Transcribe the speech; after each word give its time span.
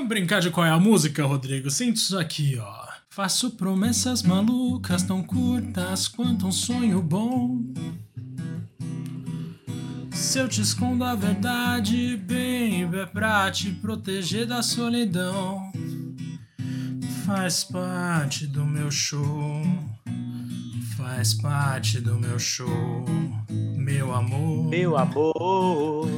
Vamos 0.00 0.08
brincar 0.08 0.40
de 0.40 0.50
qual 0.50 0.64
é 0.64 0.70
a 0.70 0.78
música, 0.78 1.26
Rodrigo? 1.26 1.70
Sente 1.70 1.98
isso 1.98 2.18
aqui, 2.18 2.58
ó. 2.58 2.86
Faço 3.10 3.50
promessas 3.50 4.22
malucas 4.22 5.02
tão 5.02 5.22
curtas 5.22 6.08
quanto 6.08 6.46
um 6.46 6.50
sonho 6.50 7.02
bom. 7.02 7.60
Se 10.10 10.38
eu 10.38 10.48
te 10.48 10.62
escondo 10.62 11.04
a 11.04 11.14
verdade, 11.14 12.16
baby, 12.16 12.96
é 12.96 13.04
pra 13.04 13.50
te 13.50 13.72
proteger 13.72 14.46
da 14.46 14.62
solidão. 14.62 15.70
Faz 17.26 17.62
parte 17.62 18.46
do 18.46 18.64
meu 18.64 18.90
show. 18.90 19.62
Faz 20.96 21.34
parte 21.34 22.00
do 22.00 22.18
meu 22.18 22.38
show. 22.38 23.04
Meu 23.76 24.14
amor. 24.14 24.66
Meu 24.66 24.96
amor. 24.96 26.08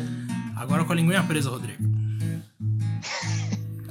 Agora 0.55 0.85
com 0.85 0.93
a 0.93 0.95
linguinha 0.95 1.25
presa, 1.25 1.51
Rodrigo. 1.51 1.92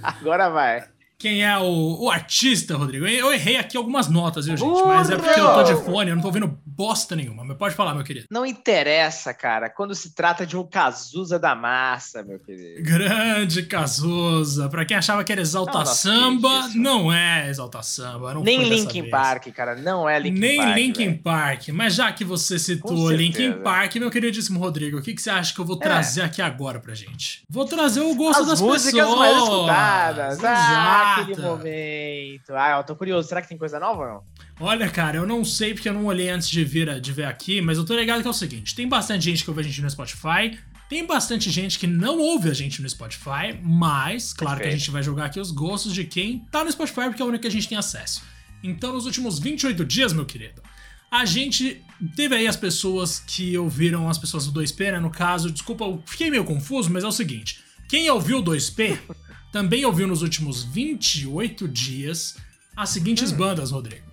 Agora 0.04 0.50
vai. 0.50 0.84
Quem 1.18 1.46
é 1.46 1.56
o, 1.56 2.06
o 2.06 2.10
artista, 2.10 2.76
Rodrigo? 2.76 3.06
Eu 3.06 3.32
errei 3.32 3.58
aqui 3.58 3.78
algumas 3.78 4.08
notas, 4.10 4.48
viu, 4.48 4.58
gente? 4.58 4.84
Mas 4.88 5.10
é 5.10 5.16
porque 5.16 5.40
eu 5.40 5.54
tô 5.54 5.64
de 5.64 5.76
fone, 5.76 6.10
eu 6.10 6.16
não 6.16 6.22
tô 6.22 6.30
ouvindo 6.30 6.58
bosta 6.82 7.16
nenhuma. 7.16 7.44
Mas 7.46 7.58
pode 7.58 7.76
falar, 7.76 7.94
meu 7.94 8.04
querido. 8.04 8.26
Não 8.32 8.44
interessa, 8.44 9.36
cara, 9.36 9.70
quando 9.70 9.94
se 9.94 10.16
trata 10.16 10.48
de 10.48 10.58
um 10.58 10.64
Cazuza 10.64 11.38
da 11.38 11.54
massa, 11.54 12.24
meu 12.24 12.40
querido. 12.40 12.82
Grande 12.82 13.62
Cazuza. 13.68 14.68
Pra 14.68 14.84
quem 14.84 14.98
achava 14.98 15.24
que 15.24 15.32
era 15.32 15.42
Exalta 15.42 15.78
não, 15.78 15.86
Samba, 15.86 16.70
não 16.74 17.14
é 17.14 17.48
Exalta 17.48 17.84
Samba. 17.84 18.34
Nem 18.34 18.64
Linkin 18.68 19.12
Park, 19.12 19.50
cara, 19.50 19.76
não 19.76 20.10
é 20.10 20.18
Linkin 20.18 20.40
Nem 20.40 20.58
Park. 20.58 20.76
Nem 20.76 20.88
Linkin 20.88 21.14
Park. 21.18 21.68
Mas 21.70 21.94
já 21.94 22.12
que 22.12 22.26
você 22.26 22.58
citou 22.58 23.12
Linkin 23.12 23.62
Park, 23.62 23.98
meu 23.98 24.10
queridíssimo 24.10 24.60
Rodrigo, 24.60 24.98
o 24.98 25.02
que, 25.04 25.14
que 25.14 25.22
você 25.22 25.30
acha 25.30 25.54
que 25.54 25.62
eu 25.62 25.66
vou 25.66 25.78
é. 25.78 25.84
trazer 25.84 26.22
é. 26.22 26.26
aqui 26.26 26.42
agora 26.42 26.80
pra 26.80 26.96
gente? 26.96 27.46
Vou 27.48 27.66
trazer 27.66 28.02
o 28.02 28.16
gosto 28.16 28.42
As 28.42 28.48
das 28.48 28.62
músicas 28.62 28.94
pessoas. 28.94 29.20
mais 29.20 29.38
escutadas. 29.38 30.44
Ah, 30.44 31.16
aquele 31.20 31.42
momento. 31.42 32.56
Ah, 32.56 32.78
eu 32.78 32.84
tô 32.84 32.96
curioso. 32.96 33.28
Será 33.28 33.40
que 33.40 33.50
tem 33.50 33.58
coisa 33.58 33.80
nova 33.80 34.02
ou 34.02 34.08
não? 34.08 34.24
Olha, 34.64 34.88
cara, 34.92 35.18
eu 35.18 35.26
não 35.26 35.44
sei 35.44 35.74
porque 35.74 35.90
eu 35.90 35.94
não 35.94 36.06
olhei 36.06 36.30
antes 36.30 36.48
de 36.48 36.64
vir, 36.64 37.02
de 37.02 37.12
ver 37.12 37.26
aqui, 37.26 37.60
mas 37.62 37.80
eu 37.80 37.84
tô 37.84 37.96
ligado 37.96 38.22
que 38.22 38.28
é 38.28 38.30
o 38.30 38.34
seguinte: 38.34 38.76
tem 38.76 38.88
bastante 38.88 39.26
gente 39.26 39.44
que 39.44 39.50
ouve 39.50 39.62
a 39.62 39.64
gente 39.64 39.82
no 39.82 39.90
Spotify, 39.90 40.56
tem 40.88 41.04
bastante 41.04 41.50
gente 41.50 41.80
que 41.80 41.88
não 41.88 42.20
ouve 42.20 42.48
a 42.48 42.54
gente 42.54 42.80
no 42.80 42.88
Spotify, 42.88 43.58
mas, 43.64 44.34
claro 44.34 44.58
Perfeito. 44.58 44.70
que 44.70 44.76
a 44.76 44.78
gente 44.78 44.92
vai 44.92 45.02
jogar 45.02 45.26
aqui 45.26 45.40
os 45.40 45.50
gostos 45.50 45.92
de 45.96 46.04
quem 46.04 46.46
tá 46.52 46.64
no 46.64 46.72
Spotify, 46.72 47.06
porque 47.06 47.24
é 47.24 47.26
o 47.26 47.30
único 47.30 47.42
que 47.42 47.48
a 47.48 47.52
gente 47.52 47.68
tem 47.68 47.76
acesso. 47.76 48.22
Então, 48.64 48.94
nos 48.94 49.08
últimos 49.08 49.40
28 49.40 49.84
dias, 49.84 50.14
meu 50.14 50.28
querido, 50.28 50.62
a 51.10 51.26
gente 51.26 51.82
teve 52.16 52.36
aí 52.36 52.46
as 52.46 52.56
pessoas 52.56 53.20
que 53.20 53.58
ouviram 53.58 54.08
as 54.08 54.20
pessoas 54.20 54.46
do 54.46 54.62
2P, 54.62 54.92
né? 54.92 55.00
No 55.00 55.10
caso, 55.10 55.50
desculpa, 55.50 55.86
eu 55.86 56.04
fiquei 56.06 56.30
meio 56.30 56.44
confuso, 56.44 56.88
mas 56.92 57.04
é 57.04 57.08
o 57.08 57.12
seguinte: 57.12 57.62
quem 57.90 58.08
ouviu 58.12 58.38
o 58.38 58.44
2P 58.44 59.00
também 59.52 59.84
ouviu 59.86 60.08
nos 60.08 60.22
últimos 60.22 60.64
28 60.64 61.68
dias 61.68 62.38
as 62.78 62.90
seguintes 62.92 63.32
hum. 63.32 63.38
bandas, 63.38 63.72
Rodrigo. 63.72 64.11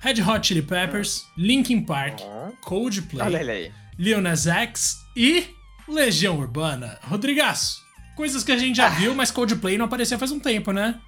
Red 0.00 0.22
Hot 0.22 0.46
Chili 0.46 0.62
Peppers, 0.62 1.26
Linkin 1.36 1.82
Park, 1.82 2.20
Coldplay, 2.60 3.72
Lil 3.98 4.20
Nas 4.20 4.46
X 4.46 4.98
e 5.16 5.48
Legião 5.88 6.38
Urbana. 6.38 6.98
Rodrigaço, 7.02 7.82
coisas 8.14 8.44
que 8.44 8.52
a 8.52 8.58
gente 8.58 8.76
já 8.76 8.86
ah. 8.86 8.90
viu, 8.90 9.14
mas 9.14 9.30
Coldplay 9.30 9.78
não 9.78 9.86
aparecia 9.86 10.18
faz 10.18 10.30
um 10.30 10.38
tempo, 10.38 10.72
né? 10.72 11.00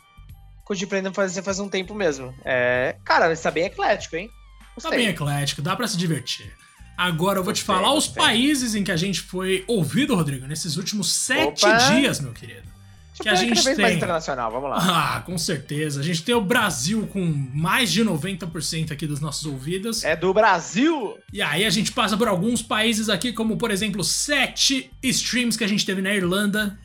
Coldplay 0.64 1.02
não 1.02 1.10
aparecia 1.10 1.42
faz 1.42 1.58
um 1.58 1.68
tempo 1.68 1.94
mesmo. 1.94 2.34
É... 2.44 2.96
Cara, 3.04 3.32
está 3.32 3.50
bem 3.50 3.64
eclético, 3.64 4.16
hein? 4.16 4.30
Gostei. 4.74 4.90
Tá 4.90 4.96
bem 4.96 5.08
eclético, 5.08 5.62
dá 5.62 5.76
para 5.76 5.86
se 5.86 5.96
divertir. 5.96 6.52
Agora 6.96 7.38
eu 7.38 7.44
vou 7.44 7.52
gostei, 7.52 7.62
te 7.62 7.66
falar 7.66 7.92
gostei. 7.92 8.10
os 8.10 8.26
países 8.26 8.74
em 8.74 8.82
que 8.82 8.90
a 8.90 8.96
gente 8.96 9.20
foi 9.20 9.64
ouvido, 9.68 10.14
Rodrigo, 10.14 10.46
nesses 10.46 10.76
últimos 10.76 11.12
sete 11.12 11.64
Opa. 11.64 11.76
dias, 11.90 12.20
meu 12.20 12.32
querido 12.32 12.77
que 13.18 13.28
a 13.28 13.34
gente 13.34 13.62
tem. 13.62 13.76
mais 13.76 13.96
internacional, 13.96 14.50
vamos 14.50 14.70
lá. 14.70 14.76
Ah, 14.80 15.20
com 15.22 15.36
certeza. 15.36 16.00
A 16.00 16.02
gente 16.02 16.22
tem 16.22 16.34
o 16.34 16.40
Brasil 16.40 17.06
com 17.12 17.20
mais 17.54 17.90
de 17.90 18.04
90% 18.04 18.92
aqui 18.92 19.06
dos 19.06 19.20
nossos 19.20 19.44
ouvidos. 19.46 20.04
É 20.04 20.16
do 20.16 20.32
Brasil! 20.32 21.18
E 21.32 21.42
aí 21.42 21.64
a 21.64 21.70
gente 21.70 21.92
passa 21.92 22.16
por 22.16 22.28
alguns 22.28 22.62
países 22.62 23.08
aqui, 23.08 23.32
como 23.32 23.56
por 23.56 23.70
exemplo, 23.70 24.02
sete 24.02 24.90
streams 25.02 25.56
que 25.56 25.64
a 25.64 25.68
gente 25.68 25.84
teve 25.84 26.02
na 26.02 26.14
Irlanda. 26.14 26.78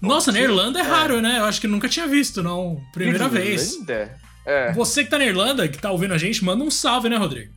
Nossa, 0.00 0.32
na 0.32 0.40
Irlanda 0.40 0.78
é, 0.78 0.82
é 0.82 0.84
raro, 0.84 1.20
né? 1.20 1.38
Eu 1.38 1.44
acho 1.44 1.60
que 1.60 1.66
nunca 1.66 1.88
tinha 1.88 2.06
visto, 2.06 2.42
não. 2.42 2.82
Primeira 2.92 3.26
Irlanda? 3.26 3.40
vez. 3.40 3.78
É. 4.46 4.72
Você 4.72 5.04
que 5.04 5.10
tá 5.10 5.18
na 5.18 5.26
Irlanda, 5.26 5.68
que 5.68 5.78
tá 5.78 5.90
ouvindo 5.90 6.14
a 6.14 6.18
gente, 6.18 6.44
manda 6.44 6.64
um 6.64 6.70
salve, 6.70 7.08
né, 7.08 7.16
Rodrigo? 7.16 7.52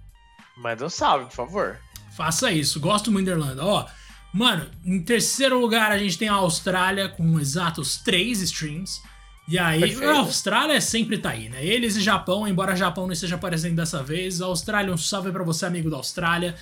Manda 0.57 0.85
um 0.85 0.89
salve, 0.89 1.25
por 1.25 1.35
favor. 1.35 1.79
Faça 2.15 2.51
isso. 2.51 2.79
Gosto 2.79 3.11
muito 3.11 3.25
da 3.25 3.31
Irlanda. 3.31 3.65
Ó, 3.65 3.85
Mano, 4.33 4.65
em 4.83 4.99
terceiro 4.99 5.59
lugar 5.59 5.91
a 5.91 5.97
gente 5.97 6.17
tem 6.17 6.27
a 6.27 6.33
Austrália 6.33 7.07
com 7.07 7.39
exatos 7.39 7.97
três 7.97 8.41
streams. 8.41 9.01
E 9.47 9.59
aí, 9.59 9.81
Perfeito. 9.81 10.09
a 10.09 10.19
Austrália 10.19 10.81
sempre 10.81 11.17
tá 11.17 11.31
aí, 11.31 11.49
né? 11.49 11.63
Eles 11.63 11.95
e 11.97 12.01
Japão, 12.01 12.47
embora 12.47 12.75
Japão 12.75 13.05
não 13.05 13.13
esteja 13.13 13.35
aparecendo 13.35 13.75
dessa 13.75 14.01
vez, 14.01 14.41
a 14.41 14.45
Austrália, 14.45 14.93
um 14.93 14.97
salve 14.97 15.31
para 15.31 15.43
você, 15.43 15.65
amigo 15.65 15.89
da 15.89 15.97
Austrália. 15.97 16.55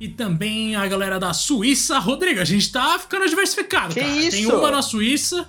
E 0.00 0.08
também 0.08 0.76
a 0.76 0.86
galera 0.86 1.18
da 1.18 1.34
Suíça. 1.34 1.98
Rodrigo, 1.98 2.40
a 2.40 2.44
gente 2.44 2.70
tá 2.70 2.96
ficando 2.98 3.28
diversificado, 3.28 3.92
que 3.92 4.00
cara. 4.00 4.12
Isso? 4.12 4.36
Tem 4.36 4.46
uma 4.46 4.70
na 4.70 4.80
Suíça, 4.80 5.48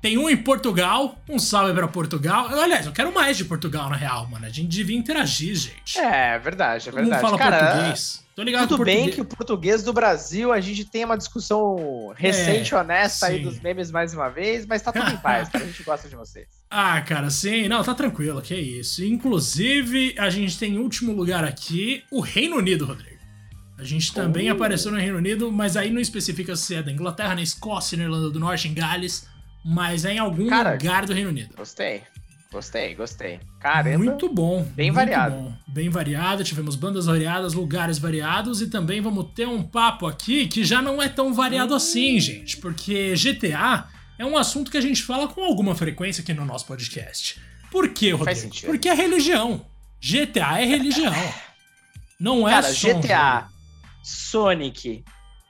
tem 0.00 0.16
um 0.16 0.28
em 0.30 0.36
Portugal. 0.36 1.18
Um 1.28 1.38
salve 1.38 1.72
para 1.74 1.88
Portugal. 1.88 2.48
Aliás, 2.48 2.86
eu 2.86 2.92
quero 2.92 3.12
mais 3.12 3.36
de 3.36 3.44
Portugal, 3.44 3.90
na 3.90 3.96
real, 3.96 4.26
mano. 4.28 4.46
A 4.46 4.48
gente 4.48 4.68
devia 4.68 4.96
interagir, 4.96 5.54
gente. 5.54 5.98
É, 5.98 6.34
é 6.34 6.38
verdade, 6.38 6.88
é 6.88 6.92
verdade. 6.92 7.20
Todo 7.20 7.30
mundo 7.30 7.38
fala 7.38 7.38
cara, 7.38 7.72
português. 7.72 8.24
Tô 8.38 8.44
ligado 8.44 8.68
Tudo 8.68 8.84
bem 8.84 9.10
que 9.10 9.20
o 9.20 9.24
português 9.24 9.82
do 9.82 9.92
Brasil, 9.92 10.52
a 10.52 10.60
gente 10.60 10.84
tem 10.84 11.04
uma 11.04 11.18
discussão 11.18 12.12
recente, 12.14 12.72
é, 12.72 12.76
honesta 12.76 13.26
sim. 13.26 13.32
aí 13.32 13.42
dos 13.42 13.58
memes 13.58 13.90
mais 13.90 14.14
uma 14.14 14.28
vez, 14.28 14.64
mas 14.64 14.80
tá 14.80 14.92
tudo 14.92 15.10
em 15.10 15.16
paz, 15.16 15.48
cara. 15.50 15.64
A 15.64 15.66
gente 15.66 15.82
gosta 15.82 16.08
de 16.08 16.14
vocês. 16.14 16.46
Ah, 16.70 17.00
cara, 17.00 17.30
sim. 17.30 17.66
Não, 17.66 17.82
tá 17.82 17.94
tranquilo, 17.94 18.40
que 18.40 18.54
é 18.54 18.60
isso. 18.60 19.04
Inclusive, 19.04 20.14
a 20.16 20.30
gente 20.30 20.56
tem 20.56 20.74
em 20.74 20.78
último 20.78 21.12
lugar 21.12 21.42
aqui 21.42 22.04
o 22.12 22.20
Reino 22.20 22.56
Unido, 22.56 22.84
Rodrigo. 22.84 23.18
A 23.76 23.82
gente 23.82 24.14
também 24.14 24.48
uh. 24.48 24.54
apareceu 24.54 24.92
no 24.92 24.98
Reino 24.98 25.18
Unido, 25.18 25.50
mas 25.50 25.76
aí 25.76 25.90
não 25.90 26.00
especifica 26.00 26.54
se 26.54 26.76
é 26.76 26.82
da 26.82 26.92
Inglaterra, 26.92 27.34
na 27.34 27.42
Escócia, 27.42 27.98
na 27.98 28.04
Irlanda 28.04 28.30
do 28.30 28.38
Norte, 28.38 28.68
em 28.68 28.74
Gales, 28.74 29.26
mas 29.68 30.06
é 30.06 30.14
em 30.14 30.18
algum 30.18 30.48
cara, 30.48 30.72
lugar 30.72 31.04
do 31.04 31.12
Reino 31.12 31.28
Unido. 31.28 31.54
Gostei. 31.54 32.02
Gostei, 32.50 32.94
gostei. 32.94 33.38
Caramba. 33.60 33.98
Muito 33.98 34.26
bom. 34.32 34.62
Bem 34.74 34.86
muito 34.90 34.94
variado. 34.94 35.34
Bom. 35.34 35.54
Bem 35.66 35.90
variado, 35.90 36.42
tivemos 36.42 36.74
bandas 36.74 37.04
variadas, 37.04 37.52
lugares 37.52 37.98
variados 37.98 38.62
e 38.62 38.68
também 38.68 39.02
vamos 39.02 39.26
ter 39.34 39.46
um 39.46 39.62
papo 39.62 40.06
aqui 40.06 40.46
que 40.46 40.64
já 40.64 40.80
não 40.80 41.02
é 41.02 41.10
tão 41.10 41.34
variado 41.34 41.74
assim, 41.74 42.18
gente, 42.18 42.56
porque 42.56 43.12
GTA 43.12 43.86
é 44.18 44.24
um 44.24 44.38
assunto 44.38 44.70
que 44.70 44.78
a 44.78 44.80
gente 44.80 45.02
fala 45.02 45.28
com 45.28 45.44
alguma 45.44 45.74
frequência 45.74 46.22
aqui 46.22 46.32
no 46.32 46.46
nosso 46.46 46.64
podcast. 46.64 47.38
Por 47.70 47.90
quê, 47.90 48.12
Rodrigo? 48.12 48.50
Porque 48.64 48.88
é 48.88 48.94
religião. 48.94 49.66
GTA 50.00 50.62
é 50.62 50.64
religião. 50.64 51.12
Não 52.18 52.48
é 52.48 52.52
Cara, 52.52 52.72
só 52.72 52.88
GTA, 52.94 53.48
Sonic, 54.02 55.04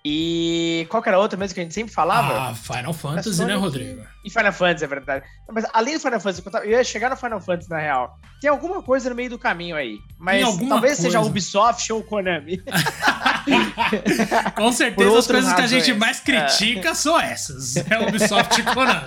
e 0.05 0.87
qual 0.91 1.03
que 1.03 1.09
era 1.09 1.19
outra 1.19 1.37
mesmo 1.37 1.55
que 1.55 1.61
a 1.61 1.63
gente 1.65 1.75
sempre 1.75 1.93
falava? 1.93 2.51
Ah, 2.51 2.55
Final 2.55 2.93
Fantasy, 2.93 3.45
né, 3.45 3.55
Rodrigo? 3.55 4.03
E 4.25 4.31
Final 4.31 4.53
Fantasy, 4.53 4.85
é 4.85 4.87
verdade. 4.87 5.25
Mas 5.51 5.65
além 5.73 5.95
do 5.95 6.01
Final 6.01 6.21
Fantasy, 6.21 6.43
eu 6.65 6.71
ia 6.71 6.85
chegar 6.85 7.11
no 7.11 7.17
Final 7.17 7.41
Fantasy, 7.41 7.69
na 7.69 7.79
real. 7.79 8.17
Tem 8.41 8.49
alguma 8.49 8.81
coisa 8.81 9.11
no 9.11 9.17
meio 9.17 9.31
do 9.31 9.39
caminho 9.39 9.75
aí. 9.75 9.99
Mas 10.19 10.43
talvez 10.43 10.97
coisa. 10.97 11.03
seja 11.03 11.21
Ubisoft 11.21 11.93
ou 11.93 12.03
Konami. 12.03 12.63
Com 14.55 14.71
certeza 14.71 15.19
as 15.19 15.27
coisas 15.27 15.53
que 15.53 15.63
a 15.63 15.67
gente 15.67 15.93
mais 15.95 16.21
critica 16.21 16.91
é. 16.91 16.95
são 16.95 17.19
essas. 17.19 17.77
É 17.77 17.99
Ubisoft 18.09 18.61
e 18.61 18.63
Konami. 18.63 19.05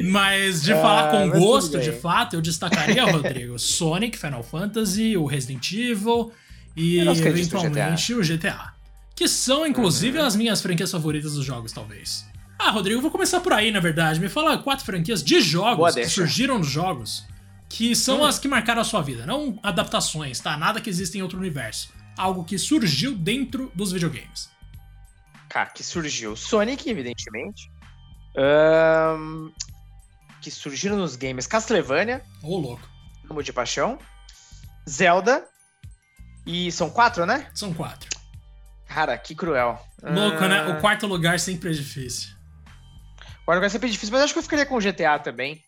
Mas 0.00 0.62
de 0.62 0.74
falar 0.74 1.10
com 1.10 1.28
gosto, 1.30 1.80
de 1.80 1.90
fato, 1.90 2.36
eu 2.36 2.40
destacaria, 2.40 3.04
Rodrigo, 3.04 3.58
Sonic, 3.58 4.16
Final 4.16 4.44
Fantasy, 4.44 5.16
o 5.16 5.26
Resident 5.26 5.72
Evil 5.72 6.32
e 6.76 7.00
eventualmente 7.00 8.14
o 8.14 8.20
GTA. 8.20 8.77
Que 9.18 9.26
são, 9.26 9.66
inclusive, 9.66 10.16
uhum. 10.16 10.24
as 10.24 10.36
minhas 10.36 10.62
franquias 10.62 10.92
favoritas 10.92 11.34
dos 11.34 11.44
jogos, 11.44 11.72
talvez. 11.72 12.24
Ah, 12.56 12.70
Rodrigo, 12.70 12.98
eu 12.98 13.02
vou 13.02 13.10
começar 13.10 13.40
por 13.40 13.52
aí, 13.52 13.72
na 13.72 13.80
verdade. 13.80 14.20
Me 14.20 14.28
fala 14.28 14.56
quatro 14.58 14.84
franquias 14.84 15.24
de 15.24 15.40
jogos 15.40 15.96
que 15.96 16.08
surgiram 16.08 16.60
nos 16.60 16.68
jogos 16.68 17.26
que 17.68 17.96
são 17.96 18.20
hum. 18.20 18.24
as 18.24 18.38
que 18.38 18.46
marcaram 18.46 18.80
a 18.80 18.84
sua 18.84 19.02
vida. 19.02 19.26
Não 19.26 19.58
adaptações, 19.60 20.38
tá? 20.38 20.56
Nada 20.56 20.80
que 20.80 20.88
exista 20.88 21.18
em 21.18 21.22
outro 21.22 21.36
universo. 21.36 21.92
Algo 22.16 22.44
que 22.44 22.56
surgiu 22.56 23.12
dentro 23.12 23.72
dos 23.74 23.90
videogames. 23.90 24.48
Cara, 25.48 25.70
que 25.70 25.82
surgiu. 25.82 26.36
Sonic, 26.36 26.88
evidentemente. 26.88 27.72
Um, 28.36 29.50
que 30.40 30.48
surgiram 30.48 30.96
nos 30.96 31.16
games 31.16 31.48
Castlevania. 31.48 32.22
Ô, 32.40 32.54
oh, 32.54 32.58
louco. 32.58 32.88
Amo 33.28 33.42
de 33.42 33.52
Paixão. 33.52 33.98
Zelda. 34.88 35.44
E 36.46 36.70
são 36.70 36.88
quatro, 36.88 37.26
né? 37.26 37.50
São 37.52 37.74
quatro. 37.74 38.07
Cara, 38.88 39.16
que 39.18 39.34
cruel. 39.34 39.78
Louco, 40.02 40.40
né? 40.46 40.66
O 40.66 40.72
ah. 40.72 40.76
quarto 40.76 41.06
lugar 41.06 41.38
sempre 41.38 41.70
é 41.70 41.72
difícil. 41.72 42.30
O 43.42 43.44
quarto 43.44 43.58
lugar 43.58 43.70
sempre 43.70 43.88
é 43.88 43.92
difícil, 43.92 44.12
mas 44.12 44.22
acho 44.22 44.32
que 44.32 44.38
eu 44.38 44.42
ficaria 44.42 44.66
com 44.66 44.76
o 44.76 44.80
GTA 44.80 45.18
também. 45.18 45.62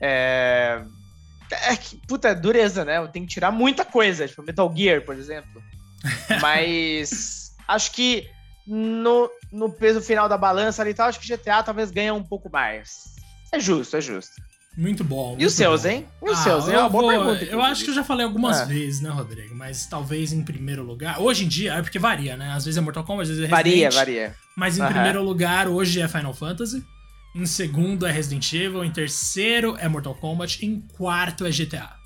É. 0.00 0.82
É 1.50 1.76
que, 1.76 1.96
puta, 2.06 2.34
dureza, 2.34 2.84
né? 2.84 3.04
Tem 3.08 3.22
que 3.22 3.32
tirar 3.32 3.50
muita 3.50 3.84
coisa, 3.84 4.28
tipo 4.28 4.42
Metal 4.42 4.70
Gear, 4.76 5.02
por 5.02 5.16
exemplo. 5.16 5.62
mas 6.42 7.56
acho 7.66 7.92
que 7.92 8.28
no, 8.66 9.30
no 9.50 9.72
peso 9.72 10.02
final 10.02 10.28
da 10.28 10.36
balança 10.36 10.82
ali 10.82 10.90
e 10.90 10.94
tal, 10.94 11.08
acho 11.08 11.18
que 11.18 11.26
GTA 11.26 11.62
talvez 11.62 11.90
ganha 11.90 12.12
um 12.12 12.22
pouco 12.22 12.50
mais. 12.50 13.16
É 13.50 13.58
justo, 13.58 13.96
é 13.96 14.00
justo. 14.00 14.42
Muito 14.78 15.02
bom. 15.02 15.34
e 15.36 15.44
os 15.44 15.54
seus, 15.54 15.82
bom. 15.82 15.88
hein? 15.88 16.06
E 16.22 16.30
os 16.30 16.38
ah, 16.38 16.42
seus? 16.42 16.68
É 16.68 16.78
uma 16.78 16.88
boa 16.88 17.02
vou, 17.02 17.34
pergunta. 17.34 17.44
Eu 17.52 17.60
acho 17.60 17.82
que 17.82 17.90
eu 17.90 17.94
já 17.94 18.04
falei 18.04 18.24
algumas 18.24 18.60
é. 18.60 18.64
vezes, 18.64 19.00
né, 19.00 19.10
Rodrigo? 19.10 19.52
Mas 19.52 19.86
talvez 19.86 20.32
em 20.32 20.40
primeiro 20.40 20.84
lugar. 20.84 21.20
Hoje 21.20 21.44
em 21.44 21.48
dia, 21.48 21.74
é 21.74 21.82
porque 21.82 21.98
varia, 21.98 22.36
né? 22.36 22.52
Às 22.52 22.64
vezes 22.64 22.78
é 22.78 22.80
Mortal 22.80 23.02
Kombat, 23.02 23.22
às 23.22 23.36
vezes 23.36 23.42
é 23.42 23.56
Resident 23.56 23.90
Varia, 23.90 23.90
varia. 23.90 24.36
Mas 24.56 24.78
em 24.78 24.82
uhum. 24.82 24.88
primeiro 24.88 25.20
lugar, 25.24 25.66
hoje 25.66 26.00
é 26.00 26.06
Final 26.06 26.32
Fantasy. 26.32 26.84
Em 27.34 27.44
segundo 27.44 28.06
é 28.06 28.12
Resident 28.12 28.52
Evil. 28.52 28.84
Em 28.84 28.90
terceiro 28.92 29.76
é 29.80 29.88
Mortal 29.88 30.14
Kombat. 30.14 30.64
Em 30.64 30.80
quarto 30.96 31.44
é 31.44 31.50
GTA. 31.50 31.98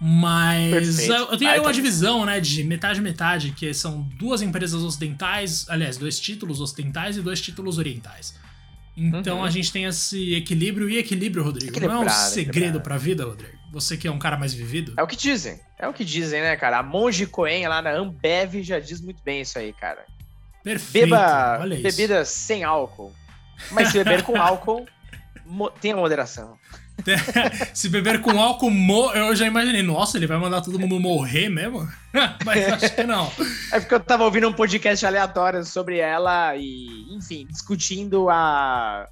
Mas 0.00 1.00
eu, 1.08 1.14
eu 1.14 1.36
tenho 1.36 1.50
aí 1.50 1.58
uma 1.58 1.72
divisão, 1.72 2.24
né, 2.24 2.38
de 2.40 2.62
metade-metade, 2.62 3.50
que 3.50 3.72
são 3.74 4.02
duas 4.16 4.42
empresas 4.42 4.82
ocidentais, 4.82 5.66
aliás, 5.68 5.96
dois 5.96 6.20
títulos 6.20 6.60
ocidentais 6.60 7.16
e 7.16 7.20
dois 7.20 7.40
títulos 7.40 7.78
orientais. 7.78 8.34
Então 8.96 9.38
uhum. 9.38 9.44
a 9.44 9.50
gente 9.50 9.72
tem 9.72 9.84
esse 9.84 10.34
equilíbrio 10.34 10.88
e 10.88 10.98
equilíbrio, 10.98 11.42
Rodrigo. 11.42 11.80
Não 11.80 12.02
é 12.02 12.06
um 12.06 12.08
segredo 12.08 12.80
pra 12.80 12.98
vida, 12.98 13.24
Rodrigo? 13.24 13.56
Você 13.72 13.96
que 13.96 14.06
é 14.06 14.10
um 14.10 14.18
cara 14.18 14.36
mais 14.36 14.52
vivido? 14.52 14.92
É 14.98 15.02
o 15.02 15.06
que 15.06 15.16
dizem. 15.16 15.58
É 15.78 15.88
o 15.88 15.94
que 15.94 16.04
dizem, 16.04 16.42
né, 16.42 16.54
cara? 16.56 16.78
A 16.78 16.82
Monge 16.82 17.26
Coen 17.26 17.66
lá 17.66 17.80
na 17.80 17.90
Ambev 17.90 18.62
já 18.62 18.78
diz 18.78 19.00
muito 19.00 19.22
bem 19.22 19.40
isso 19.40 19.58
aí, 19.58 19.72
cara. 19.72 20.04
Perfeito. 20.62 21.08
Beba 21.08 21.58
bebidas 21.80 22.28
sem 22.28 22.64
álcool. 22.64 23.12
Mas 23.70 23.88
se 23.88 23.94
beber 23.94 24.22
com 24.22 24.36
álcool, 24.40 24.86
tenha 25.80 25.96
moderação. 25.96 26.58
Se 27.74 27.88
beber 27.88 28.20
com 28.20 28.40
álcool, 28.40 28.70
eu 29.14 29.34
já 29.34 29.46
imaginei, 29.46 29.82
nossa, 29.82 30.16
ele 30.16 30.26
vai 30.26 30.38
mandar 30.38 30.60
todo 30.60 30.78
mundo 30.78 30.98
morrer 31.00 31.48
mesmo? 31.48 31.88
Mas 32.44 32.72
acho 32.72 32.94
que 32.94 33.04
não. 33.04 33.30
É 33.72 33.80
porque 33.80 33.94
eu 33.94 34.00
tava 34.00 34.24
ouvindo 34.24 34.48
um 34.48 34.52
podcast 34.52 35.04
aleatório 35.04 35.64
sobre 35.64 35.98
ela 35.98 36.54
e, 36.56 37.14
enfim, 37.14 37.46
discutindo 37.50 38.28
a 38.30 39.08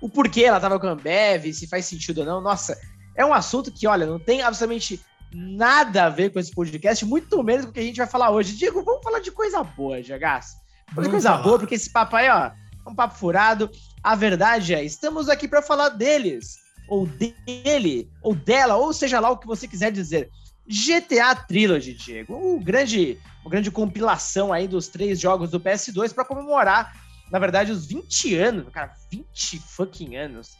o 0.00 0.08
porquê 0.08 0.44
ela 0.44 0.58
tava 0.58 0.80
com 0.80 0.86
a 0.86 0.92
Ambev, 0.92 1.52
se 1.52 1.66
faz 1.66 1.84
sentido 1.84 2.20
ou 2.20 2.26
não. 2.26 2.40
Nossa, 2.40 2.78
é 3.14 3.24
um 3.24 3.34
assunto 3.34 3.70
que, 3.70 3.86
olha, 3.86 4.06
não 4.06 4.18
tem 4.18 4.40
absolutamente 4.40 5.00
nada 5.32 6.04
a 6.04 6.08
ver 6.08 6.30
com 6.32 6.38
esse 6.38 6.52
podcast, 6.52 7.04
muito 7.04 7.42
menos 7.42 7.66
com 7.66 7.70
o 7.70 7.74
que 7.74 7.80
a 7.80 7.84
gente 7.84 7.98
vai 7.98 8.06
falar 8.06 8.30
hoje. 8.30 8.56
Digo, 8.56 8.82
vamos 8.82 9.02
falar 9.02 9.20
de 9.20 9.30
coisa 9.30 9.62
boa, 9.62 10.02
Jagaço. 10.02 10.56
Falar 10.94 11.06
de 11.06 11.10
coisa 11.10 11.30
falar. 11.30 11.42
boa, 11.42 11.58
porque 11.58 11.74
esse 11.74 11.90
papo 11.90 12.16
aí, 12.16 12.28
ó, 12.28 12.46
é 12.46 12.88
um 12.88 12.94
papo 12.94 13.14
furado. 13.14 13.70
A 14.02 14.14
verdade 14.14 14.74
é, 14.74 14.82
estamos 14.82 15.28
aqui 15.28 15.46
para 15.46 15.60
falar 15.60 15.90
deles 15.90 16.58
ou 16.90 17.06
dele, 17.06 18.10
ou 18.20 18.34
dela, 18.34 18.76
ou 18.76 18.92
seja 18.92 19.20
lá 19.20 19.30
o 19.30 19.38
que 19.38 19.46
você 19.46 19.68
quiser 19.68 19.92
dizer. 19.92 20.28
GTA 20.66 21.34
Trilogy, 21.34 21.94
Diego. 21.94 22.36
Um 22.36 22.62
grande, 22.62 23.18
uma 23.42 23.50
grande 23.50 23.70
compilação 23.70 24.52
aí 24.52 24.66
dos 24.66 24.88
três 24.88 25.18
jogos 25.18 25.50
do 25.50 25.60
PS2 25.60 26.12
para 26.12 26.24
comemorar, 26.24 26.92
na 27.30 27.38
verdade, 27.38 27.70
os 27.70 27.86
20 27.86 28.34
anos, 28.34 28.68
cara, 28.72 28.92
20 29.10 29.58
fucking 29.58 30.16
anos 30.16 30.50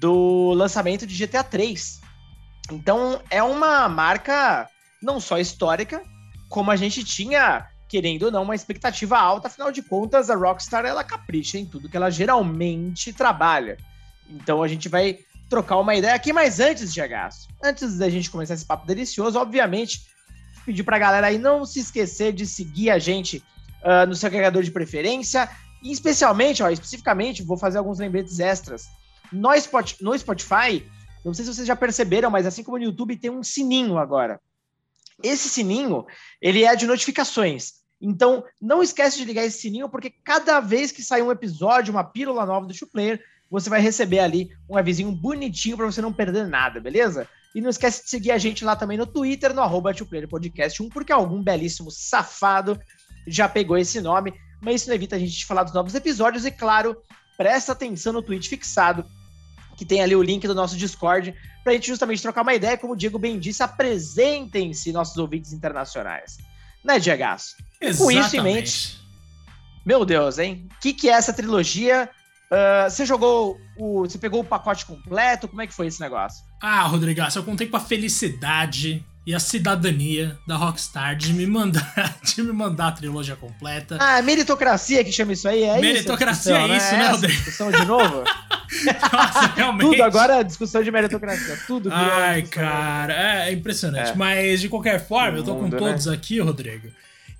do 0.00 0.52
lançamento 0.52 1.06
de 1.06 1.26
GTA 1.26 1.44
3. 1.44 2.00
Então, 2.72 3.22
é 3.30 3.42
uma 3.42 3.88
marca 3.88 4.68
não 5.00 5.20
só 5.20 5.38
histórica, 5.38 6.02
como 6.48 6.72
a 6.72 6.76
gente 6.76 7.04
tinha, 7.04 7.68
querendo 7.88 8.24
ou 8.24 8.30
não, 8.32 8.42
uma 8.42 8.54
expectativa 8.54 9.16
alta, 9.16 9.46
afinal 9.46 9.70
de 9.70 9.80
contas, 9.80 10.28
a 10.28 10.34
Rockstar 10.34 10.84
ela 10.84 11.04
capricha 11.04 11.56
em 11.56 11.64
tudo 11.64 11.88
que 11.88 11.96
ela 11.96 12.10
geralmente 12.10 13.12
trabalha. 13.12 13.76
Então, 14.28 14.62
a 14.62 14.68
gente 14.68 14.88
vai 14.88 15.18
trocar 15.48 15.78
uma 15.78 15.94
ideia 15.94 16.14
aqui, 16.14 16.32
mas 16.32 16.60
antes, 16.60 16.92
Diagaço, 16.92 17.48
antes 17.62 17.96
da 17.98 18.08
gente 18.08 18.30
começar 18.30 18.54
esse 18.54 18.64
papo 18.64 18.86
delicioso, 18.86 19.38
obviamente, 19.38 20.02
pedir 20.64 20.82
pra 20.82 20.98
galera 20.98 21.28
aí 21.28 21.38
não 21.38 21.64
se 21.64 21.80
esquecer 21.80 22.32
de 22.32 22.46
seguir 22.46 22.90
a 22.90 22.98
gente 22.98 23.42
uh, 23.82 24.06
no 24.06 24.14
seu 24.14 24.26
agregador 24.26 24.62
de 24.62 24.70
preferência, 24.70 25.48
e 25.82 25.90
especialmente, 25.90 26.62
ó, 26.62 26.68
especificamente, 26.68 27.42
vou 27.42 27.56
fazer 27.56 27.78
alguns 27.78 27.98
lembretes 27.98 28.38
extras. 28.40 28.86
No, 29.32 29.54
Spot, 29.54 29.94
no 30.00 30.18
Spotify, 30.18 30.84
não 31.24 31.32
sei 31.32 31.44
se 31.44 31.54
vocês 31.54 31.66
já 31.66 31.76
perceberam, 31.76 32.30
mas 32.30 32.46
assim 32.46 32.62
como 32.62 32.78
no 32.78 32.84
YouTube, 32.84 33.16
tem 33.16 33.30
um 33.30 33.42
sininho 33.42 33.98
agora. 33.98 34.40
Esse 35.22 35.48
sininho, 35.48 36.06
ele 36.40 36.64
é 36.64 36.76
de 36.76 36.86
notificações. 36.86 37.74
Então, 38.00 38.44
não 38.60 38.82
esquece 38.82 39.18
de 39.18 39.24
ligar 39.24 39.44
esse 39.44 39.60
sininho, 39.60 39.88
porque 39.88 40.10
cada 40.10 40.60
vez 40.60 40.92
que 40.92 41.02
sair 41.02 41.22
um 41.22 41.32
episódio, 41.32 41.92
uma 41.92 42.04
pílula 42.04 42.46
nova 42.46 42.66
do 42.66 42.86
Player, 42.86 43.20
você 43.50 43.68
vai 43.68 43.80
receber 43.80 44.20
ali 44.20 44.50
um 44.68 44.76
avisinho 44.76 45.10
bonitinho 45.10 45.76
para 45.76 45.86
você 45.86 46.00
não 46.00 46.12
perder 46.12 46.46
nada, 46.46 46.80
beleza? 46.80 47.28
E 47.54 47.60
não 47.60 47.70
esquece 47.70 48.04
de 48.04 48.10
seguir 48.10 48.30
a 48.30 48.38
gente 48.38 48.64
lá 48.64 48.76
também 48.76 48.98
no 48.98 49.06
Twitter, 49.06 49.54
no 49.54 49.62
arroba 49.62 49.92
Podcast 50.28 50.82
1, 50.82 50.88
porque 50.90 51.12
algum 51.12 51.42
belíssimo 51.42 51.90
safado 51.90 52.78
já 53.26 53.48
pegou 53.48 53.76
esse 53.76 54.00
nome, 54.00 54.34
mas 54.60 54.82
isso 54.82 54.88
não 54.88 54.94
evita 54.94 55.16
a 55.16 55.18
gente 55.18 55.32
de 55.32 55.46
falar 55.46 55.64
dos 55.64 55.74
novos 55.74 55.94
episódios 55.94 56.44
e, 56.44 56.50
claro, 56.50 56.96
presta 57.36 57.72
atenção 57.72 58.12
no 58.12 58.22
tweet 58.22 58.48
fixado, 58.48 59.04
que 59.76 59.84
tem 59.84 60.02
ali 60.02 60.14
o 60.14 60.22
link 60.22 60.46
do 60.46 60.54
nosso 60.54 60.76
Discord, 60.76 61.34
para 61.64 61.72
a 61.72 61.74
gente 61.74 61.88
justamente 61.88 62.22
trocar 62.22 62.42
uma 62.42 62.54
ideia, 62.54 62.76
como 62.76 62.92
o 62.92 62.96
Diego 62.96 63.18
bem 63.18 63.38
disse, 63.38 63.62
apresentem-se 63.62 64.92
nossos 64.92 65.16
ouvintes 65.16 65.52
internacionais. 65.52 66.38
Né, 66.84 66.98
Diego? 66.98 67.24
Com 67.96 68.10
isso 68.10 68.36
em 68.36 68.42
mente, 68.42 68.98
meu 69.88 70.04
Deus, 70.04 70.38
hein? 70.38 70.68
O 70.76 70.80
que, 70.80 70.92
que 70.92 71.08
é 71.08 71.12
essa 71.12 71.32
trilogia? 71.32 72.10
Uh, 72.50 72.90
você 72.90 73.06
jogou 73.06 73.58
o. 73.76 74.00
Você 74.00 74.18
pegou 74.18 74.40
o 74.40 74.44
pacote 74.44 74.84
completo? 74.84 75.48
Como 75.48 75.62
é 75.62 75.66
que 75.66 75.72
foi 75.72 75.86
esse 75.86 76.00
negócio? 76.00 76.44
Ah, 76.62 76.82
Rodrigaço, 76.82 77.38
eu 77.38 77.42
contei 77.42 77.66
com 77.66 77.76
a 77.76 77.80
felicidade 77.80 79.04
e 79.26 79.34
a 79.34 79.38
cidadania 79.38 80.38
da 80.46 80.56
Rockstar 80.56 81.16
de 81.16 81.32
me 81.32 81.46
mandar, 81.46 82.16
de 82.24 82.42
me 82.42 82.52
mandar 82.52 82.88
a 82.88 82.92
trilogia 82.92 83.36
completa. 83.36 83.96
Ah, 84.00 84.20
meritocracia 84.22 85.04
que 85.04 85.12
chama 85.12 85.32
isso 85.34 85.46
aí, 85.46 85.62
é 85.62 85.80
meritocracia 85.80 86.52
isso? 86.52 86.68
Meritocracia 86.68 86.74
é 86.74 86.76
isso, 86.76 86.92
né, 86.96 87.08
Rodrigo? 87.08 87.34
Discussão 87.34 87.70
de 87.70 87.84
novo? 87.84 88.24
Nossa, 89.12 89.46
realmente. 89.54 89.90
Tudo 89.90 90.02
agora 90.02 90.40
é 90.40 90.44
discussão 90.44 90.82
de 90.82 90.90
meritocracia, 90.90 91.58
tudo. 91.66 91.90
Ai, 91.92 92.42
cara, 92.42 93.12
é, 93.12 93.48
é 93.48 93.52
impressionante. 93.52 94.10
É. 94.10 94.14
Mas, 94.14 94.60
de 94.60 94.68
qualquer 94.68 95.06
forma, 95.06 95.38
eu 95.38 95.44
tô 95.44 95.54
com 95.56 95.70
todos 95.70 96.06
né? 96.06 96.14
aqui, 96.14 96.40
Rodrigo. 96.40 96.88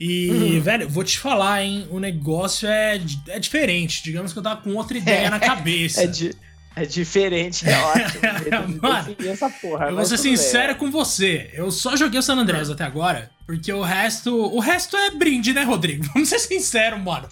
E, 0.00 0.31
uhum. 0.31 0.61
velho, 0.61 0.89
vou 0.89 1.03
te 1.03 1.19
falar, 1.19 1.62
hein? 1.62 1.89
O 1.91 1.99
negócio 1.99 2.69
é, 2.69 3.00
é 3.29 3.39
diferente. 3.39 4.03
Digamos 4.03 4.33
que 4.33 4.39
eu 4.39 4.43
tava 4.43 4.61
com 4.61 4.75
outra 4.75 4.97
ideia 4.97 5.29
na 5.29 5.41
cabeça. 5.41 6.05
É, 6.05 6.06
de, 6.06 6.35
é 6.77 6.87
diferente, 6.87 7.69
é 7.69 7.77
ótimo. 7.83 8.81
Mano, 8.81 9.17
essa 9.27 9.50
porra, 9.50 9.87
eu 9.87 9.97
vou 9.97 10.05
ser 10.05 10.19
sincero 10.19 10.77
com 10.77 10.91
você. 10.91 11.50
Eu 11.53 11.73
só 11.73 11.97
joguei 11.97 12.21
o 12.21 12.23
San 12.23 12.37
Andreas 12.37 12.71
até 12.71 12.85
agora. 12.85 13.31
Porque 13.45 13.73
o 13.73 13.83
resto. 13.83 14.33
O 14.33 14.61
resto 14.61 14.97
é 14.97 15.11
brinde, 15.11 15.53
né, 15.53 15.65
Rodrigo? 15.65 16.05
Vamos 16.15 16.29
ser 16.29 16.39
sinceros, 16.39 17.01
mano. 17.01 17.29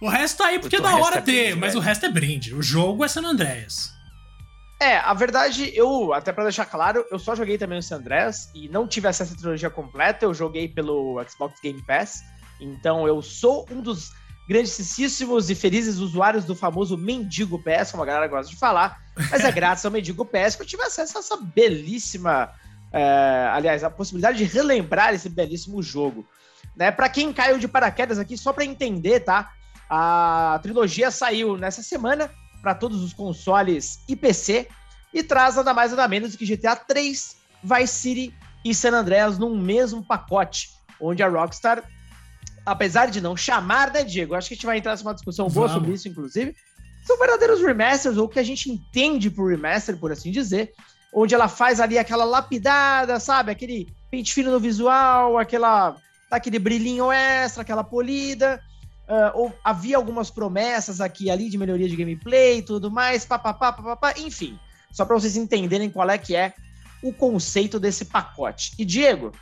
O 0.00 0.08
resto 0.08 0.38
tá 0.38 0.48
aí 0.48 0.58
porque 0.58 0.76
é 0.76 0.80
da 0.80 0.96
hora 0.96 1.18
é 1.18 1.20
ter, 1.22 1.32
brinde, 1.32 1.60
mas 1.60 1.72
velho. 1.72 1.80
o 1.80 1.84
resto 1.84 2.06
é 2.06 2.08
brinde. 2.10 2.54
O 2.54 2.62
jogo 2.62 3.02
é 3.02 3.08
San 3.08 3.22
Andreas. 3.22 3.94
É, 4.80 4.96
a 4.96 5.12
verdade, 5.12 5.70
eu, 5.74 6.14
até 6.14 6.32
para 6.32 6.44
deixar 6.44 6.64
claro, 6.64 7.04
eu 7.10 7.18
só 7.18 7.34
joguei 7.34 7.58
também 7.58 7.78
o 7.78 7.82
San 7.82 7.96
Andreas 7.96 8.50
e 8.54 8.66
não 8.70 8.88
tive 8.88 9.08
acesso 9.08 9.34
à 9.34 9.36
trilogia 9.36 9.68
completa, 9.68 10.24
eu 10.24 10.32
joguei 10.32 10.66
pelo 10.68 11.22
Xbox 11.28 11.60
Game 11.60 11.84
Pass. 11.84 12.22
Então 12.58 13.06
eu 13.06 13.20
sou 13.20 13.66
um 13.70 13.82
dos 13.82 14.10
grandíssimos 14.48 15.50
e 15.50 15.54
felizes 15.54 15.98
usuários 15.98 16.46
do 16.46 16.56
famoso 16.56 16.96
Mendigo 16.96 17.62
Pass, 17.62 17.90
como 17.90 18.02
a 18.02 18.06
galera 18.06 18.26
gosta 18.26 18.50
de 18.50 18.58
falar. 18.58 18.98
Mas 19.30 19.44
é 19.44 19.52
graças 19.52 19.84
ao 19.84 19.90
Mendigo 19.90 20.24
Pass 20.24 20.56
que 20.56 20.62
eu 20.62 20.66
tive 20.66 20.82
acesso 20.82 21.18
a 21.18 21.20
essa 21.20 21.36
belíssima. 21.36 22.50
É, 22.90 23.50
aliás, 23.52 23.84
a 23.84 23.90
possibilidade 23.90 24.38
de 24.38 24.44
relembrar 24.44 25.12
esse 25.12 25.28
belíssimo 25.28 25.82
jogo. 25.82 26.26
Né? 26.74 26.90
Para 26.90 27.10
quem 27.10 27.34
caiu 27.34 27.58
de 27.58 27.68
paraquedas 27.68 28.18
aqui, 28.18 28.36
só 28.36 28.50
para 28.50 28.64
entender, 28.64 29.20
tá? 29.20 29.52
A 29.90 30.58
trilogia 30.62 31.10
saiu 31.10 31.58
nessa 31.58 31.82
semana 31.82 32.30
para 32.60 32.74
todos 32.74 33.02
os 33.02 33.12
consoles 33.12 34.00
e 34.08 34.14
PC 34.14 34.68
e 35.12 35.22
traz 35.22 35.56
nada 35.56 35.74
mais 35.74 35.90
nada 35.90 36.06
menos 36.06 36.36
que 36.36 36.46
GTA 36.46 36.76
3, 36.76 37.36
Vice 37.62 37.94
City 37.94 38.34
e 38.64 38.74
San 38.74 38.92
Andreas 38.92 39.38
num 39.38 39.56
mesmo 39.58 40.04
pacote, 40.04 40.70
onde 41.00 41.22
a 41.22 41.28
Rockstar, 41.28 41.82
apesar 42.64 43.06
de 43.06 43.20
não 43.20 43.36
chamar, 43.36 43.92
né, 43.92 44.04
Diego? 44.04 44.34
Acho 44.34 44.48
que 44.48 44.54
a 44.54 44.56
gente 44.56 44.66
vai 44.66 44.78
entrar 44.78 44.96
numa 44.98 45.14
discussão 45.14 45.48
boa 45.48 45.66
Vamos. 45.66 45.82
sobre 45.82 45.94
isso, 45.94 46.08
inclusive. 46.08 46.54
São 47.06 47.18
verdadeiros 47.18 47.60
remasters, 47.62 48.16
ou 48.16 48.26
o 48.26 48.28
que 48.28 48.38
a 48.38 48.42
gente 48.42 48.70
entende 48.70 49.30
por 49.30 49.50
remaster, 49.50 49.96
por 49.96 50.12
assim 50.12 50.30
dizer, 50.30 50.72
onde 51.12 51.34
ela 51.34 51.48
faz 51.48 51.80
ali 51.80 51.98
aquela 51.98 52.24
lapidada, 52.24 53.18
sabe? 53.18 53.50
Aquele 53.50 53.88
pente 54.10 54.32
fino 54.32 54.50
no 54.50 54.60
visual, 54.60 55.38
aquela 55.38 55.96
aquele 56.30 56.58
brilhinho 56.58 57.10
extra, 57.10 57.62
aquela 57.62 57.82
polida. 57.82 58.62
Uh, 59.10 59.32
ou, 59.34 59.52
havia 59.64 59.96
algumas 59.96 60.30
promessas 60.30 61.00
aqui 61.00 61.28
ali 61.28 61.50
de 61.50 61.58
melhoria 61.58 61.88
de 61.88 61.96
gameplay 61.96 62.58
e 62.58 62.62
tudo 62.62 62.92
mais, 62.92 63.24
papapá, 63.24 63.72
papapá, 63.72 64.14
enfim. 64.16 64.56
Só 64.92 65.04
para 65.04 65.18
vocês 65.18 65.36
entenderem 65.36 65.90
qual 65.90 66.08
é 66.08 66.16
que 66.16 66.36
é 66.36 66.54
o 67.02 67.12
conceito 67.12 67.80
desse 67.80 68.04
pacote. 68.04 68.72
E 68.78 68.84
Diego, 68.84 69.32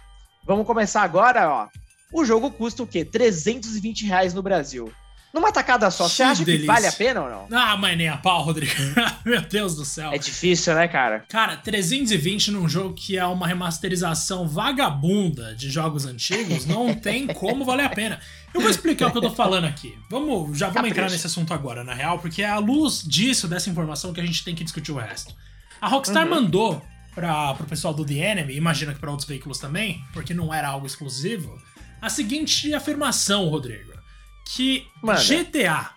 vamos 0.47 0.67
começar 0.67 1.03
agora, 1.03 1.51
ó. 1.51 1.69
O 2.11 2.25
jogo 2.25 2.51
custa 2.51 2.83
o 2.83 2.87
quê? 2.87 3.05
320 3.05 4.07
reais 4.07 4.33
no 4.33 4.43
Brasil. 4.43 4.91
Numa 5.32 5.52
tacada 5.52 5.90
só, 5.90 6.08
que 6.08 6.14
você 6.14 6.23
acha 6.23 6.44
delícia. 6.44 6.61
que 6.61 6.66
vale 6.66 6.87
a 6.87 6.92
pena 6.92 7.20
ou 7.20 7.30
não? 7.30 7.58
Ah, 7.58 7.76
mas 7.76 7.99
nem 7.99 8.08
a 8.08 8.16
pau, 8.16 8.42
Rodrigo. 8.42 8.73
Meu 9.25 9.42
Deus 9.42 9.76
do 9.76 9.85
céu. 9.85 10.11
É 10.11 10.18
difícil, 10.18 10.75
né, 10.75 10.88
cara? 10.88 11.25
Cara, 11.28 11.56
320 11.56 12.50
num 12.50 12.66
jogo 12.66 12.94
que 12.94 13.18
é 13.18 13.25
uma 13.26 13.47
remasterização 13.47 14.49
vagabunda 14.49 15.54
de 15.54 15.68
jogos 15.68 16.06
antigos, 16.06 16.64
não 16.64 16.94
tem 16.97 17.26
como 17.26 17.64
valer 17.64 17.85
a 17.85 17.90
pena. 17.90 18.18
Eu 18.54 18.62
vou 18.62 18.70
explicar 18.70 19.08
o 19.08 19.12
que 19.12 19.18
eu 19.18 19.23
tô 19.23 19.30
falando 19.30 19.66
aqui. 19.66 19.99
Vamos, 20.11 20.56
já 20.56 20.66
vamos 20.66 20.76
Capricha. 20.76 20.94
entrar 20.94 21.11
nesse 21.11 21.26
assunto 21.26 21.52
agora, 21.52 21.85
na 21.85 21.92
real, 21.92 22.18
porque 22.18 22.42
é 22.42 22.49
à 22.49 22.58
luz 22.58 23.02
disso, 23.06 23.47
dessa 23.47 23.68
informação, 23.68 24.14
que 24.14 24.20
a 24.20 24.26
gente 24.26 24.42
tem 24.42 24.54
que 24.54 24.64
discutir 24.64 24.92
o 24.92 24.97
resto. 24.97 25.35
A 25.78 25.88
Rockstar 25.88 26.25
uhum. 26.25 26.30
mandou 26.30 26.82
para 27.14 27.54
pro 27.54 27.66
pessoal 27.66 27.92
do 27.92 28.04
The 28.04 28.14
Enemy, 28.14 28.56
imagina 28.56 28.94
que 28.94 29.00
para 29.00 29.11
outros 29.11 29.28
veículos 29.28 29.58
também, 29.58 30.02
porque 30.12 30.32
não 30.32 30.54
era 30.54 30.68
algo 30.68 30.87
exclusivo, 30.87 31.61
a 32.00 32.08
seguinte 32.08 32.73
afirmação, 32.73 33.49
Rodrigo 33.49 33.98
que 34.55 34.87
Mano. 35.02 35.21
GTA 35.21 35.90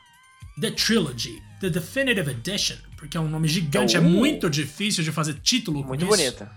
The 0.59 0.71
Trilogy, 0.71 1.41
The 1.59 1.69
Definitive 1.69 2.29
Edition, 2.29 2.75
porque 2.97 3.17
é 3.17 3.19
um 3.19 3.27
nome 3.29 3.47
gigante, 3.47 3.95
uh, 3.95 3.99
é 3.99 4.01
muito 4.01 4.49
difícil 4.49 5.03
de 5.03 5.11
fazer 5.11 5.35
título 5.35 5.83
Muito 5.83 6.05
bonita. 6.05 6.51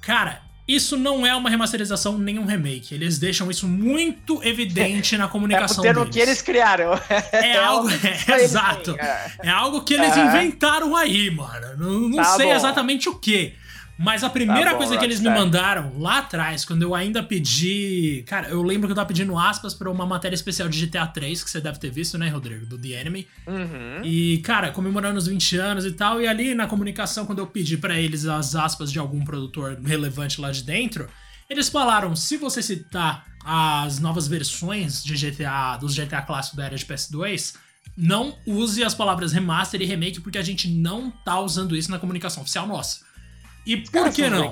Cara, 0.00 0.42
isso 0.66 0.96
não 0.96 1.26
é 1.26 1.34
uma 1.34 1.50
remasterização 1.50 2.16
nem 2.16 2.38
um 2.38 2.46
remake. 2.46 2.94
Eles 2.94 3.18
deixam 3.18 3.50
isso 3.50 3.66
muito 3.66 4.42
evidente 4.42 5.16
na 5.16 5.26
comunicação 5.28 5.84
é 5.84 5.92
deles. 5.92 6.08
que 6.10 6.20
eles 6.20 6.42
criaram. 6.42 6.92
É, 7.32 7.56
algo, 7.58 7.88
é, 7.90 8.42
exato. 8.42 8.96
É. 8.98 9.32
é 9.42 9.48
algo 9.50 9.82
que 9.82 9.94
eles 9.94 10.16
inventaram 10.16 10.94
aí, 10.96 11.30
mano. 11.30 11.76
Não, 11.76 12.08
não 12.08 12.16
tá 12.16 12.36
sei 12.36 12.46
bom. 12.46 12.54
exatamente 12.54 13.08
o 13.08 13.14
que. 13.14 13.54
Mas 13.98 14.24
a 14.24 14.30
primeira 14.30 14.64
tá 14.64 14.70
bom, 14.72 14.78
coisa 14.78 14.96
que 14.96 15.04
eles 15.04 15.20
me 15.20 15.28
mandaram 15.28 15.92
lá 15.98 16.18
atrás, 16.18 16.64
quando 16.64 16.82
eu 16.82 16.94
ainda 16.94 17.22
pedi. 17.22 18.24
Cara, 18.26 18.48
eu 18.48 18.62
lembro 18.62 18.88
que 18.88 18.92
eu 18.92 18.96
tava 18.96 19.06
pedindo 19.06 19.38
aspas 19.38 19.74
pra 19.74 19.90
uma 19.90 20.06
matéria 20.06 20.34
especial 20.34 20.68
de 20.68 20.86
GTA 20.86 21.06
3, 21.06 21.44
que 21.44 21.50
você 21.50 21.60
deve 21.60 21.78
ter 21.78 21.90
visto, 21.90 22.18
né, 22.18 22.28
Rodrigo? 22.28 22.66
Do 22.66 22.78
The 22.78 22.88
Enemy. 22.88 23.28
Uhum. 23.46 24.04
E, 24.04 24.38
cara, 24.38 24.72
comemorando 24.72 25.18
os 25.18 25.26
20 25.26 25.56
anos 25.56 25.84
e 25.84 25.92
tal. 25.92 26.20
E 26.20 26.26
ali 26.26 26.54
na 26.54 26.66
comunicação, 26.66 27.26
quando 27.26 27.38
eu 27.38 27.46
pedi 27.46 27.76
para 27.76 27.98
eles 27.98 28.26
as 28.26 28.56
aspas 28.56 28.90
de 28.90 28.98
algum 28.98 29.24
produtor 29.24 29.78
relevante 29.84 30.40
lá 30.40 30.50
de 30.50 30.62
dentro, 30.62 31.08
eles 31.48 31.68
falaram: 31.68 32.16
se 32.16 32.36
você 32.36 32.62
citar 32.62 33.26
as 33.44 33.98
novas 33.98 34.26
versões 34.26 35.02
de 35.04 35.14
GTA, 35.14 35.76
dos 35.76 35.94
GTA 35.94 36.22
clássicos 36.22 36.56
da 36.56 36.64
era 36.64 36.76
de 36.76 36.84
PS2, 36.84 37.54
não 37.96 38.36
use 38.46 38.82
as 38.82 38.94
palavras 38.94 39.32
remaster 39.32 39.80
e 39.82 39.84
remake, 39.84 40.20
porque 40.20 40.38
a 40.38 40.42
gente 40.42 40.68
não 40.68 41.10
tá 41.10 41.38
usando 41.40 41.76
isso 41.76 41.90
na 41.90 41.98
comunicação 41.98 42.42
oficial 42.42 42.66
nossa. 42.66 43.11
E 43.64 43.76
por 43.76 44.12
que 44.12 44.28
não? 44.28 44.50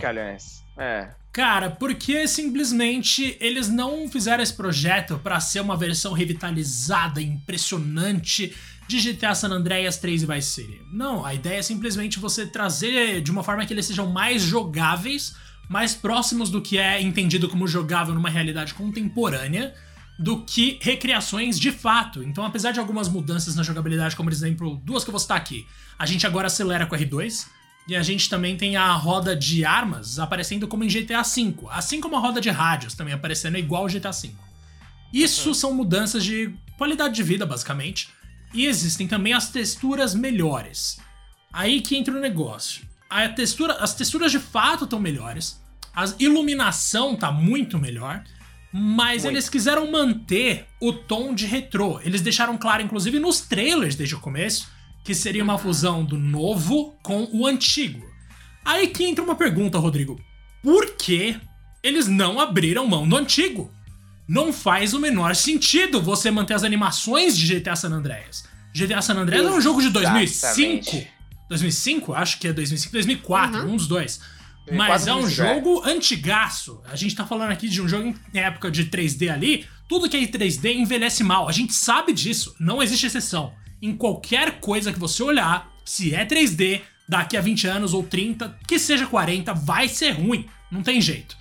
É. 0.79 1.11
Cara, 1.33 1.71
porque 1.71 2.27
simplesmente 2.27 3.37
eles 3.41 3.69
não 3.69 4.09
fizeram 4.09 4.43
esse 4.43 4.53
projeto 4.53 5.19
para 5.23 5.39
ser 5.39 5.61
uma 5.61 5.77
versão 5.77 6.13
revitalizada, 6.13 7.23
impressionante 7.23 8.55
de 8.89 9.13
GTA 9.13 9.35
San 9.37 9.51
Andreas 9.51 9.99
3 9.99 10.25
e 10.25 10.27
Vice 10.27 10.51
City. 10.51 10.83
Não, 10.93 11.25
a 11.25 11.33
ideia 11.33 11.59
é 11.59 11.63
simplesmente 11.63 12.19
você 12.19 12.45
trazer 12.47 13.21
de 13.21 13.31
uma 13.31 13.45
forma 13.45 13.65
que 13.65 13.73
eles 13.73 13.87
sejam 13.87 14.09
mais 14.09 14.43
jogáveis, 14.43 15.37
mais 15.69 15.95
próximos 15.95 16.51
do 16.51 16.61
que 16.61 16.77
é 16.79 17.01
entendido 17.01 17.49
como 17.49 17.69
jogável 17.69 18.13
numa 18.13 18.29
realidade 18.29 18.75
contemporânea, 18.75 19.73
do 20.19 20.45
que 20.45 20.79
recriações 20.83 21.59
de 21.59 21.71
fato. 21.71 22.25
Então, 22.25 22.45
apesar 22.45 22.73
de 22.73 22.81
algumas 22.81 23.09
mudanças 23.09 23.55
na 23.55 23.63
jogabilidade, 23.63 24.17
como 24.17 24.29
por 24.29 24.35
exemplo, 24.35 24.83
duas 24.85 25.05
que 25.05 25.11
eu 25.11 25.13
vou 25.13 25.21
citar 25.21 25.37
aqui, 25.37 25.65
a 25.97 26.05
gente 26.05 26.27
agora 26.27 26.49
acelera 26.49 26.85
com 26.85 26.97
R2, 26.97 27.47
e 27.89 27.97
a 27.97 28.03
gente 28.03 28.29
também 28.29 28.57
tem 28.57 28.77
a 28.77 28.93
roda 28.93 29.35
de 29.35 29.65
armas 29.65 30.19
aparecendo 30.19 30.69
como 30.69 30.85
em 30.85 30.89
GTA 30.89 31.23
V, 31.23 31.55
assim 31.71 32.01
como 32.01 32.17
a 32.17 32.21
roda 32.21 32.41
de 32.41 32.51
rádios 32.51 32.95
também 32.95 33.15
aparecendo 33.15 33.59
igual 33.59 33.83
ao 33.83 33.89
GTA 33.89 34.13
V. 34.13 34.31
Isso 35.13 35.49
uhum. 35.49 35.55
são 35.55 35.75
mudanças 35.75 36.25
de 36.25 36.55
qualidade 36.79 37.15
de 37.15 37.23
vida, 37.23 37.45
basicamente. 37.45 38.09
E 38.55 38.67
existem 38.67 39.07
também 39.07 39.33
as 39.33 39.51
texturas 39.51 40.15
melhores. 40.15 40.99
Aí 41.53 41.81
que 41.81 41.97
entra 41.97 42.15
o 42.15 42.21
negócio. 42.21 42.85
A 43.09 43.29
textura, 43.29 43.75
as 43.75 43.95
texturas 43.95 44.31
de 44.31 44.39
fato 44.39 44.85
estão 44.85 45.01
melhores. 45.01 45.61
A 45.95 46.05
iluminação 46.19 47.17
tá 47.17 47.33
muito 47.33 47.79
melhor. 47.79 48.23
Mas 48.73 49.25
muito. 49.25 49.35
eles 49.35 49.49
quiseram 49.49 49.91
manter 49.91 50.67
o 50.81 50.93
tom 50.93 51.35
de 51.35 51.45
retrô. 51.45 52.01
Eles 52.03 52.21
deixaram 52.21 52.57
claro, 52.57 52.83
inclusive 52.83 53.19
nos 53.19 53.41
trailers 53.41 53.97
desde 53.97 54.15
o 54.15 54.21
começo, 54.21 54.69
que 55.05 55.15
seria 55.15 55.43
uma 55.43 55.59
fusão 55.59 56.05
do 56.05 56.19
novo 56.19 56.95
com 57.03 57.29
o 57.33 57.47
antigo. 57.47 58.09
Aí 58.65 58.87
que 58.89 59.05
entra 59.05 59.25
uma 59.25 59.35
pergunta, 59.35 59.79
Rodrigo. 59.79 60.21
Por 60.63 60.95
que 60.97 61.39
eles 61.83 62.07
não 62.07 62.39
abriram 62.39 62.87
mão 62.87 63.09
do 63.09 63.17
antigo? 63.17 63.71
Não 64.29 64.53
faz 64.53 64.95
o 64.95 65.01
menor 65.01 65.35
sentido 65.35 66.01
você 66.01 66.31
manter 66.31 66.55
as 66.55 66.63
animações 66.63 67.37
de 67.37 67.55
GTA 67.55 67.75
San 67.75 67.91
Andreas. 67.91 68.45
GTA 68.73 69.03
San 69.03 69.15
Andreas 69.15 69.45
é 69.45 69.51
um 69.51 69.61
jogo 69.61 69.83
de 69.83 69.91
2005. 69.91 71.05
2005? 71.49 72.15
Acho 72.15 72.39
que 72.39 72.47
é 72.47 72.53
2005, 72.53 72.93
2004, 72.93 73.61
uhum. 73.61 73.73
um 73.73 73.77
dos 73.77 73.89
dois. 73.89 74.21
Mas 74.71 75.09
é 75.09 75.15
um 75.15 75.29
jogo 75.29 75.83
antigaço. 75.85 76.81
A 76.85 76.95
gente 76.95 77.17
tá 77.17 77.27
falando 77.27 77.51
aqui 77.51 77.69
de 77.69 77.83
um 77.83 77.89
jogo 77.89 78.15
em 78.33 78.39
época 78.39 78.71
de 78.71 78.85
3D 78.85 79.33
ali. 79.33 79.67
Tudo 79.89 80.09
que 80.09 80.17
é 80.17 80.21
3D 80.21 80.77
envelhece 80.77 81.25
mal. 81.25 81.49
A 81.49 81.53
gente 81.53 81.73
sabe 81.73 82.13
disso. 82.13 82.55
Não 82.61 82.81
existe 82.81 83.07
exceção 83.07 83.53
em 83.83 83.97
qualquer 83.97 84.61
coisa 84.61 84.93
que 84.93 84.99
você 84.99 85.23
olhar, 85.23 85.73
se 85.85 86.15
é 86.15 86.25
3D, 86.25 86.83
daqui 87.09 87.37
a 87.37 87.41
20 87.41 87.67
anos 87.67 87.95
ou 87.95 88.03
30, 88.03 88.57
que 88.67 88.79
seja 88.79 89.07
40, 89.07 89.53
vai 89.55 89.89
ser 89.89 90.13
ruim. 90.13 90.47
Não 90.71 90.83
tem 90.83 91.01
jeito. 91.01 91.37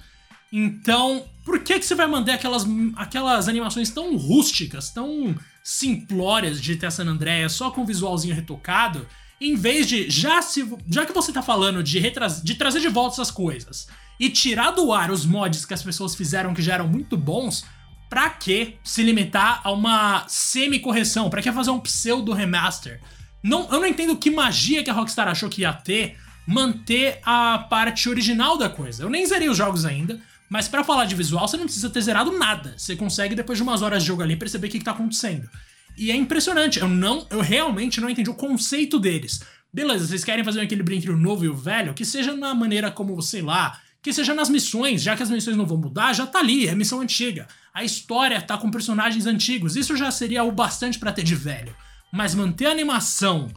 Então, 0.51 1.25
por 1.45 1.59
que, 1.59 1.77
que 1.77 1.85
você 1.85 1.93
vai 1.93 2.07
mandar 2.07 2.33
aquelas, 2.33 2.65
aquelas 2.95 3.47
animações 3.47 3.89
tão 3.91 4.17
rústicas, 4.17 4.89
tão 4.89 5.35
simplórias 5.63 6.59
de 6.59 6.73
GTA 6.73 6.89
San 6.89 7.05
só 7.49 7.69
com 7.69 7.85
visualzinho 7.85 8.33
retocado, 8.33 9.07
em 9.39 9.55
vez 9.55 9.87
de, 9.87 10.09
já, 10.09 10.41
se, 10.41 10.67
já 10.89 11.05
que 11.05 11.13
você 11.13 11.31
tá 11.31 11.41
falando 11.41 11.83
de, 11.83 11.99
retras, 11.99 12.41
de 12.41 12.55
trazer 12.55 12.81
de 12.81 12.89
volta 12.89 13.15
essas 13.15 13.31
coisas 13.31 13.87
e 14.19 14.29
tirar 14.29 14.71
do 14.71 14.91
ar 14.91 15.11
os 15.11 15.25
mods 15.25 15.65
que 15.65 15.73
as 15.73 15.83
pessoas 15.83 16.13
fizeram 16.13 16.53
que 16.53 16.61
já 16.61 16.73
eram 16.73 16.87
muito 16.87 17.15
bons, 17.15 17.63
Pra 18.09 18.29
que 18.29 18.75
se 18.83 19.03
limitar 19.03 19.61
a 19.63 19.71
uma 19.71 20.25
semi-correção? 20.27 21.29
Pra 21.29 21.41
que 21.41 21.51
fazer 21.51 21.69
um 21.69 21.79
pseudo 21.79 22.33
remaster? 22.33 22.99
Não, 23.43 23.71
eu 23.71 23.79
não 23.79 23.85
entendo 23.85 24.17
que 24.17 24.31
magia 24.31 24.83
que 24.83 24.89
a 24.89 24.93
Rockstar 24.93 25.27
achou 25.27 25.47
que 25.47 25.61
ia 25.61 25.71
ter 25.71 26.17
manter 26.45 27.19
a 27.23 27.59
parte 27.69 28.09
original 28.09 28.57
da 28.57 28.67
coisa. 28.67 29.03
Eu 29.03 29.09
nem 29.09 29.23
zerei 29.23 29.47
os 29.47 29.57
jogos 29.57 29.85
ainda, 29.85 30.19
mas 30.49 30.67
para 30.67 30.83
falar 30.83 31.05
de 31.05 31.13
visual 31.13 31.47
você 31.47 31.55
não 31.55 31.65
precisa 31.65 31.91
ter 31.91 32.01
zerado 32.01 32.31
nada. 32.31 32.73
Você 32.75 32.95
consegue 32.95 33.35
depois 33.35 33.59
de 33.59 33.63
umas 33.63 33.83
horas 33.83 34.01
de 34.01 34.07
jogo 34.07 34.23
ali 34.23 34.35
perceber 34.35 34.67
o 34.67 34.69
que, 34.71 34.79
que 34.79 34.85
tá 34.85 34.91
acontecendo. 34.91 35.47
E 35.95 36.09
é 36.09 36.15
impressionante. 36.15 36.79
Eu 36.79 36.87
não, 36.87 37.27
eu 37.29 37.41
realmente 37.41 38.01
não 38.01 38.09
entendi 38.09 38.31
o 38.31 38.33
conceito 38.33 38.99
deles. 38.99 39.41
Beleza, 39.71 40.07
vocês 40.07 40.23
querem 40.23 40.43
fazer 40.43 40.59
um 40.59 40.63
equilíbrio 40.63 40.97
entre 40.97 41.11
o 41.11 41.17
novo 41.17 41.45
e 41.45 41.49
o 41.49 41.55
velho, 41.55 41.93
que 41.93 42.03
seja 42.03 42.35
na 42.35 42.55
maneira 42.55 42.89
como, 42.89 43.21
sei 43.21 43.43
lá, 43.43 43.79
que 44.01 44.13
seja 44.13 44.33
nas 44.33 44.49
missões, 44.49 45.01
já 45.01 45.15
que 45.15 45.23
as 45.23 45.29
missões 45.29 45.57
não 45.57 45.65
vão 45.65 45.77
mudar, 45.77 46.13
já 46.13 46.25
tá 46.25 46.39
ali, 46.39 46.67
é 46.67 46.75
missão 46.75 47.01
antiga. 47.01 47.47
A 47.73 47.83
história 47.83 48.41
tá 48.41 48.57
com 48.57 48.71
personagens 48.71 49.25
antigos, 49.25 49.75
isso 49.75 49.95
já 49.95 50.09
seria 50.11 50.43
o 50.43 50.51
bastante 50.51 50.97
para 50.97 51.11
ter 51.11 51.23
de 51.23 51.35
velho. 51.35 51.75
Mas 52.11 52.33
manter 52.33 52.67
a 52.67 52.71
animação 52.71 53.49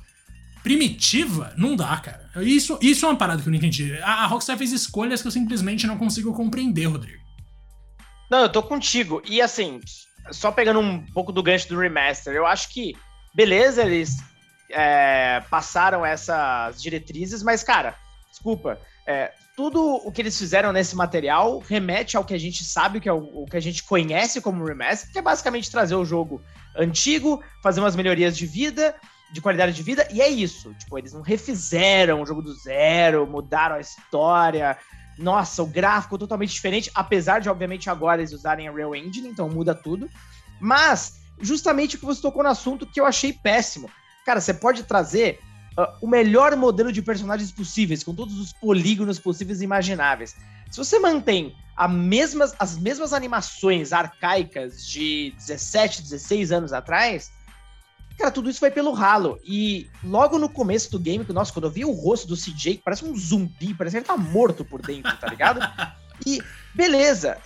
primitiva, 0.63 1.53
não 1.57 1.75
dá, 1.75 1.97
cara. 1.97 2.31
Isso, 2.37 2.79
isso 2.81 3.05
é 3.05 3.09
uma 3.09 3.17
parada 3.17 3.43
que 3.43 3.49
eu 3.49 3.51
não 3.51 3.59
entendi. 3.59 3.99
A, 4.01 4.25
a 4.25 4.27
Rockstar 4.27 4.57
fez 4.57 4.73
escolhas 4.73 5.23
que 5.23 5.29
eu 5.29 5.33
simplesmente 5.33 5.87
não 5.87 5.97
consigo 5.97 6.33
compreender, 6.33 6.87
Rodrigo. 6.87 7.23
Não, 8.31 8.41
eu 8.41 8.49
tô 8.49 8.63
contigo. 8.63 9.23
E 9.27 9.41
assim, 9.41 9.81
só 10.31 10.53
pegando 10.53 10.81
um 10.81 11.05
pouco 11.07 11.33
do 11.33 11.43
gancho 11.43 11.69
do 11.69 11.79
remaster, 11.79 12.35
eu 12.35 12.47
acho 12.47 12.69
que, 12.71 12.97
beleza, 13.35 13.83
eles 13.83 14.17
é, 14.71 15.43
passaram 15.51 16.05
essas 16.05 16.81
diretrizes, 16.81 17.43
mas, 17.43 17.63
cara, 17.63 17.97
desculpa, 18.31 18.81
é, 19.07 19.33
tudo 19.57 19.97
o 19.97 20.11
que 20.11 20.23
eles 20.23 20.39
fizeram 20.39 20.73
nesse 20.73 20.97
material 20.97 21.59
remete 21.59 22.17
ao 22.17 22.25
que 22.25 22.35
a 22.35 22.39
gente 22.39 22.65
sabe, 22.65 23.01
que 23.01 23.09
é 23.09 23.13
o, 23.13 23.43
o, 23.43 23.47
que 23.47 23.57
a 23.57 23.61
gente 23.61 23.85
conhece 23.85 24.41
como 24.41 24.65
remaster, 24.65 25.13
que 25.13 25.19
é 25.19 25.23
basicamente 25.23 25.71
trazer 25.71 25.95
o 25.95 26.05
jogo 26.05 26.43
antigo, 26.77 27.43
fazer 27.63 27.81
umas 27.81 27.95
melhorias 27.95 28.37
de 28.37 28.47
vida, 28.47 28.95
de 29.31 29.41
qualidade 29.41 29.73
de 29.73 29.83
vida, 29.83 30.09
e 30.11 30.23
é 30.23 30.29
isso. 30.29 30.73
Tipo, 30.75 30.99
eles 30.99 31.13
não 31.13 31.21
refizeram 31.21 32.23
o 32.23 32.27
jogo 32.27 32.43
do 32.43 32.55
zero, 32.55 33.27
mudaram 33.27 33.77
a 33.77 33.81
história. 33.81 34.77
Nossa, 35.19 35.63
o 35.63 35.67
gráfico 35.67 36.19
totalmente 36.19 36.53
diferente, 36.53 36.91
apesar 36.95 37.41
de, 37.41 37.51
obviamente, 37.51 37.91
agora 37.91 38.21
eles 38.21 38.33
usarem 38.33 38.69
a 38.69 38.73
Real 38.73 38.95
Engine, 38.95 39.29
então 39.29 39.49
muda 39.49 39.75
tudo. 39.75 40.09
Mas, 40.59 41.21
justamente 41.41 41.97
o 41.97 41.99
que 41.99 42.07
você 42.07 42.23
tocou 42.23 42.43
no 42.43 42.49
assunto 42.49 42.87
que 42.87 43.01
eu 43.01 43.05
achei 43.05 43.33
péssimo. 43.33 43.91
Cara, 44.25 44.41
você 44.41 44.55
pode 44.55 44.85
trazer 44.85 45.41
uh, 45.79 45.97
o 46.01 46.07
melhor 46.07 46.57
modelo 46.57 46.93
de 46.93 47.03
personagens 47.03 47.53
possíveis, 47.53 48.03
com 48.03 48.15
todos 48.15 48.39
os 48.39 48.53
polígonos 48.53 49.19
possíveis 49.19 49.61
e 49.61 49.65
imagináveis. 49.65 50.37
Se 50.71 50.79
você 50.79 50.99
mantém 50.99 51.55
mesmas, 51.91 52.55
as 52.59 52.79
mesmas 52.79 53.13
animações 53.13 53.93
arcaicas 53.93 54.87
de 54.87 55.35
17, 55.37 56.03
16 56.03 56.53
anos 56.53 56.73
atrás, 56.73 57.33
cara, 58.19 58.31
tudo 58.31 58.49
isso 58.49 58.61
vai 58.61 58.71
pelo 58.71 58.93
ralo. 58.93 59.39
E 59.45 59.91
logo 60.05 60.39
no 60.39 60.49
começo 60.49 60.91
do 60.91 60.99
game, 60.99 61.27
nossa, 61.29 61.53
quando 61.53 61.67
eu 61.67 61.71
vi 61.71 61.85
o 61.85 61.93
rosto 61.93 62.27
do 62.27 62.37
CJ, 62.37 62.77
que 62.77 62.83
parece 62.83 63.05
um 63.05 63.17
zumbi, 63.17 63.75
parece 63.75 63.97
que 63.97 63.99
ele 63.99 64.07
tá 64.07 64.17
morto 64.17 64.65
por 64.65 64.81
dentro, 64.81 65.15
tá 65.19 65.27
ligado? 65.27 65.61
e 66.27 66.41
beleza, 66.75 67.39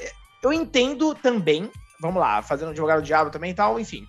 eu 0.43 0.53
entendo 0.53 1.15
também, 1.15 1.71
vamos 2.01 2.21
lá, 2.21 2.43
fazendo 2.43 2.69
um 2.69 2.73
advogado 2.73 3.01
do 3.01 3.07
diabo 3.07 3.31
também 3.31 3.51
e 3.51 3.55
tal, 3.55 3.81
enfim. 3.81 4.07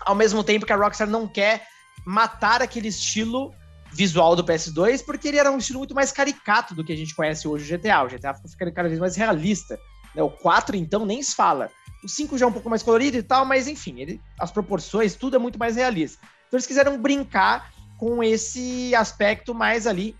Ao 0.00 0.14
mesmo 0.14 0.44
tempo 0.44 0.66
que 0.66 0.72
a 0.72 0.76
Rockstar 0.76 1.08
não 1.08 1.26
quer 1.26 1.66
matar 2.04 2.62
aquele 2.62 2.88
estilo 2.88 3.54
visual 3.92 4.34
do 4.34 4.44
PS2, 4.44 5.04
porque 5.04 5.28
ele 5.28 5.38
era 5.38 5.50
um 5.50 5.58
estilo 5.58 5.78
muito 5.78 5.94
mais 5.94 6.10
caricato 6.10 6.74
do 6.74 6.84
que 6.84 6.92
a 6.92 6.96
gente 6.96 7.14
conhece 7.14 7.46
hoje 7.46 7.72
o 7.72 7.78
GTA. 7.78 8.02
O 8.02 8.08
GTA 8.08 8.34
fica 8.34 8.48
ficando 8.48 8.72
cada 8.72 8.88
vez 8.88 9.00
mais 9.00 9.16
realista. 9.16 9.78
Né? 10.14 10.22
O 10.22 10.30
4, 10.30 10.76
então, 10.76 11.06
nem 11.06 11.22
se 11.22 11.34
fala. 11.34 11.70
O 12.02 12.08
5 12.08 12.36
já 12.36 12.44
é 12.44 12.48
um 12.48 12.52
pouco 12.52 12.68
mais 12.68 12.82
colorido 12.82 13.16
e 13.16 13.22
tal, 13.22 13.44
mas 13.44 13.66
enfim, 13.66 14.00
ele, 14.00 14.20
as 14.38 14.50
proporções, 14.50 15.14
tudo 15.14 15.36
é 15.36 15.38
muito 15.38 15.58
mais 15.58 15.76
realista. 15.76 16.18
Então 16.46 16.58
eles 16.58 16.66
quiseram 16.66 17.00
brincar 17.00 17.72
com 17.96 18.22
esse 18.22 18.94
aspecto 18.94 19.54
mais 19.54 19.86
ali, 19.86 20.14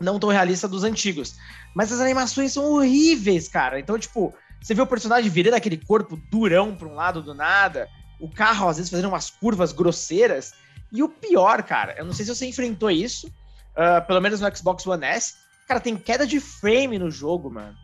não 0.00 0.18
tão 0.18 0.30
realista 0.30 0.66
dos 0.66 0.82
antigos. 0.82 1.36
Mas 1.74 1.92
as 1.92 2.00
animações 2.00 2.52
são 2.52 2.64
horríveis, 2.64 3.48
cara. 3.48 3.78
Então, 3.78 3.98
tipo, 3.98 4.34
você 4.60 4.74
vê 4.74 4.82
o 4.82 4.86
personagem 4.86 5.30
virando 5.30 5.54
aquele 5.54 5.76
corpo 5.76 6.18
durão 6.30 6.74
para 6.74 6.88
um 6.88 6.94
lado 6.94 7.22
do 7.22 7.34
nada, 7.34 7.88
o 8.18 8.28
carro 8.28 8.68
às 8.68 8.76
vezes 8.76 8.90
fazendo 8.90 9.08
umas 9.08 9.30
curvas 9.30 9.72
grosseiras. 9.72 10.52
E 10.94 11.02
o 11.02 11.08
pior, 11.08 11.62
cara, 11.64 11.96
eu 11.98 12.04
não 12.04 12.12
sei 12.12 12.24
se 12.24 12.34
você 12.34 12.46
enfrentou 12.46 12.88
isso, 12.88 13.26
uh, 13.26 14.06
pelo 14.06 14.20
menos 14.20 14.40
no 14.40 14.56
Xbox 14.56 14.86
One 14.86 15.04
S, 15.04 15.34
cara, 15.66 15.80
tem 15.80 15.96
queda 15.96 16.24
de 16.24 16.38
frame 16.38 17.00
no 17.00 17.10
jogo, 17.10 17.50
mano. 17.50 17.74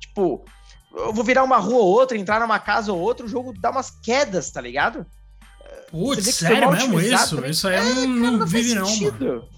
Tipo, 0.00 0.44
eu 0.92 1.12
vou 1.12 1.22
virar 1.22 1.44
uma 1.44 1.58
rua 1.58 1.78
ou 1.78 1.86
outra, 1.86 2.18
entrar 2.18 2.40
numa 2.40 2.58
casa 2.58 2.92
ou 2.92 2.98
outra, 2.98 3.24
o 3.24 3.28
jogo 3.28 3.54
dá 3.58 3.70
umas 3.70 3.90
quedas, 3.90 4.50
tá 4.50 4.60
ligado? 4.60 5.06
Putz, 5.90 6.34
sério 6.34 6.70
mesmo 6.72 7.00
isso? 7.00 7.36
Também. 7.36 7.50
Isso 7.50 7.68
aí 7.68 7.76
é, 7.76 7.82
não, 7.94 8.06
não, 8.06 8.32
não 8.38 8.46
vive 8.46 8.74
não, 8.74 8.96
mano. 9.00 9.48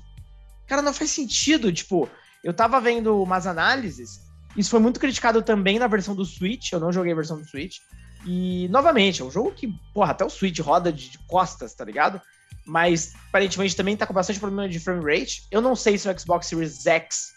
Cara, 0.67 0.83
não 0.83 0.93
faz 0.93 1.11
sentido. 1.11 1.73
Tipo, 1.73 2.09
eu 2.45 2.53
tava 2.53 2.81
vendo 2.81 3.21
umas 3.21 3.47
análises, 3.47 4.21
isso 4.57 4.71
foi 4.71 4.79
muito 4.79 5.01
criticado 5.01 5.43
também 5.43 5.79
na 5.79 5.87
versão 5.87 6.15
do 6.15 6.25
Switch, 6.25 6.73
eu 6.73 6.81
não 6.81 6.93
joguei 6.93 7.13
a 7.13 7.17
versão 7.17 7.39
do 7.39 7.49
Switch. 7.49 7.79
E, 8.27 8.69
novamente, 8.69 9.23
é 9.23 9.25
um 9.25 9.31
jogo 9.31 9.53
que, 9.53 9.69
porra, 9.95 10.11
até 10.11 10.25
o 10.25 10.31
Switch 10.31 10.59
roda 10.61 10.93
de, 10.93 11.11
de 11.11 11.19
costas, 11.27 11.75
tá 11.75 11.85
ligado? 11.85 12.21
Mas, 12.67 13.15
aparentemente, 13.29 13.77
também 13.77 13.97
tá 13.97 14.07
com 14.07 14.15
bastante 14.15 14.39
problema 14.39 14.69
de 14.69 14.79
frame 14.79 15.05
rate. 15.05 15.45
Eu 15.51 15.61
não 15.61 15.75
sei 15.75 15.99
se 15.99 16.07
no 16.07 16.19
Xbox 16.19 16.47
Series 16.47 16.87
X 16.87 17.33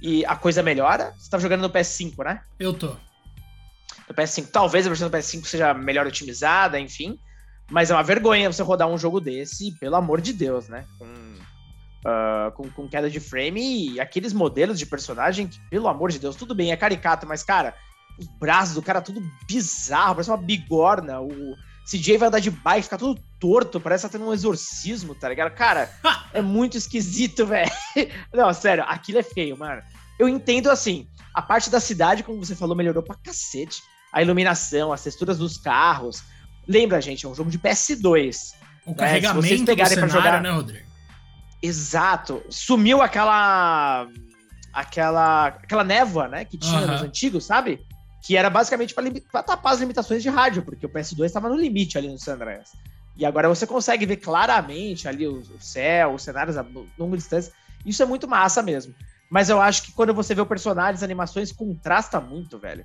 e 0.00 0.24
a 0.26 0.36
coisa 0.36 0.62
melhora. 0.62 1.12
Você 1.18 1.30
tá 1.30 1.38
jogando 1.38 1.62
no 1.62 1.70
PS5, 1.70 2.24
né? 2.24 2.40
Eu 2.58 2.72
tô. 2.72 2.88
No 4.08 4.14
PS5. 4.14 4.48
Talvez 4.52 4.86
a 4.86 4.90
versão 4.90 5.08
do 5.08 5.16
PS5 5.16 5.44
seja 5.44 5.74
melhor 5.74 6.06
otimizada, 6.06 6.78
enfim. 6.78 7.18
Mas 7.70 7.90
é 7.90 7.94
uma 7.94 8.02
vergonha 8.02 8.52
você 8.52 8.62
rodar 8.62 8.88
um 8.88 8.98
jogo 8.98 9.20
desse, 9.20 9.72
pelo 9.72 9.96
amor 9.96 10.20
de 10.20 10.32
Deus, 10.32 10.68
né? 10.68 10.84
Com, 10.98 11.06
uh, 11.06 12.52
com, 12.52 12.70
com, 12.70 12.88
queda 12.88 13.10
de 13.10 13.18
frame 13.18 13.94
e 13.94 14.00
aqueles 14.00 14.32
modelos 14.32 14.78
de 14.78 14.86
personagem 14.86 15.48
que, 15.48 15.58
pelo 15.68 15.88
amor 15.88 16.12
de 16.12 16.20
Deus, 16.20 16.36
tudo 16.36 16.54
bem, 16.54 16.70
é 16.70 16.76
caricato, 16.76 17.26
mas, 17.26 17.42
cara, 17.42 17.74
os 18.18 18.26
braços 18.38 18.74
do 18.74 18.82
cara 18.82 19.02
tudo 19.02 19.20
bizarro, 19.48 20.14
parece 20.14 20.30
uma 20.30 20.36
bigorna. 20.36 21.20
O 21.20 21.56
CJ 21.90 22.18
vai 22.18 22.28
andar 22.28 22.40
de 22.40 22.50
bike, 22.50 22.84
fica 22.84 22.98
tudo 22.98 23.20
torto, 23.38 23.80
parece 23.80 24.04
que 24.04 24.12
tá 24.12 24.18
tendo 24.18 24.28
um 24.28 24.34
exorcismo, 24.34 25.14
tá 25.14 25.28
ligado? 25.28 25.54
Cara, 25.54 25.90
é 26.32 26.42
muito 26.42 26.76
esquisito, 26.76 27.46
velho. 27.46 27.70
Não, 28.34 28.52
sério, 28.52 28.84
aquilo 28.86 29.18
é 29.18 29.22
feio, 29.22 29.56
mano. 29.56 29.82
Eu 30.18 30.28
entendo 30.28 30.70
assim, 30.70 31.06
a 31.32 31.40
parte 31.40 31.70
da 31.70 31.78
cidade, 31.78 32.22
como 32.22 32.44
você 32.44 32.56
falou, 32.56 32.74
melhorou 32.74 33.02
pra 33.02 33.14
cacete. 33.14 33.82
A 34.12 34.22
iluminação, 34.22 34.92
as 34.92 35.02
texturas 35.02 35.38
dos 35.38 35.58
carros, 35.58 36.22
Lembra, 36.66 37.00
gente, 37.00 37.24
é 37.24 37.28
um 37.28 37.34
jogo 37.34 37.50
de 37.50 37.58
PS2. 37.58 38.54
O 38.84 38.90
né? 38.90 38.96
carregamento 38.96 39.42
Se 39.42 39.48
vocês 39.48 39.62
pegarem 39.62 39.96
para 39.96 40.08
jogar, 40.08 40.42
né, 40.42 40.50
Rodrigo? 40.50 40.84
Exato. 41.62 42.42
Sumiu 42.50 43.00
aquela 43.00 44.08
aquela 44.72 45.46
aquela 45.46 45.84
névoa, 45.84 46.28
né, 46.28 46.44
que 46.44 46.58
tinha 46.58 46.86
nos 46.86 47.02
antigos, 47.02 47.44
sabe? 47.44 47.85
Que 48.26 48.36
era 48.36 48.50
basicamente 48.50 48.94
para 49.30 49.42
tapar 49.42 49.74
as 49.74 49.80
limitações 49.80 50.22
de 50.22 50.28
rádio, 50.28 50.62
porque 50.62 50.84
o 50.84 50.88
PS2 50.88 51.26
estava 51.26 51.48
no 51.48 51.56
limite 51.56 51.96
ali 51.96 52.08
no 52.08 52.18
San 52.18 52.34
Andreas. 52.34 52.72
E 53.16 53.24
agora 53.24 53.48
você 53.48 53.66
consegue 53.66 54.04
ver 54.04 54.16
claramente 54.16 55.06
ali 55.06 55.26
o, 55.26 55.38
o 55.38 55.60
céu, 55.60 56.14
os 56.14 56.22
cenários 56.22 56.56
a 56.56 56.66
longa 56.98 57.16
distância. 57.16 57.52
Isso 57.84 58.02
é 58.02 58.06
muito 58.06 58.26
massa 58.26 58.62
mesmo. 58.62 58.94
Mas 59.30 59.48
eu 59.48 59.60
acho 59.60 59.82
que 59.82 59.92
quando 59.92 60.12
você 60.12 60.34
vê 60.34 60.40
o 60.40 60.46
personagem, 60.46 60.94
as 60.94 61.02
animações 61.02 61.52
contrasta 61.52 62.20
muito, 62.20 62.58
velho. 62.58 62.84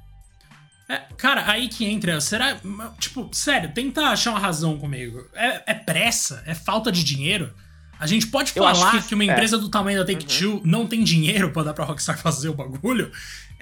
É, 0.87 1.01
cara, 1.17 1.49
aí 1.49 1.67
que 1.67 1.85
entra. 1.85 2.19
Será. 2.21 2.57
Tipo, 2.99 3.29
sério, 3.33 3.73
tenta 3.73 4.01
achar 4.01 4.31
uma 4.31 4.39
razão 4.39 4.77
comigo. 4.77 5.27
É, 5.33 5.71
é 5.71 5.73
pressa? 5.73 6.43
É 6.45 6.53
falta 6.53 6.91
de 6.91 7.03
dinheiro? 7.03 7.53
A 7.99 8.07
gente 8.07 8.27
pode 8.27 8.51
falar 8.51 8.99
que, 8.99 9.09
que, 9.09 9.15
uma 9.15 9.23
é. 9.23 9.27
empresa 9.27 9.57
é. 9.57 9.59
do 9.59 9.69
tamanho 9.69 9.99
da 9.99 10.05
Take-Two 10.05 10.55
uhum. 10.55 10.61
não 10.65 10.87
tem 10.87 11.03
dinheiro 11.03 11.51
para 11.51 11.63
dar 11.63 11.73
pra 11.73 11.85
Rockstar 11.85 12.17
fazer 12.19 12.49
o 12.49 12.53
bagulho? 12.53 13.11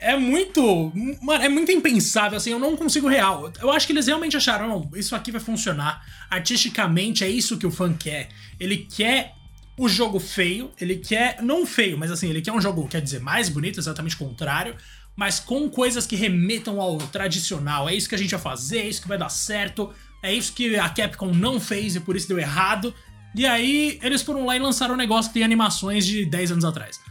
É 0.02 0.18
muito. 0.18 0.92
Mano, 1.22 1.44
é 1.44 1.50
muito 1.50 1.72
impensável, 1.72 2.38
assim, 2.38 2.52
eu 2.52 2.60
não 2.60 2.76
consigo 2.76 3.08
real. 3.08 3.52
Eu 3.60 3.72
acho 3.72 3.86
que 3.86 3.94
eles 3.94 4.08
realmente 4.08 4.38
acharam, 4.38 4.68
não, 4.68 4.90
isso 4.96 5.16
aqui 5.16 5.32
vai 5.32 5.42
funcionar. 5.42 6.04
Artisticamente 6.30 7.24
é 7.24 7.30
isso 7.30 7.58
que 7.58 7.68
o 7.68 7.72
fã 7.72 7.94
quer. 7.94 8.30
Ele 8.60 8.78
quer 8.78 9.34
o 9.78 9.88
jogo 9.88 10.20
feio, 10.20 10.72
ele 10.80 10.98
quer. 10.98 11.42
Não 11.42 11.66
feio, 11.66 11.98
mas 11.98 12.12
assim, 12.12 12.30
ele 12.30 12.42
quer 12.42 12.52
um 12.52 12.62
jogo, 12.62 12.88
quer 12.88 13.02
dizer, 13.02 13.20
mais 13.20 13.50
bonito, 13.50 13.80
exatamente 13.80 14.16
o 14.16 14.20
contrário 14.20 14.76
mas 15.20 15.38
com 15.38 15.70
coisas 15.70 16.08
que 16.08 16.16
remetam 16.16 16.80
ao 16.80 16.98
tradicional. 16.98 17.90
É 17.90 17.94
isso 17.94 18.08
que 18.08 18.16
a 18.16 18.18
gente 18.18 18.32
vai 18.32 18.40
fazer, 18.40 18.78
é 18.78 18.88
isso 18.88 19.02
que 19.02 19.08
vai 19.10 19.18
dar 19.18 19.28
certo, 19.28 19.94
é 20.24 20.34
isso 20.34 20.54
que 20.54 20.78
a 20.78 20.88
Capcom 20.88 21.34
não 21.34 21.60
fez 21.60 21.98
e 21.98 22.00
por 22.00 22.16
isso 22.16 22.26
deu 22.30 22.40
errado. 22.40 22.96
E 23.36 23.46
aí 23.46 24.00
eles 24.02 24.22
foram 24.22 24.46
lá 24.46 24.56
e 24.56 24.60
lançaram 24.60 24.94
um 24.94 24.98
negócio 24.98 25.30
que 25.30 25.34
tem 25.34 25.44
animações 25.44 26.06
de 26.06 26.24
10 26.24 26.54
anos 26.54 26.64
atrás. 26.64 27.02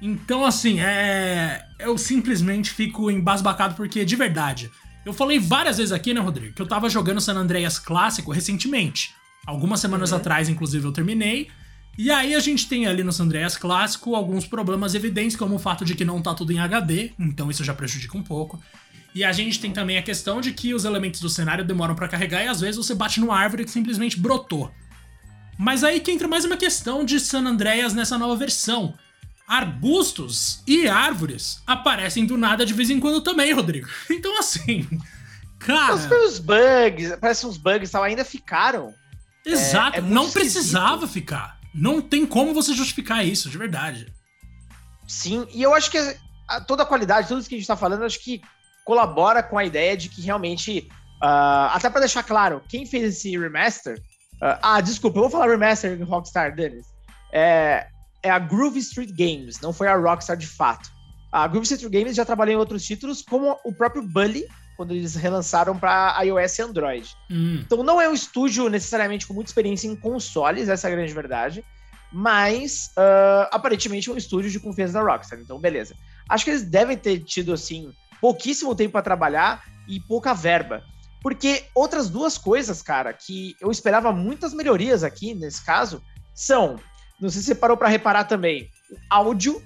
Então, 0.00 0.44
assim, 0.44 0.80
é. 0.80 1.64
Eu 1.78 1.96
simplesmente 1.98 2.70
fico 2.70 3.10
embasbacado 3.10 3.74
porque, 3.74 4.04
de 4.04 4.16
verdade, 4.16 4.70
eu 5.04 5.12
falei 5.12 5.38
várias 5.38 5.76
vezes 5.76 5.92
aqui, 5.92 6.14
né, 6.14 6.20
Rodrigo, 6.20 6.54
que 6.54 6.62
eu 6.62 6.66
tava 6.66 6.88
jogando 6.88 7.20
San 7.20 7.34
Andreas 7.34 7.78
clássico 7.78 8.32
recentemente. 8.32 9.14
Algumas 9.46 9.80
semanas 9.80 10.10
uhum. 10.10 10.18
atrás, 10.18 10.48
inclusive, 10.48 10.84
eu 10.84 10.92
terminei. 10.92 11.48
E 11.98 12.10
aí 12.10 12.34
a 12.34 12.40
gente 12.40 12.68
tem 12.68 12.86
ali 12.86 13.02
no 13.02 13.12
San 13.12 13.24
Andreas 13.24 13.56
clássico 13.56 14.14
alguns 14.14 14.46
problemas 14.46 14.94
evidentes, 14.94 15.36
como 15.36 15.54
o 15.54 15.58
fato 15.58 15.84
de 15.84 15.94
que 15.94 16.04
não 16.04 16.20
tá 16.20 16.34
tudo 16.34 16.52
em 16.52 16.58
HD, 16.58 17.12
então 17.18 17.50
isso 17.50 17.64
já 17.64 17.72
prejudica 17.72 18.18
um 18.18 18.22
pouco. 18.22 18.60
E 19.14 19.24
a 19.24 19.32
gente 19.32 19.58
tem 19.58 19.72
também 19.72 19.96
a 19.96 20.02
questão 20.02 20.42
de 20.42 20.52
que 20.52 20.74
os 20.74 20.84
elementos 20.84 21.20
do 21.20 21.30
cenário 21.30 21.64
demoram 21.64 21.94
para 21.94 22.06
carregar 22.06 22.44
e 22.44 22.48
às 22.48 22.60
vezes 22.60 22.76
você 22.76 22.94
bate 22.94 23.18
numa 23.18 23.34
árvore 23.34 23.64
que 23.64 23.70
simplesmente 23.70 24.20
brotou. 24.20 24.70
Mas 25.58 25.82
aí 25.82 26.00
que 26.00 26.10
entra 26.10 26.28
mais 26.28 26.44
uma 26.44 26.56
questão 26.56 27.02
de 27.02 27.18
San 27.18 27.46
Andreas 27.46 27.94
nessa 27.94 28.18
nova 28.18 28.36
versão. 28.36 28.92
Arbustos 29.46 30.62
e 30.66 30.88
árvores 30.88 31.62
aparecem 31.66 32.26
do 32.26 32.36
nada 32.36 32.66
de 32.66 32.74
vez 32.74 32.90
em 32.90 32.98
quando 32.98 33.20
também, 33.20 33.52
Rodrigo. 33.52 33.88
Então 34.10 34.38
assim, 34.38 34.88
cara... 35.58 35.94
Os 35.94 36.38
bugs, 36.38 37.16
parece 37.20 37.46
uns 37.46 37.56
bugs 37.56 37.90
tal, 37.90 38.02
ainda 38.02 38.24
ficaram. 38.24 38.92
Exato, 39.44 39.96
é, 39.96 39.98
é 39.98 40.02
não 40.02 40.30
precisava 40.30 41.06
ficar. 41.06 41.60
Não 41.72 42.00
tem 42.00 42.26
como 42.26 42.54
você 42.54 42.72
justificar 42.72 43.24
isso, 43.24 43.48
de 43.48 43.58
verdade. 43.58 44.12
Sim, 45.06 45.46
e 45.52 45.62
eu 45.62 45.74
acho 45.74 45.90
que 45.90 45.98
toda 46.66 46.82
a 46.82 46.86
qualidade, 46.86 47.28
tudo 47.28 47.38
isso 47.38 47.48
que 47.48 47.54
a 47.54 47.58
gente 47.58 47.68
tá 47.68 47.76
falando, 47.76 48.04
acho 48.04 48.22
que 48.22 48.42
colabora 48.84 49.42
com 49.42 49.58
a 49.58 49.64
ideia 49.64 49.96
de 49.96 50.08
que 50.08 50.22
realmente. 50.22 50.88
Uh, 51.16 51.72
até 51.72 51.88
para 51.88 52.00
deixar 52.00 52.22
claro, 52.22 52.62
quem 52.68 52.84
fez 52.84 53.16
esse 53.16 53.38
remaster. 53.38 53.98
Uh, 54.34 54.58
ah, 54.62 54.80
desculpa, 54.82 55.18
eu 55.18 55.22
vou 55.22 55.30
falar 55.30 55.48
remaster 55.48 55.98
em 55.98 56.04
Rockstar, 56.04 56.54
Dennis. 56.54 56.86
É, 57.32 57.86
é 58.26 58.30
a 58.30 58.38
Groove 58.38 58.78
Street 58.78 59.10
Games, 59.10 59.60
não 59.60 59.72
foi 59.72 59.88
a 59.88 59.96
Rockstar 59.96 60.36
de 60.36 60.46
fato. 60.46 60.90
A 61.30 61.46
Groove 61.46 61.64
Street 61.64 61.92
Games 61.92 62.16
já 62.16 62.24
trabalhou 62.24 62.54
em 62.54 62.58
outros 62.58 62.84
títulos, 62.84 63.22
como 63.22 63.58
o 63.64 63.72
próprio 63.72 64.02
Bully, 64.02 64.46
quando 64.76 64.92
eles 64.92 65.14
relançaram 65.14 65.78
para 65.78 66.22
iOS 66.22 66.58
e 66.58 66.62
Android. 66.62 67.14
Hum. 67.30 67.60
Então 67.64 67.82
não 67.82 68.00
é 68.00 68.08
um 68.08 68.14
estúdio 68.14 68.68
necessariamente 68.68 69.26
com 69.26 69.34
muita 69.34 69.50
experiência 69.50 69.88
em 69.88 69.96
consoles, 69.96 70.68
essa 70.68 70.88
é 70.88 70.92
a 70.92 70.94
grande 70.96 71.12
verdade, 71.12 71.64
mas 72.12 72.90
uh, 72.96 73.48
aparentemente 73.50 74.08
é 74.08 74.12
um 74.12 74.16
estúdio 74.16 74.50
de 74.50 74.60
confiança 74.60 74.94
da 74.94 75.02
Rockstar. 75.02 75.38
Então, 75.40 75.58
beleza. 75.58 75.94
Acho 76.28 76.44
que 76.44 76.50
eles 76.50 76.62
devem 76.62 76.96
ter 76.96 77.20
tido 77.20 77.52
assim 77.52 77.92
pouquíssimo 78.20 78.74
tempo 78.74 78.92
para 78.92 79.02
trabalhar 79.02 79.62
e 79.88 80.00
pouca 80.00 80.34
verba. 80.34 80.82
Porque 81.22 81.64
outras 81.74 82.08
duas 82.08 82.38
coisas, 82.38 82.82
cara, 82.82 83.12
que 83.12 83.56
eu 83.60 83.70
esperava 83.70 84.12
muitas 84.12 84.54
melhorias 84.54 85.02
aqui 85.02 85.34
nesse 85.34 85.64
caso, 85.64 86.02
são, 86.34 86.76
não 87.20 87.30
sei 87.30 87.40
se 87.40 87.48
você 87.48 87.54
parou 87.54 87.76
para 87.76 87.88
reparar 87.88 88.24
também, 88.24 88.70
o 88.90 88.96
áudio 89.10 89.62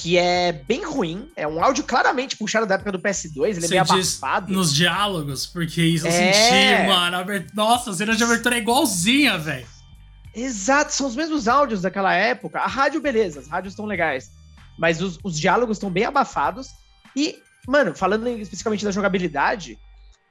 que 0.00 0.16
é 0.16 0.52
bem 0.52 0.82
ruim. 0.84 1.30
É 1.36 1.46
um 1.46 1.62
áudio 1.62 1.84
claramente 1.84 2.36
puxado 2.36 2.66
da 2.66 2.76
época 2.76 2.92
do 2.92 2.98
PS2, 2.98 3.36
ele 3.36 3.58
é 3.58 3.60
Você 3.60 3.66
é 3.66 3.68
meio 3.68 3.82
abafado. 3.82 4.52
Nos 4.52 4.74
diálogos, 4.74 5.46
porque 5.46 5.82
isso 5.82 6.06
eu 6.06 6.10
é... 6.10 6.32
senti, 6.32 6.88
mano. 6.88 7.18
Nossa, 7.54 7.90
a 7.90 7.94
cena 7.94 8.16
de 8.16 8.24
abertura 8.24 8.56
é 8.56 8.58
igualzinha, 8.58 9.36
velho. 9.36 9.66
Exato, 10.34 10.92
são 10.94 11.06
os 11.06 11.16
mesmos 11.16 11.48
áudios 11.48 11.82
daquela 11.82 12.14
época. 12.14 12.60
A 12.60 12.66
rádio, 12.66 13.00
beleza, 13.00 13.40
as 13.40 13.48
rádios 13.48 13.72
estão 13.72 13.84
legais. 13.84 14.30
Mas 14.78 15.02
os, 15.02 15.18
os 15.22 15.38
diálogos 15.38 15.76
estão 15.76 15.90
bem 15.90 16.04
abafados. 16.04 16.68
E, 17.14 17.36
mano, 17.68 17.94
falando 17.94 18.26
especificamente 18.28 18.84
da 18.84 18.92
jogabilidade, 18.92 19.78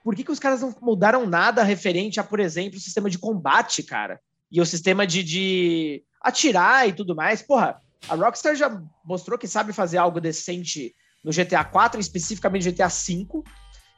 por 0.03 0.15
que, 0.15 0.23
que 0.23 0.31
os 0.31 0.39
caras 0.39 0.61
não 0.61 0.73
mudaram 0.81 1.27
nada 1.27 1.61
referente 1.63 2.19
a, 2.19 2.23
por 2.23 2.39
exemplo, 2.39 2.79
o 2.79 2.81
sistema 2.81 3.09
de 3.09 3.19
combate, 3.19 3.83
cara? 3.83 4.19
E 4.51 4.59
o 4.59 4.65
sistema 4.65 5.05
de, 5.05 5.23
de 5.23 6.03
atirar 6.21 6.87
e 6.87 6.93
tudo 6.93 7.15
mais? 7.15 7.41
Porra, 7.41 7.79
a 8.07 8.15
Rockstar 8.15 8.55
já 8.55 8.81
mostrou 9.03 9.37
que 9.37 9.47
sabe 9.47 9.73
fazer 9.73 9.97
algo 9.97 10.19
decente 10.19 10.93
no 11.23 11.31
GTA 11.31 11.63
4, 11.63 11.99
especificamente 11.99 12.71
GTA 12.71 12.89
5. 12.89 13.43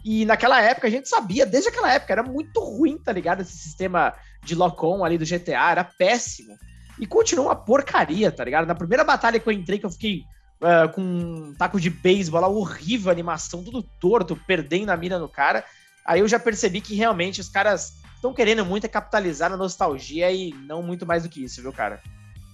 E 0.03 0.25
naquela 0.25 0.59
época, 0.59 0.87
a 0.87 0.89
gente 0.89 1.07
sabia, 1.07 1.45
desde 1.45 1.69
aquela 1.69 1.93
época, 1.93 2.11
era 2.11 2.23
muito 2.23 2.59
ruim, 2.59 2.97
tá 2.97 3.11
ligado? 3.11 3.41
Esse 3.41 3.55
sistema 3.55 4.13
de 4.43 4.55
lock-on 4.55 5.05
ali 5.05 5.17
do 5.17 5.25
GTA, 5.25 5.71
era 5.71 5.83
péssimo. 5.83 6.55
E 6.99 7.05
continua 7.05 7.45
uma 7.45 7.55
porcaria, 7.55 8.31
tá 8.31 8.43
ligado? 8.43 8.65
Na 8.65 8.75
primeira 8.75 9.03
batalha 9.03 9.39
que 9.39 9.47
eu 9.47 9.53
entrei, 9.53 9.77
que 9.77 9.85
eu 9.85 9.91
fiquei 9.91 10.23
uh, 10.61 10.91
com 10.91 11.01
um 11.01 11.55
taco 11.57 11.79
de 11.79 11.89
beisebol 11.89 12.41
lá, 12.41 12.47
horrível, 12.47 13.11
animação, 13.11 13.63
tudo 13.63 13.83
torto, 13.99 14.35
perdendo 14.47 14.89
a 14.89 14.97
mira 14.97 15.19
no 15.19 15.29
cara. 15.29 15.63
Aí 16.05 16.19
eu 16.19 16.27
já 16.27 16.39
percebi 16.39 16.81
que 16.81 16.95
realmente 16.95 17.39
os 17.39 17.49
caras 17.49 17.93
estão 18.21 18.33
querendo 18.33 18.63
muito 18.63 18.85
é 18.85 18.87
capitalizar 18.87 19.49
na 19.49 19.57
nostalgia 19.57 20.31
e 20.31 20.53
não 20.53 20.83
muito 20.83 21.07
mais 21.07 21.23
do 21.23 21.29
que 21.29 21.43
isso, 21.43 21.59
viu, 21.59 21.73
cara? 21.73 22.01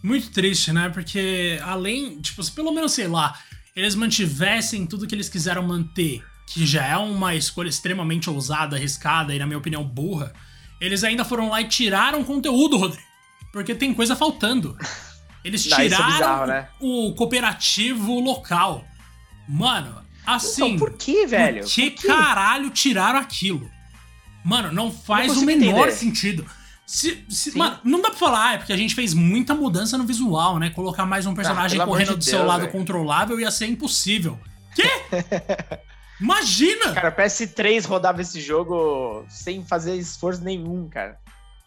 Muito 0.02 0.32
triste, 0.32 0.72
né? 0.72 0.90
Porque 0.90 1.60
além, 1.62 2.22
tipo, 2.22 2.42
se 2.42 2.52
pelo 2.54 2.72
menos, 2.72 2.94
sei 2.94 3.08
lá, 3.08 3.38
eles 3.76 3.94
mantivessem 3.94 4.86
tudo 4.86 5.06
que 5.06 5.14
eles 5.14 5.28
quiseram 5.28 5.62
manter, 5.62 6.24
que 6.48 6.66
já 6.66 6.86
é 6.86 6.96
uma 6.96 7.36
escolha 7.36 7.68
extremamente 7.68 8.30
ousada, 8.30 8.78
arriscada 8.78 9.36
e, 9.36 9.40
na 9.40 9.46
minha 9.46 9.58
opinião, 9.58 9.84
burra, 9.84 10.32
eles 10.80 11.04
ainda 11.04 11.26
foram 11.26 11.50
lá 11.50 11.62
e 11.62 11.68
tiraram 11.68 12.24
conteúdo, 12.24 12.78
Rodrigo. 12.78 13.06
Porque 13.52 13.76
tem 13.76 13.94
coisa 13.94 14.16
faltando. 14.16 14.78
Eles 15.44 15.66
Não, 15.68 15.78
é 15.78 15.84
tiraram 15.84 16.06
é 16.06 16.12
bizarro, 16.14 16.46
né? 16.48 16.70
o 16.80 17.14
cooperativo 17.14 18.22
local. 18.22 18.86
Mano, 19.50 20.02
assim. 20.26 20.76
Então, 20.76 20.78
por 20.78 20.94
que, 20.94 21.26
velho? 21.26 21.64
Por 21.64 21.72
que, 21.72 21.92
por 21.92 22.02
que 22.02 22.08
caralho 22.08 22.70
tiraram 22.70 23.20
aquilo? 23.20 23.70
Mano, 24.48 24.72
não 24.72 24.90
faz 24.90 25.36
não 25.36 25.44
o 25.44 25.46
menor 25.46 25.90
entender. 25.90 25.92
sentido. 25.92 26.46
Se, 26.86 27.26
se, 27.28 27.58
mano, 27.58 27.80
não 27.84 28.02
dá 28.02 28.12
pra 28.12 28.18
falar, 28.18 28.54
é 28.54 28.58
porque 28.58 28.72
a 28.72 28.78
gente 28.78 28.96
fez 28.96 29.14
muita 29.14 29.54
mudança 29.54 29.98
no 29.98 30.06
visual, 30.06 30.58
né? 30.58 30.70
Colocar 30.70 31.06
mais 31.06 31.26
um 31.26 31.36
personagem 31.36 31.82
ah, 31.82 31.86
correndo 31.86 32.12
de 32.12 32.14
do 32.14 32.20
Deus, 32.20 32.30
seu 32.30 32.46
lado 32.46 32.62
véio. 32.62 32.72
controlável 32.72 33.38
ia 33.42 33.52
ser 33.52 33.68
impossível. 33.68 34.40
Quê? 34.74 34.90
Imagina! 36.22 36.94
Cara, 36.94 37.12
PS3 37.12 37.86
rodava 37.86 38.22
esse 38.22 38.40
jogo 38.40 39.26
sem 39.28 39.66
fazer 39.66 39.98
esforço 39.98 40.42
nenhum, 40.42 40.88
cara. 40.88 41.20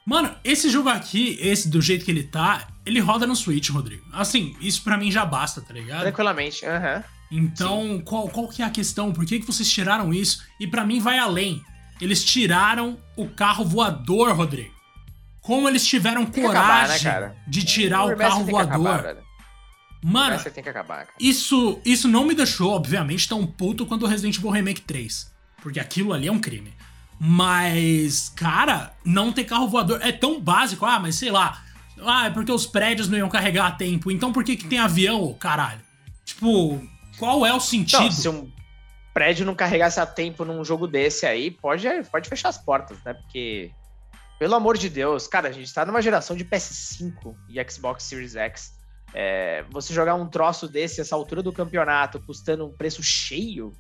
Mano, 0.07 0.35
esse 0.43 0.71
jogo 0.71 0.89
aqui, 0.89 1.37
esse 1.39 1.69
do 1.69 1.83
jeito 1.83 2.03
que 2.03 2.11
ele 2.11 2.23
tá, 2.23 2.67
ele 2.87 2.99
roda 2.99 3.27
no 3.27 3.37
Switch, 3.37 3.69
Rodrigo. 3.69 4.07
Assim, 4.11 4.57
isso 4.59 4.83
para 4.83 4.97
mim 4.97 5.11
já 5.11 5.27
basta, 5.27 5.61
tá 5.61 5.75
ligado? 5.75 6.01
Tranquilamente, 6.01 6.65
aham. 6.65 6.97
Uhum. 6.97 7.03
Então, 7.31 8.03
qual, 8.07 8.27
qual 8.29 8.49
que 8.49 8.63
é 8.63 8.65
a 8.65 8.71
questão? 8.71 9.13
Por 9.13 9.27
que, 9.27 9.39
que 9.39 9.47
vocês 9.47 9.71
tiraram 9.71 10.15
isso? 10.15 10.43
E 10.59 10.67
para 10.67 10.83
mim 10.83 10.99
vai 10.99 11.19
além. 11.19 11.63
Eles 12.01 12.25
tiraram 12.25 12.99
o 13.17 13.29
carro 13.29 13.65
voador, 13.65 14.35
Rodrigo. 14.35 14.75
Como 15.41 15.69
eles 15.69 15.87
tiveram 15.87 16.27
coragem 16.27 17.09
acabar, 17.09 17.29
né, 17.29 17.37
de 17.47 17.65
tirar 17.65 18.05
o, 18.05 18.13
o 18.13 18.17
carro 18.17 18.45
voador. 18.45 18.91
Acabar, 19.01 19.17
Mano, 20.03 20.37
acabar, 20.37 21.09
isso, 21.21 21.79
isso 21.85 22.09
não 22.09 22.25
me 22.25 22.35
deixou, 22.35 22.73
obviamente, 22.73 23.29
tão 23.29 23.47
puto 23.47 23.85
quanto 23.85 24.07
o 24.07 24.09
Resident 24.09 24.37
Evil 24.39 24.51
Remake 24.51 24.81
3. 24.81 25.31
Porque 25.63 25.79
aquilo 25.79 26.15
ali 26.15 26.27
é 26.27 26.33
um 26.33 26.39
crime. 26.39 26.73
Mas, 27.19 28.31
cara, 28.31 28.95
não 29.05 29.31
ter 29.31 29.45
carro 29.45 29.69
voador 29.69 30.01
é 30.03 30.11
tão 30.11 30.41
básico. 30.41 30.87
Ah, 30.87 30.99
mas 30.99 31.17
sei 31.17 31.31
lá. 31.31 31.63
Ah, 32.03 32.27
é 32.27 32.31
porque 32.31 32.51
os 32.51 32.67
prédios 32.67 33.09
não 33.09 33.19
iam 33.19 33.29
carregar 33.29 33.67
a 33.67 33.73
tempo. 33.73 34.11
Então 34.11 34.33
por 34.33 34.43
que, 34.43 34.57
que 34.57 34.67
tem 34.67 34.79
avião, 34.79 35.35
caralho? 35.35 35.83
Tipo, 36.25 36.83
qual 37.19 37.45
é 37.45 37.53
o 37.53 37.61
sentido? 37.61 38.05
Não, 38.05 38.11
se 38.11 38.29
um 38.29 38.51
prédio 39.21 39.45
não 39.45 39.55
carregasse 39.55 40.01
a 40.01 40.07
tempo 40.07 40.47
num 40.47 40.65
jogo 40.65 40.87
desse 40.87 41.27
aí, 41.27 41.51
pode, 41.51 41.87
pode 42.11 42.27
fechar 42.27 42.49
as 42.49 42.57
portas, 42.57 42.97
né? 43.05 43.13
Porque, 43.13 43.71
pelo 44.39 44.55
amor 44.55 44.79
de 44.79 44.89
Deus, 44.89 45.27
cara, 45.27 45.51
a 45.51 45.53
gente 45.53 45.71
tá 45.75 45.85
numa 45.85 46.01
geração 46.01 46.35
de 46.35 46.43
PS5 46.43 47.37
e 47.47 47.63
Xbox 47.71 48.05
Series 48.05 48.35
X. 48.35 48.73
É, 49.13 49.63
você 49.69 49.93
jogar 49.93 50.15
um 50.15 50.27
troço 50.27 50.67
desse, 50.67 51.03
essa 51.03 51.15
altura 51.15 51.43
do 51.43 51.53
campeonato, 51.53 52.19
custando 52.25 52.65
um 52.65 52.73
preço 52.73 53.03
cheio, 53.03 53.75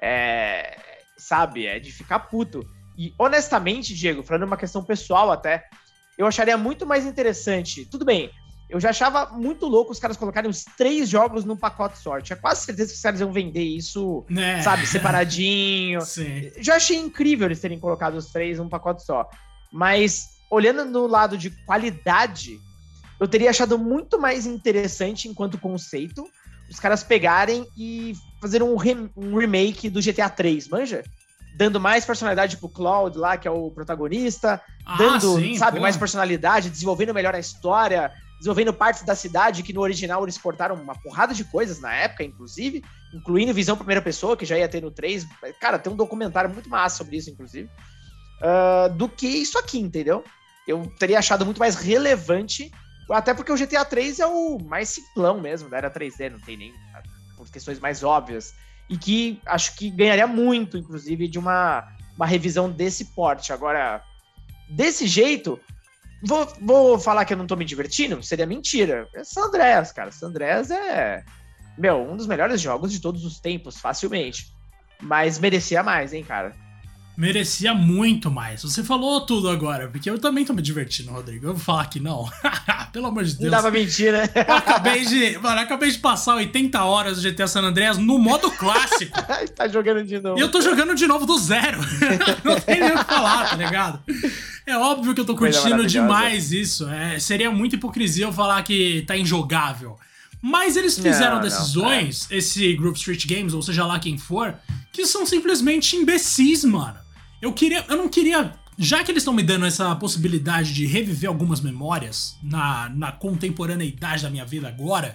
é, 0.00 0.78
sabe? 1.18 1.66
É 1.66 1.80
de 1.80 1.90
ficar 1.90 2.20
puto. 2.20 2.64
E 2.96 3.12
honestamente, 3.18 3.92
Diego, 3.92 4.22
falando 4.22 4.44
uma 4.44 4.56
questão 4.56 4.84
pessoal 4.84 5.32
até, 5.32 5.68
eu 6.16 6.28
acharia 6.28 6.56
muito 6.56 6.86
mais 6.86 7.04
interessante. 7.04 7.84
Tudo 7.86 8.04
bem, 8.04 8.30
eu 8.70 8.78
já 8.78 8.90
achava 8.90 9.26
muito 9.32 9.66
louco 9.66 9.92
os 9.92 9.98
caras 9.98 10.16
colocarem 10.16 10.48
os 10.48 10.64
três 10.76 11.08
jogos 11.08 11.44
num 11.44 11.56
pacote 11.56 11.98
só. 11.98 12.20
Tinha 12.20 12.36
quase 12.36 12.64
certeza 12.64 12.90
que 12.90 12.96
os 12.96 13.02
caras 13.02 13.20
iam 13.20 13.32
vender 13.32 13.62
isso, 13.62 14.24
é. 14.36 14.62
sabe, 14.62 14.86
separadinho. 14.88 16.00
Sim. 16.02 16.52
Já 16.58 16.76
achei 16.76 16.96
incrível 16.96 17.46
eles 17.46 17.60
terem 17.60 17.80
colocado 17.80 18.14
os 18.14 18.26
três 18.26 18.58
num 18.58 18.68
pacote 18.68 19.04
só. 19.04 19.28
Mas, 19.72 20.38
olhando 20.50 20.84
no 20.84 21.06
lado 21.06 21.36
de 21.36 21.50
qualidade, 21.50 22.60
eu 23.18 23.26
teria 23.28 23.50
achado 23.50 23.78
muito 23.78 24.18
mais 24.18 24.46
interessante 24.46 25.28
enquanto 25.28 25.58
conceito 25.58 26.26
os 26.70 26.78
caras 26.78 27.02
pegarem 27.02 27.66
e 27.76 28.14
fazer 28.40 28.62
um, 28.62 28.76
re 28.76 29.10
um 29.16 29.36
remake 29.36 29.90
do 29.90 30.00
GTA 30.00 30.30
3, 30.30 30.68
manja? 30.68 31.02
Dando 31.56 31.80
mais 31.80 32.04
personalidade 32.04 32.56
pro 32.56 32.68
Cloud 32.68 33.18
lá, 33.18 33.36
que 33.36 33.48
é 33.48 33.50
o 33.50 33.70
protagonista, 33.72 34.62
ah, 34.86 34.96
dando, 34.96 35.36
sim, 35.36 35.56
sabe, 35.58 35.80
mais 35.80 35.96
personalidade, 35.96 36.70
desenvolvendo 36.70 37.12
melhor 37.12 37.34
a 37.34 37.40
história, 37.40 38.12
desenvolvendo 38.40 38.72
partes 38.72 39.04
da 39.04 39.14
cidade 39.14 39.62
que 39.62 39.72
no 39.72 39.82
original 39.82 40.22
eles 40.24 40.38
portaram 40.38 40.74
uma 40.74 40.94
porrada 40.94 41.34
de 41.34 41.44
coisas 41.44 41.78
na 41.78 41.94
época, 41.94 42.24
inclusive, 42.24 42.82
incluindo 43.14 43.52
visão 43.52 43.76
primeira 43.76 44.00
pessoa, 44.00 44.36
que 44.36 44.46
já 44.46 44.58
ia 44.58 44.68
ter 44.68 44.80
no 44.80 44.90
3. 44.90 45.26
Cara, 45.60 45.78
tem 45.78 45.92
um 45.92 45.96
documentário 45.96 46.50
muito 46.50 46.68
massa 46.68 46.96
sobre 46.96 47.18
isso, 47.18 47.28
inclusive. 47.28 47.70
Uh, 48.40 48.92
do 48.94 49.08
que 49.08 49.26
isso 49.26 49.58
aqui, 49.58 49.78
entendeu? 49.78 50.24
Eu 50.66 50.90
teria 50.98 51.18
achado 51.18 51.44
muito 51.44 51.58
mais 51.58 51.76
relevante 51.76 52.72
até 53.10 53.34
porque 53.34 53.52
o 53.52 53.56
GTA 53.56 53.84
3 53.84 54.20
é 54.20 54.26
o 54.26 54.58
mais 54.58 54.88
simplão 54.88 55.40
mesmo, 55.40 55.68
da 55.68 55.76
era 55.76 55.90
3D, 55.90 56.30
não 56.30 56.40
tem 56.40 56.56
nem 56.56 56.72
por 57.36 57.50
questões 57.50 57.78
mais 57.78 58.02
óbvias. 58.02 58.54
E 58.88 58.96
que 58.96 59.40
acho 59.46 59.76
que 59.76 59.90
ganharia 59.90 60.26
muito, 60.26 60.78
inclusive, 60.78 61.28
de 61.28 61.38
uma, 61.38 61.86
uma 62.16 62.26
revisão 62.26 62.70
desse 62.70 63.06
porte. 63.06 63.52
Agora, 63.52 64.02
desse 64.68 65.06
jeito, 65.06 65.60
vou, 66.22 66.46
vou 66.60 66.98
falar 66.98 67.24
que 67.24 67.32
eu 67.32 67.36
não 67.36 67.46
tô 67.46 67.56
me 67.56 67.64
divertindo? 67.64 68.22
Seria 68.22 68.46
mentira. 68.46 69.08
É 69.14 69.24
San 69.24 69.46
Andreas, 69.46 69.92
cara. 69.92 70.10
San 70.10 70.28
Andreas 70.28 70.70
é, 70.70 71.24
meu, 71.76 72.02
um 72.02 72.16
dos 72.16 72.26
melhores 72.26 72.60
jogos 72.60 72.92
de 72.92 73.00
todos 73.00 73.24
os 73.24 73.40
tempos, 73.40 73.78
facilmente. 73.78 74.52
Mas 75.02 75.38
merecia 75.38 75.82
mais, 75.82 76.12
hein, 76.12 76.22
cara 76.24 76.54
merecia 77.20 77.74
muito 77.74 78.30
mais. 78.30 78.62
Você 78.62 78.82
falou 78.82 79.20
tudo 79.20 79.50
agora, 79.50 79.88
porque 79.88 80.08
eu 80.08 80.18
também 80.18 80.42
tô 80.42 80.54
me 80.54 80.62
divertindo, 80.62 81.12
Rodrigo. 81.12 81.48
Eu 81.48 81.52
vou 81.52 81.62
falar 81.62 81.84
que 81.84 82.00
não. 82.00 82.26
Pelo 82.94 83.08
amor 83.08 83.24
de 83.24 83.32
Deus. 83.32 83.44
Não 83.44 83.50
dava 83.50 83.70
mentira. 83.70 84.22
né? 84.22 84.28
Eu 84.48 84.54
acabei 84.54 85.04
de, 85.04 85.38
mano, 85.38 85.60
acabei 85.60 85.90
de 85.90 85.98
passar 85.98 86.36
80 86.36 86.82
horas 86.82 87.20
do 87.20 87.30
GTA 87.30 87.46
San 87.46 87.60
Andreas 87.60 87.98
no 87.98 88.18
modo 88.18 88.50
clássico. 88.50 89.14
tá 89.54 89.68
jogando 89.68 90.02
de 90.02 90.18
novo. 90.18 90.38
E 90.38 90.40
eu 90.40 90.50
tô 90.50 90.62
jogando 90.62 90.94
de 90.94 91.06
novo 91.06 91.26
do 91.26 91.38
zero. 91.38 91.78
não 92.42 92.58
tem 92.58 92.80
nem 92.80 92.90
o 92.90 92.98
que 92.98 93.04
falar, 93.04 93.50
tá 93.50 93.56
ligado? 93.56 94.02
É 94.70 94.78
óbvio 94.78 95.14
que 95.14 95.20
eu 95.20 95.24
tô 95.24 95.36
curtindo 95.36 95.84
demais 95.86 96.52
isso. 96.52 96.88
É, 96.88 97.18
seria 97.18 97.50
muita 97.50 97.74
hipocrisia 97.74 98.24
eu 98.24 98.32
falar 98.32 98.62
que 98.62 99.02
tá 99.06 99.16
injogável. 99.16 99.98
Mas 100.40 100.76
eles 100.76 100.98
fizeram 100.98 101.36
não, 101.36 101.42
decisões, 101.42 102.28
não, 102.28 102.36
é. 102.36 102.38
esse 102.38 102.72
Group 102.74 102.96
Street 102.96 103.26
Games, 103.26 103.52
ou 103.52 103.60
seja 103.60 103.84
lá 103.84 103.98
quem 103.98 104.16
for, 104.16 104.54
que 104.92 105.04
são 105.04 105.26
simplesmente 105.26 105.96
imbecis, 105.96 106.64
mano. 106.64 106.96
Eu 107.42 107.52
queria. 107.52 107.84
Eu 107.88 107.96
não 107.96 108.08
queria. 108.08 108.54
Já 108.78 109.04
que 109.04 109.10
eles 109.10 109.22
estão 109.22 109.34
me 109.34 109.42
dando 109.42 109.66
essa 109.66 109.94
possibilidade 109.96 110.72
de 110.72 110.86
reviver 110.86 111.28
algumas 111.28 111.60
memórias 111.60 112.38
na, 112.42 112.88
na 112.88 113.12
contemporaneidade 113.12 114.22
da 114.22 114.30
minha 114.30 114.46
vida 114.46 114.68
agora, 114.68 115.14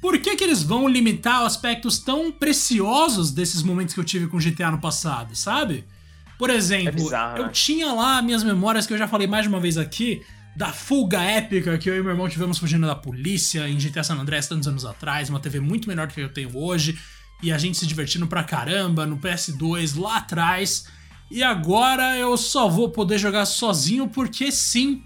por 0.00 0.18
que, 0.18 0.34
que 0.34 0.42
eles 0.42 0.62
vão 0.62 0.88
limitar 0.88 1.42
aspectos 1.42 1.98
tão 1.98 2.32
preciosos 2.32 3.30
desses 3.30 3.62
momentos 3.62 3.94
que 3.94 4.00
eu 4.00 4.04
tive 4.04 4.26
com 4.26 4.38
GTA 4.38 4.72
no 4.72 4.80
passado, 4.80 5.36
sabe? 5.36 5.84
Por 6.38 6.50
exemplo, 6.50 6.88
é 6.88 6.92
bizarro, 6.92 7.38
eu 7.38 7.46
né? 7.46 7.50
tinha 7.52 7.92
lá 7.92 8.20
minhas 8.20 8.42
memórias 8.42 8.86
que 8.86 8.92
eu 8.92 8.98
já 8.98 9.08
falei 9.08 9.26
mais 9.26 9.44
de 9.44 9.48
uma 9.48 9.60
vez 9.60 9.78
aqui, 9.78 10.22
da 10.56 10.72
fuga 10.72 11.20
épica 11.20 11.76
que 11.76 11.88
eu 11.88 11.96
e 11.96 12.02
meu 12.02 12.12
irmão 12.12 12.28
tivemos 12.28 12.58
fugindo 12.58 12.86
da 12.86 12.94
polícia 12.94 13.68
em 13.68 13.76
GTA 13.76 14.02
San 14.02 14.16
Andreas 14.16 14.48
tantos 14.48 14.66
anos 14.66 14.84
atrás, 14.84 15.28
uma 15.28 15.38
TV 15.38 15.60
muito 15.60 15.88
menor 15.88 16.06
do 16.06 16.14
que 16.14 16.20
eu 16.20 16.32
tenho 16.32 16.56
hoje, 16.56 16.98
e 17.42 17.52
a 17.52 17.58
gente 17.58 17.76
se 17.76 17.86
divertindo 17.86 18.26
pra 18.26 18.42
caramba 18.42 19.04
no 19.06 19.18
PS2 19.18 19.98
lá 20.00 20.18
atrás. 20.18 20.86
E 21.30 21.42
agora 21.42 22.16
eu 22.16 22.36
só 22.36 22.68
vou 22.68 22.90
poder 22.90 23.18
jogar 23.18 23.44
sozinho 23.44 24.08
porque 24.08 24.50
sim, 24.50 25.02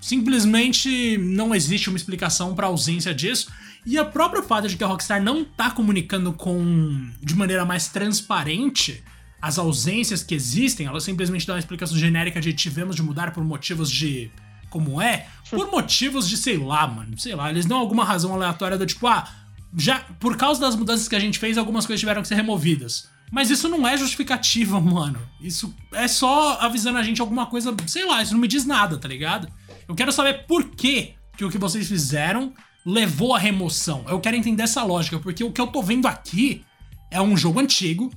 simplesmente 0.00 1.16
não 1.18 1.54
existe 1.54 1.88
uma 1.88 1.96
explicação 1.96 2.54
para 2.54 2.66
a 2.66 2.70
ausência 2.70 3.14
disso. 3.14 3.50
E 3.86 3.98
a 3.98 4.04
própria 4.04 4.42
fato 4.42 4.68
de 4.68 4.76
que 4.76 4.84
a 4.84 4.86
Rockstar 4.86 5.22
não 5.22 5.44
tá 5.44 5.70
comunicando 5.70 6.32
com 6.32 7.10
de 7.20 7.34
maneira 7.34 7.64
mais 7.64 7.88
transparente 7.88 9.02
as 9.42 9.58
ausências 9.58 10.22
que 10.22 10.36
existem, 10.36 10.86
ela 10.86 11.00
simplesmente 11.00 11.44
dá 11.44 11.54
uma 11.54 11.58
explicação 11.58 11.98
genérica 11.98 12.40
de 12.40 12.52
tivemos 12.52 12.94
de 12.94 13.02
mudar 13.02 13.32
por 13.32 13.42
motivos 13.42 13.90
de 13.90 14.30
como 14.70 15.02
é, 15.02 15.26
por 15.50 15.68
motivos 15.70 16.28
de 16.28 16.36
sei 16.36 16.56
lá, 16.56 16.86
mano, 16.86 17.18
sei 17.18 17.34
lá, 17.34 17.50
eles 17.50 17.66
dão 17.66 17.76
alguma 17.76 18.04
razão 18.04 18.32
aleatória 18.32 18.78
do 18.78 18.86
tipo, 18.86 19.06
ah, 19.08 19.28
já 19.76 19.98
por 20.20 20.36
causa 20.36 20.60
das 20.60 20.76
mudanças 20.76 21.08
que 21.08 21.16
a 21.16 21.20
gente 21.20 21.40
fez, 21.40 21.58
algumas 21.58 21.84
coisas 21.84 21.98
tiveram 21.98 22.22
que 22.22 22.28
ser 22.28 22.36
removidas. 22.36 23.10
Mas 23.32 23.50
isso 23.50 23.68
não 23.68 23.86
é 23.88 23.96
justificativa, 23.96 24.78
mano. 24.80 25.18
Isso 25.40 25.74
é 25.92 26.06
só 26.06 26.58
avisando 26.60 26.98
a 26.98 27.02
gente 27.02 27.20
alguma 27.20 27.46
coisa, 27.46 27.74
sei 27.86 28.06
lá, 28.06 28.22
isso 28.22 28.32
não 28.32 28.40
me 28.40 28.48
diz 28.48 28.64
nada, 28.64 28.96
tá 28.96 29.08
ligado? 29.08 29.48
Eu 29.88 29.94
quero 29.94 30.12
saber 30.12 30.46
por 30.46 30.64
que, 30.66 31.14
que 31.36 31.44
o 31.44 31.50
que 31.50 31.58
vocês 31.58 31.88
fizeram 31.88 32.54
levou 32.86 33.34
à 33.34 33.38
remoção. 33.38 34.04
Eu 34.08 34.20
quero 34.20 34.36
entender 34.36 34.62
essa 34.62 34.84
lógica, 34.84 35.18
porque 35.18 35.42
o 35.42 35.50
que 35.50 35.60
eu 35.60 35.66
tô 35.66 35.82
vendo 35.82 36.06
aqui 36.06 36.64
é 37.10 37.20
um 37.20 37.36
jogo 37.36 37.60
antigo, 37.60 38.12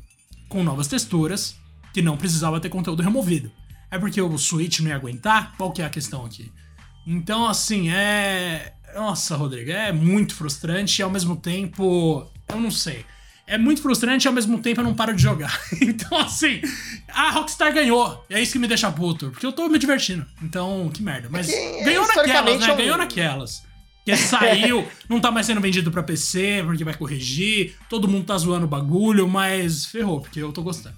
com 0.50 0.64
novas 0.64 0.88
texturas, 0.88 1.56
que 1.94 2.02
não 2.02 2.18
precisava 2.18 2.60
ter 2.60 2.70
conteúdo 2.70 3.02
removido. 3.02 3.52
É 3.90 3.98
porque 3.98 4.22
o 4.22 4.38
Switch 4.38 4.80
não 4.80 4.90
ia 4.90 4.96
aguentar? 4.96 5.54
Qual 5.58 5.72
que 5.72 5.82
é 5.82 5.86
a 5.86 5.90
questão 5.90 6.26
aqui? 6.26 6.52
Então, 7.06 7.48
assim, 7.48 7.90
é. 7.90 8.74
Nossa, 8.96 9.36
Rodrigo, 9.36 9.72
é 9.72 9.92
muito 9.92 10.34
frustrante 10.34 11.02
e 11.02 11.04
ao 11.04 11.10
mesmo 11.10 11.36
tempo. 11.36 12.30
Eu 12.48 12.60
não 12.60 12.72
sei. 12.72 13.06
É 13.48 13.58
muito 13.60 13.82
frustrante 13.82 14.26
e 14.26 14.28
ao 14.28 14.34
mesmo 14.34 14.60
tempo 14.60 14.82
eu 14.82 14.84
não 14.84 14.96
paro 14.96 15.14
de 15.14 15.22
jogar. 15.22 15.62
então, 15.80 16.18
assim, 16.18 16.62
a 17.08 17.30
Rockstar 17.32 17.74
ganhou. 17.74 18.26
É 18.30 18.42
isso 18.42 18.54
que 18.54 18.60
me 18.60 18.68
deixa 18.68 18.92
puto. 18.92 19.30
Porque 19.30 19.46
eu 19.46 19.52
tô 19.52 19.68
me 19.70 19.78
divertindo. 19.78 20.26
Então, 20.42 20.90
que 20.92 21.04
merda. 21.04 21.28
Mas 21.30 21.50
é 21.50 21.84
ganhou 21.84 22.08
naquelas, 22.08 22.60
né? 22.60 22.76
Ganhou 22.76 22.98
naquelas. 22.98 23.64
Que 24.06 24.16
saiu, 24.16 24.88
não 25.10 25.20
tá 25.20 25.32
mais 25.32 25.48
sendo 25.48 25.60
vendido 25.60 25.92
pra 25.92 26.04
PC, 26.04 26.62
porque 26.64 26.84
vai 26.84 26.96
corrigir. 26.96 27.76
Todo 27.90 28.08
mundo 28.08 28.28
tá 28.28 28.38
zoando 28.38 28.66
o 28.66 28.70
bagulho, 28.70 29.28
mas 29.28 29.88
ferrou, 29.88 30.22
porque 30.22 30.40
eu 30.40 30.54
tô 30.54 30.62
gostando. 30.62 30.96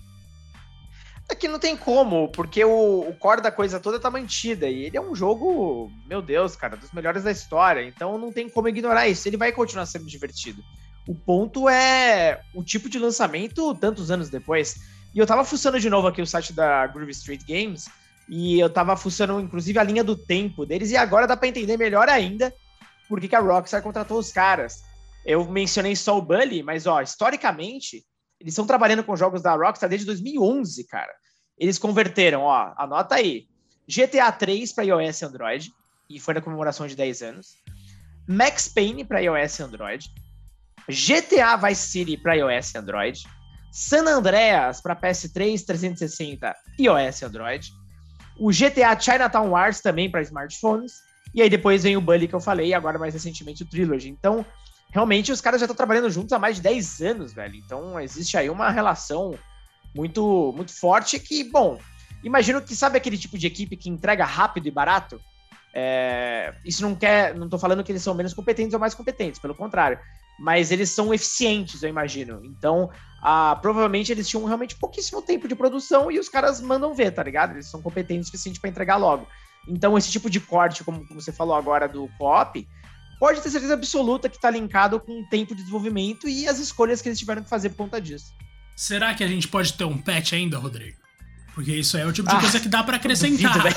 É 1.29 1.33
que 1.33 1.47
não 1.47 1.57
tem 1.57 1.75
como, 1.75 2.27
porque 2.29 2.63
o, 2.65 3.07
o 3.07 3.13
core 3.15 3.41
da 3.41 3.51
coisa 3.51 3.79
toda 3.79 3.97
tá 3.97 4.11
mantida. 4.11 4.69
E 4.69 4.83
ele 4.83 4.97
é 4.97 5.01
um 5.01 5.15
jogo, 5.15 5.89
meu 6.05 6.21
Deus, 6.21 6.57
cara, 6.57 6.75
dos 6.75 6.91
melhores 6.91 7.23
da 7.23 7.31
história. 7.31 7.81
Então 7.81 8.17
não 8.17 8.31
tem 8.31 8.49
como 8.49 8.67
ignorar 8.67 9.07
isso. 9.07 9.25
Ele 9.27 9.37
vai 9.37 9.53
continuar 9.53 9.85
sendo 9.85 10.05
divertido. 10.05 10.61
O 11.07 11.15
ponto 11.15 11.69
é 11.69 12.41
o 12.53 12.61
tipo 12.61 12.89
de 12.89 12.99
lançamento 12.99 13.73
tantos 13.75 14.11
anos 14.11 14.29
depois. 14.29 14.75
E 15.15 15.19
eu 15.19 15.25
tava 15.25 15.45
fuçando 15.45 15.79
de 15.79 15.89
novo 15.89 16.07
aqui 16.07 16.21
o 16.21 16.27
site 16.27 16.51
da 16.51 16.85
Groove 16.87 17.11
Street 17.11 17.43
Games. 17.47 17.87
E 18.27 18.59
eu 18.59 18.69
tava 18.69 18.97
fuçando, 18.97 19.39
inclusive, 19.39 19.79
a 19.79 19.83
linha 19.83 20.03
do 20.03 20.15
tempo 20.17 20.65
deles. 20.65 20.91
E 20.91 20.97
agora 20.97 21.25
dá 21.25 21.37
pra 21.37 21.47
entender 21.47 21.77
melhor 21.77 22.09
ainda 22.09 22.53
por 23.07 23.19
que, 23.19 23.27
que 23.27 23.35
a 23.35 23.39
Rockstar 23.39 23.81
contratou 23.81 24.19
os 24.19 24.31
caras. 24.31 24.83
Eu 25.25 25.45
mencionei 25.45 25.95
só 25.95 26.17
o 26.17 26.21
Bully, 26.21 26.63
mas, 26.63 26.85
ó, 26.85 27.01
historicamente, 27.01 28.05
eles 28.39 28.53
estão 28.53 28.65
trabalhando 28.65 29.03
com 29.03 29.15
jogos 29.15 29.41
da 29.41 29.55
Rockstar 29.55 29.89
desde 29.89 30.05
2011, 30.05 30.85
cara. 30.87 31.13
Eles 31.57 31.77
converteram, 31.77 32.41
ó, 32.41 32.73
anota 32.77 33.15
aí. 33.15 33.47
GTA 33.87 34.31
3 34.31 34.73
para 34.73 34.83
iOS 34.83 35.21
e 35.21 35.25
Android, 35.25 35.71
e 36.09 36.19
foi 36.19 36.33
na 36.33 36.41
comemoração 36.41 36.87
de 36.87 36.95
10 36.95 37.21
anos. 37.21 37.55
Max 38.27 38.67
Payne 38.67 39.05
para 39.05 39.21
iOS 39.21 39.59
e 39.59 39.63
Android. 39.63 40.09
GTA 40.89 41.55
Vice 41.57 41.87
City 41.89 42.17
para 42.17 42.35
iOS 42.35 42.73
e 42.73 42.77
Android. 42.77 43.23
San 43.71 44.05
Andreas 44.05 44.81
para 44.81 44.95
PS3, 44.95 45.63
360, 45.65 46.55
iOS 46.79 47.21
e 47.21 47.25
Android. 47.25 47.71
O 48.39 48.51
GTA 48.51 48.99
Chinatown 48.99 49.49
Wars 49.49 49.81
também 49.81 50.11
para 50.11 50.21
smartphones. 50.21 50.93
E 51.33 51.41
aí 51.41 51.49
depois 51.49 51.83
vem 51.83 51.97
o 51.97 52.01
Bully 52.01 52.27
que 52.27 52.35
eu 52.35 52.39
falei, 52.39 52.67
e 52.67 52.73
agora 52.73 52.99
mais 52.99 53.13
recentemente 53.13 53.63
o 53.63 53.65
Trilogy. 53.65 54.09
Então, 54.09 54.45
realmente 54.91 55.31
os 55.31 55.41
caras 55.41 55.59
já 55.59 55.65
estão 55.65 55.75
trabalhando 55.75 56.09
juntos 56.09 56.33
há 56.33 56.39
mais 56.39 56.57
de 56.57 56.61
10 56.61 57.01
anos, 57.01 57.33
velho. 57.33 57.55
Então 57.55 57.99
existe 57.99 58.37
aí 58.37 58.49
uma 58.49 58.69
relação 58.69 59.37
muito, 59.95 60.53
muito 60.55 60.73
forte 60.77 61.19
que, 61.19 61.43
bom, 61.43 61.79
imagino 62.23 62.61
que 62.61 62.75
sabe 62.75 62.97
aquele 62.97 63.17
tipo 63.17 63.37
de 63.37 63.47
equipe 63.47 63.77
que 63.77 63.89
entrega 63.89 64.25
rápido 64.25 64.67
e 64.67 64.71
barato? 64.71 65.19
É, 65.73 66.55
isso 66.65 66.81
não 66.81 66.95
quer, 66.95 67.35
não 67.35 67.47
tô 67.47 67.59
falando 67.59 67.83
que 67.83 67.91
eles 67.91 68.01
são 68.01 68.15
menos 68.15 68.33
competentes 68.33 68.73
ou 68.73 68.79
mais 68.79 68.95
competentes, 68.95 69.39
pelo 69.39 69.55
contrário. 69.55 69.99
Mas 70.39 70.71
eles 70.71 70.89
são 70.89 71.13
eficientes, 71.13 71.83
eu 71.83 71.89
imagino. 71.89 72.41
Então, 72.43 72.89
ah, 73.21 73.57
provavelmente 73.61 74.11
eles 74.11 74.27
tinham 74.27 74.45
realmente 74.45 74.75
pouquíssimo 74.75 75.21
tempo 75.21 75.47
de 75.47 75.55
produção 75.55 76.11
e 76.11 76.19
os 76.19 76.29
caras 76.29 76.61
mandam 76.61 76.93
ver, 76.93 77.11
tá 77.11 77.23
ligado? 77.23 77.53
Eles 77.53 77.69
são 77.69 77.81
competentes 77.81 78.27
o 78.27 78.31
suficiente 78.31 78.59
para 78.59 78.69
entregar 78.69 78.97
logo. 78.97 79.27
Então, 79.67 79.97
esse 79.97 80.11
tipo 80.11 80.29
de 80.29 80.39
corte, 80.39 80.83
como, 80.83 81.05
você 81.11 81.31
falou 81.31 81.55
agora 81.55 81.87
do 81.87 82.09
co-op, 82.17 82.67
pode 83.19 83.41
ter 83.41 83.49
certeza 83.49 83.73
absoluta 83.73 84.29
que 84.29 84.35
está 84.35 84.49
linkado 84.49 84.99
com 84.99 85.21
o 85.21 85.29
tempo 85.29 85.53
de 85.53 85.61
desenvolvimento 85.61 86.27
e 86.27 86.47
as 86.47 86.59
escolhas 86.59 87.01
que 87.01 87.09
eles 87.09 87.19
tiveram 87.19 87.43
que 87.43 87.49
fazer 87.49 87.69
por 87.69 87.77
conta 87.77 87.99
disso. 87.99 88.33
Será 88.75 89.13
que 89.13 89.23
a 89.23 89.27
gente 89.27 89.47
pode 89.47 89.73
ter 89.73 89.83
um 89.85 89.97
patch 89.97 90.33
ainda, 90.33 90.57
Rodrigo? 90.57 90.97
Porque 91.53 91.73
isso 91.73 91.97
é 91.97 92.05
o 92.05 92.13
tipo 92.13 92.29
de 92.29 92.35
ah, 92.35 92.39
coisa 92.39 92.59
que 92.59 92.69
dá 92.69 92.83
para 92.83 92.97
acrescentar. 92.97 93.51
Duvido? 93.51 93.75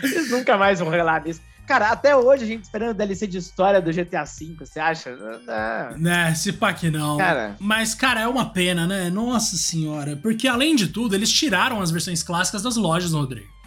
Eles 0.02 0.30
nunca 0.30 0.56
mais 0.56 0.80
vão 0.80 0.88
relar 0.88 1.22
nisso. 1.22 1.42
Cara, 1.66 1.90
até 1.90 2.16
hoje 2.16 2.44
a 2.44 2.46
gente 2.46 2.64
esperando 2.64 2.96
DLC 2.96 3.26
de 3.26 3.36
história 3.36 3.80
do 3.80 3.92
GTA 3.92 4.24
V, 4.24 4.56
você 4.58 4.80
acha? 4.80 5.14
Não. 5.14 5.98
Né, 5.98 6.34
se 6.34 6.52
pá 6.52 6.72
que 6.72 6.90
não. 6.90 7.18
Cara. 7.18 7.56
Mas, 7.60 7.94
cara, 7.94 8.22
é 8.22 8.26
uma 8.26 8.50
pena, 8.50 8.86
né? 8.86 9.10
Nossa 9.10 9.56
senhora. 9.56 10.16
Porque, 10.16 10.48
além 10.48 10.74
de 10.74 10.88
tudo, 10.88 11.14
eles 11.14 11.30
tiraram 11.30 11.80
as 11.80 11.90
versões 11.90 12.22
clássicas 12.22 12.62
das 12.62 12.76
lojas, 12.76 13.12
Rodrigo. 13.12 13.59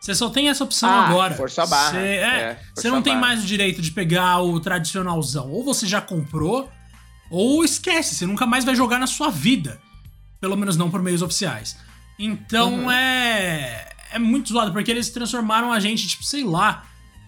Você 0.00 0.14
só 0.14 0.30
tem 0.30 0.48
essa 0.48 0.62
opção 0.64 0.88
ah, 0.88 1.08
agora. 1.08 1.34
Força 1.34 1.66
barra. 1.66 1.90
Você, 1.90 1.96
é, 1.96 2.22
é 2.22 2.60
você 2.74 2.88
não 2.88 3.02
tem 3.02 3.14
barra. 3.14 3.26
mais 3.26 3.42
o 3.42 3.46
direito 3.46 3.82
de 3.82 3.90
pegar 3.90 4.40
o 4.40 4.60
tradicionalzão. 4.60 5.50
Ou 5.50 5.64
você 5.64 5.86
já 5.86 6.00
comprou, 6.00 6.70
ou 7.30 7.64
esquece, 7.64 8.14
você 8.14 8.26
nunca 8.26 8.46
mais 8.46 8.64
vai 8.64 8.74
jogar 8.76 8.98
na 8.98 9.06
sua 9.06 9.30
vida. 9.30 9.80
Pelo 10.40 10.56
menos 10.56 10.76
não 10.76 10.90
por 10.90 11.02
meios 11.02 11.20
oficiais. 11.20 11.76
Então 12.18 12.84
uhum. 12.84 12.90
é. 12.90 13.86
É 14.10 14.18
muito 14.18 14.48
zoado, 14.48 14.72
porque 14.72 14.90
eles 14.90 15.10
transformaram 15.10 15.70
a 15.70 15.78
gente, 15.80 16.06
tipo, 16.06 16.24
sei 16.24 16.42
lá. 16.42 16.86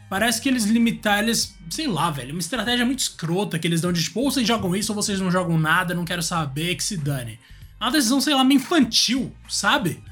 Parece 0.08 0.40
que 0.40 0.48
eles 0.48 0.64
limitaram, 0.64 1.24
eles. 1.24 1.54
Sei 1.68 1.86
lá, 1.86 2.10
velho. 2.10 2.32
Uma 2.32 2.40
estratégia 2.40 2.86
muito 2.86 3.00
escrota 3.00 3.58
que 3.58 3.66
eles 3.66 3.80
dão 3.80 3.92
de 3.92 4.02
tipo, 4.02 4.20
ou 4.20 4.30
vocês 4.30 4.46
jogam 4.46 4.74
isso, 4.74 4.92
ou 4.92 4.96
vocês 4.96 5.20
não 5.20 5.30
jogam 5.30 5.58
nada, 5.58 5.94
não 5.94 6.04
quero 6.04 6.22
saber, 6.22 6.74
que 6.76 6.84
se 6.84 6.96
dane. 6.96 7.38
É 7.80 7.84
uma 7.84 7.92
decisão, 7.92 8.20
sei 8.20 8.34
lá, 8.34 8.42
meio 8.42 8.58
infantil, 8.58 9.34
sabe? 9.48 10.02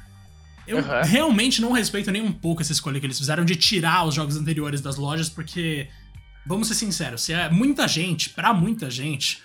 Eu 0.69 0.79
uhum. 0.79 1.03
realmente 1.05 1.61
não 1.61 1.73
respeito 1.73 2.11
nem 2.11 2.23
um 2.23 2.31
pouco 2.31 2.61
essa 2.61 2.73
escolha 2.73 3.01
que 3.01 3.07
eles 3.07 3.19
fizeram 3.19 3.45
de 3.45 3.57
tirar 3.57 4.07
os 4.07 4.15
jogos 4.15 4.37
anteriores 4.37 4.81
das 4.81 4.97
lojas, 4.97 5.29
porque, 5.29 5.89
vamos 6.47 6.69
ser 6.69 6.75
sinceros, 6.75 7.23
se 7.23 7.33
é 7.33 7.49
muita 7.49 7.89
gente, 7.89 8.31
para 8.31 8.53
muita 8.53 8.91
gente, 8.91 9.43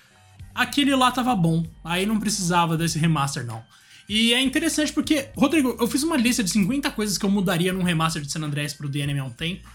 aquele 0.53 0.93
lá 0.95 1.11
tava 1.11 1.35
bom. 1.35 1.65
Aí 1.83 2.05
não 2.05 2.19
precisava 2.19 2.77
desse 2.77 2.99
remaster, 2.99 3.45
não. 3.45 3.63
E 4.07 4.33
é 4.33 4.41
interessante 4.41 4.91
porque, 4.91 5.29
Rodrigo, 5.35 5.77
eu 5.79 5.87
fiz 5.87 6.03
uma 6.03 6.17
lista 6.17 6.43
de 6.43 6.49
50 6.49 6.91
coisas 6.91 7.17
que 7.17 7.25
eu 7.25 7.29
mudaria 7.29 7.71
num 7.71 7.83
remaster 7.83 8.21
de 8.21 8.31
San 8.31 8.41
Andreas 8.41 8.73
pro 8.73 8.89
DNM 8.89 9.19
há 9.19 9.23
um 9.23 9.31
tempo. 9.31 9.67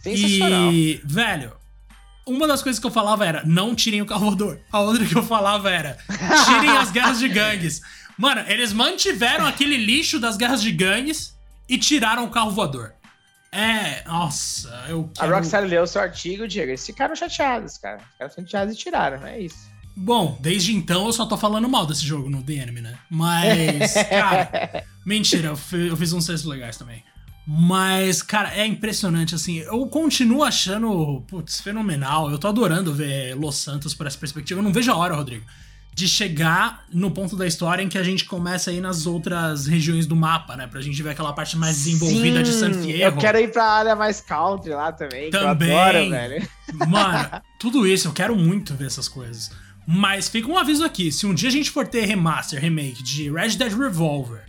Sensacional. 0.00 0.72
E, 0.72 1.00
velho, 1.04 1.52
uma 2.26 2.46
das 2.46 2.62
coisas 2.62 2.78
que 2.78 2.86
eu 2.86 2.90
falava 2.90 3.24
era: 3.24 3.42
não 3.46 3.74
tirem 3.74 4.02
o 4.02 4.06
carro 4.06 4.26
voador. 4.26 4.60
A 4.70 4.80
outra 4.80 5.04
que 5.06 5.16
eu 5.16 5.22
falava 5.22 5.70
era: 5.70 5.96
tirem 6.44 6.76
as 6.76 6.90
guerras 6.90 7.18
de 7.18 7.28
gangues. 7.28 7.82
Mano, 8.18 8.42
eles 8.48 8.72
mantiveram 8.72 9.46
aquele 9.46 9.76
lixo 9.76 10.18
das 10.18 10.36
guerras 10.36 10.60
de 10.60 10.72
gangues 10.72 11.38
e 11.68 11.78
tiraram 11.78 12.24
o 12.24 12.30
carro 12.30 12.50
voador. 12.50 12.92
É, 13.52 14.02
nossa, 14.04 14.68
eu 14.88 15.08
quero... 15.14 15.32
A 15.32 15.36
Rockstar 15.36 15.62
leu 15.62 15.84
o 15.84 15.86
seu 15.86 16.02
artigo, 16.02 16.48
Diego, 16.48 16.70
eles 16.70 16.84
ficaram 16.84 17.14
chateados, 17.14 17.78
cara. 17.78 18.00
Ficaram 18.12 18.34
chateados 18.34 18.74
e 18.74 18.76
tiraram, 18.76 19.24
é 19.24 19.40
isso. 19.40 19.68
Bom, 19.96 20.36
desde 20.40 20.74
então 20.74 21.06
eu 21.06 21.12
só 21.12 21.26
tô 21.26 21.36
falando 21.36 21.68
mal 21.68 21.86
desse 21.86 22.04
jogo 22.04 22.28
no 22.28 22.42
The 22.42 22.54
Enemy, 22.54 22.80
né? 22.80 22.98
Mas, 23.08 23.94
cara, 24.10 24.84
mentira, 25.06 25.48
eu 25.72 25.96
fiz 25.96 26.12
uns 26.12 26.26
textos 26.26 26.50
legais 26.50 26.76
também. 26.76 27.04
Mas, 27.46 28.20
cara, 28.20 28.52
é 28.54 28.66
impressionante, 28.66 29.34
assim. 29.34 29.58
Eu 29.58 29.86
continuo 29.86 30.42
achando, 30.42 31.24
putz, 31.28 31.60
fenomenal. 31.60 32.30
Eu 32.30 32.38
tô 32.38 32.48
adorando 32.48 32.92
ver 32.92 33.34
Los 33.34 33.56
Santos 33.56 33.94
por 33.94 34.06
essa 34.06 34.18
perspectiva. 34.18 34.60
Eu 34.60 34.64
não 34.64 34.72
vejo 34.72 34.92
a 34.92 34.96
hora, 34.96 35.14
Rodrigo 35.14 35.46
de 35.98 36.06
chegar 36.06 36.84
no 36.92 37.10
ponto 37.10 37.34
da 37.34 37.44
história 37.44 37.82
em 37.82 37.88
que 37.88 37.98
a 37.98 38.04
gente 38.04 38.24
começa 38.24 38.70
a 38.70 38.72
ir 38.72 38.80
nas 38.80 39.04
outras 39.04 39.66
regiões 39.66 40.06
do 40.06 40.14
mapa, 40.14 40.54
né? 40.54 40.68
Pra 40.68 40.80
gente 40.80 41.02
ver 41.02 41.10
aquela 41.10 41.32
parte 41.32 41.56
mais 41.56 41.74
desenvolvida 41.74 42.38
Sim, 42.38 42.42
de 42.44 42.52
San 42.52 42.72
Fierro. 42.72 43.16
Eu 43.16 43.20
quero 43.20 43.38
ir 43.40 43.50
pra 43.50 43.64
área 43.64 43.96
mais 43.96 44.20
country 44.20 44.70
lá 44.70 44.92
também, 44.92 45.28
também. 45.28 45.68
eu 45.68 45.76
adoro, 45.76 46.10
velho. 46.10 46.48
Mano, 46.86 47.42
tudo 47.58 47.84
isso, 47.84 48.06
eu 48.06 48.12
quero 48.12 48.36
muito 48.36 48.74
ver 48.74 48.86
essas 48.86 49.08
coisas. 49.08 49.50
Mas 49.84 50.28
fica 50.28 50.48
um 50.48 50.56
aviso 50.56 50.84
aqui, 50.84 51.10
se 51.10 51.26
um 51.26 51.34
dia 51.34 51.48
a 51.48 51.52
gente 51.52 51.68
for 51.68 51.84
ter 51.84 52.04
remaster, 52.04 52.60
remake 52.60 53.02
de 53.02 53.28
Red 53.28 53.56
Dead 53.56 53.76
Revolver, 53.76 54.44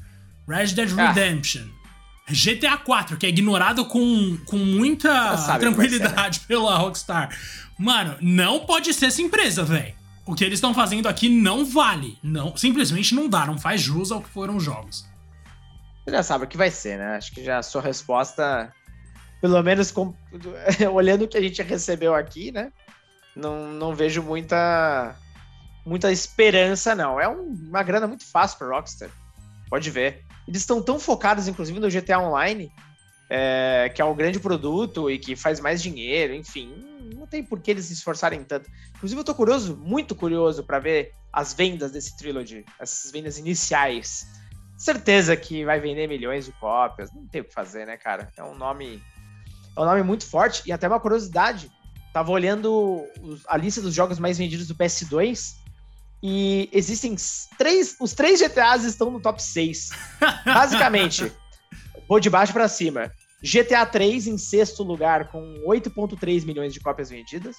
Red 0.48 0.68
Dead 0.68 0.92
ah. 1.00 1.12
Redemption, 1.12 1.64
ah. 1.64 2.32
GTA 2.32 2.78
4, 2.78 3.18
que 3.18 3.26
é 3.26 3.30
ignorado 3.30 3.86
com, 3.86 4.38
com 4.46 4.58
muita 4.58 5.36
tranquilidade 5.58 6.42
pela 6.42 6.78
Rockstar. 6.78 7.36
Mano, 7.76 8.18
não 8.22 8.60
pode 8.60 8.94
ser 8.94 9.08
essa 9.08 9.24
empresa, 9.24 9.64
velho 9.64 9.99
o 10.30 10.36
que 10.36 10.44
eles 10.44 10.58
estão 10.58 10.76
fazendo 10.76 11.10
aqui 11.10 11.28
não 11.28 11.66
vale. 11.66 12.20
Não, 12.22 12.56
simplesmente 12.56 13.16
não 13.16 13.28
dá, 13.28 13.48
não 13.48 13.58
faz 13.58 13.82
jus 13.82 14.12
ao 14.12 14.22
que 14.22 14.30
foram 14.30 14.58
os 14.58 14.64
jogos. 14.64 15.10
Você 16.06 16.12
já 16.12 16.22
sabe 16.22 16.46
o 16.46 16.48
que 16.48 16.56
vai 16.56 16.70
ser, 16.70 17.00
né? 17.00 17.16
Acho 17.16 17.32
que 17.32 17.44
já 17.44 17.58
a 17.58 17.64
sua 17.64 17.82
resposta, 17.82 18.72
pelo 19.42 19.60
menos 19.64 19.90
com, 19.90 20.14
olhando 20.94 21.24
o 21.24 21.28
que 21.28 21.36
a 21.36 21.42
gente 21.42 21.64
recebeu 21.64 22.14
aqui, 22.14 22.52
né? 22.52 22.72
Não, 23.36 23.74
não 23.74 23.96
vejo 23.96 24.22
muita 24.22 25.16
muita 25.84 26.12
esperança, 26.12 26.94
não. 26.94 27.20
É 27.20 27.28
um, 27.28 27.48
uma 27.68 27.82
grana 27.82 28.06
muito 28.06 28.24
fácil 28.24 28.60
para 28.60 28.68
Rockstar. 28.68 29.10
Pode 29.68 29.90
ver. 29.90 30.24
Eles 30.48 30.62
estão 30.62 30.80
tão 30.80 31.00
focados, 31.00 31.48
inclusive, 31.48 31.80
no 31.80 31.90
GTA 31.90 32.20
Online, 32.20 32.72
é, 33.30 33.92
que 33.94 34.02
é 34.02 34.06
um 34.06 34.16
grande 34.16 34.40
produto 34.40 35.10
e 35.10 35.20
que 35.20 35.36
faz 35.36 35.60
mais 35.60 35.82
dinheiro, 35.82 36.34
enfim 36.34 36.90
não 37.16 37.28
tem 37.28 37.44
por 37.44 37.60
que 37.60 37.72
eles 37.72 37.86
se 37.86 37.94
esforçarem 37.94 38.44
tanto. 38.44 38.70
Inclusive, 38.96 39.20
eu 39.20 39.26
tô 39.26 39.36
curioso, 39.36 39.78
muito 39.78 40.16
curioso, 40.16 40.64
para 40.64 40.80
ver 40.80 41.14
as 41.32 41.54
vendas 41.54 41.92
desse 41.92 42.18
trilogy, 42.18 42.66
essas 42.80 43.12
vendas 43.12 43.38
iniciais. 43.38 44.28
Certeza 44.78 45.36
que 45.36 45.66
vai 45.66 45.80
vender 45.80 46.08
milhões 46.08 46.46
de 46.46 46.52
cópias, 46.54 47.12
não 47.14 47.28
tem 47.28 47.42
o 47.42 47.46
que 47.46 47.54
fazer, 47.54 47.86
né, 47.86 47.98
cara? 47.98 48.30
É 48.38 48.44
um 48.44 48.56
nome. 48.56 49.04
É 49.76 49.82
um 49.82 49.86
nome 49.86 50.04
muito 50.04 50.26
forte 50.26 50.64
e 50.66 50.72
até 50.72 50.88
uma 50.88 51.00
curiosidade. 51.00 51.70
Tava 52.14 52.32
olhando 52.32 53.06
a 53.48 53.56
lista 53.58 53.82
dos 53.82 53.94
jogos 53.94 54.18
mais 54.18 54.38
vendidos 54.38 54.68
do 54.68 54.74
PS2 54.74 55.58
E 56.24 56.68
existem 56.74 57.16
três. 57.58 57.96
Os 58.00 58.14
três 58.14 58.40
GTAs 58.40 58.84
estão 58.84 59.12
no 59.12 59.20
top 59.20 59.42
6. 59.42 59.90
Basicamente, 60.44 61.32
vou 62.08 62.20
de 62.20 62.30
baixo 62.30 62.52
para 62.52 62.68
cima. 62.68 63.12
GTA 63.42 63.86
3 63.86 64.28
em 64.28 64.38
sexto 64.38 64.84
lugar 64.84 65.32
com 65.32 65.42
8,3 65.66 66.46
milhões 66.46 66.74
de 66.74 66.80
cópias 66.80 67.10
vendidas. 67.10 67.58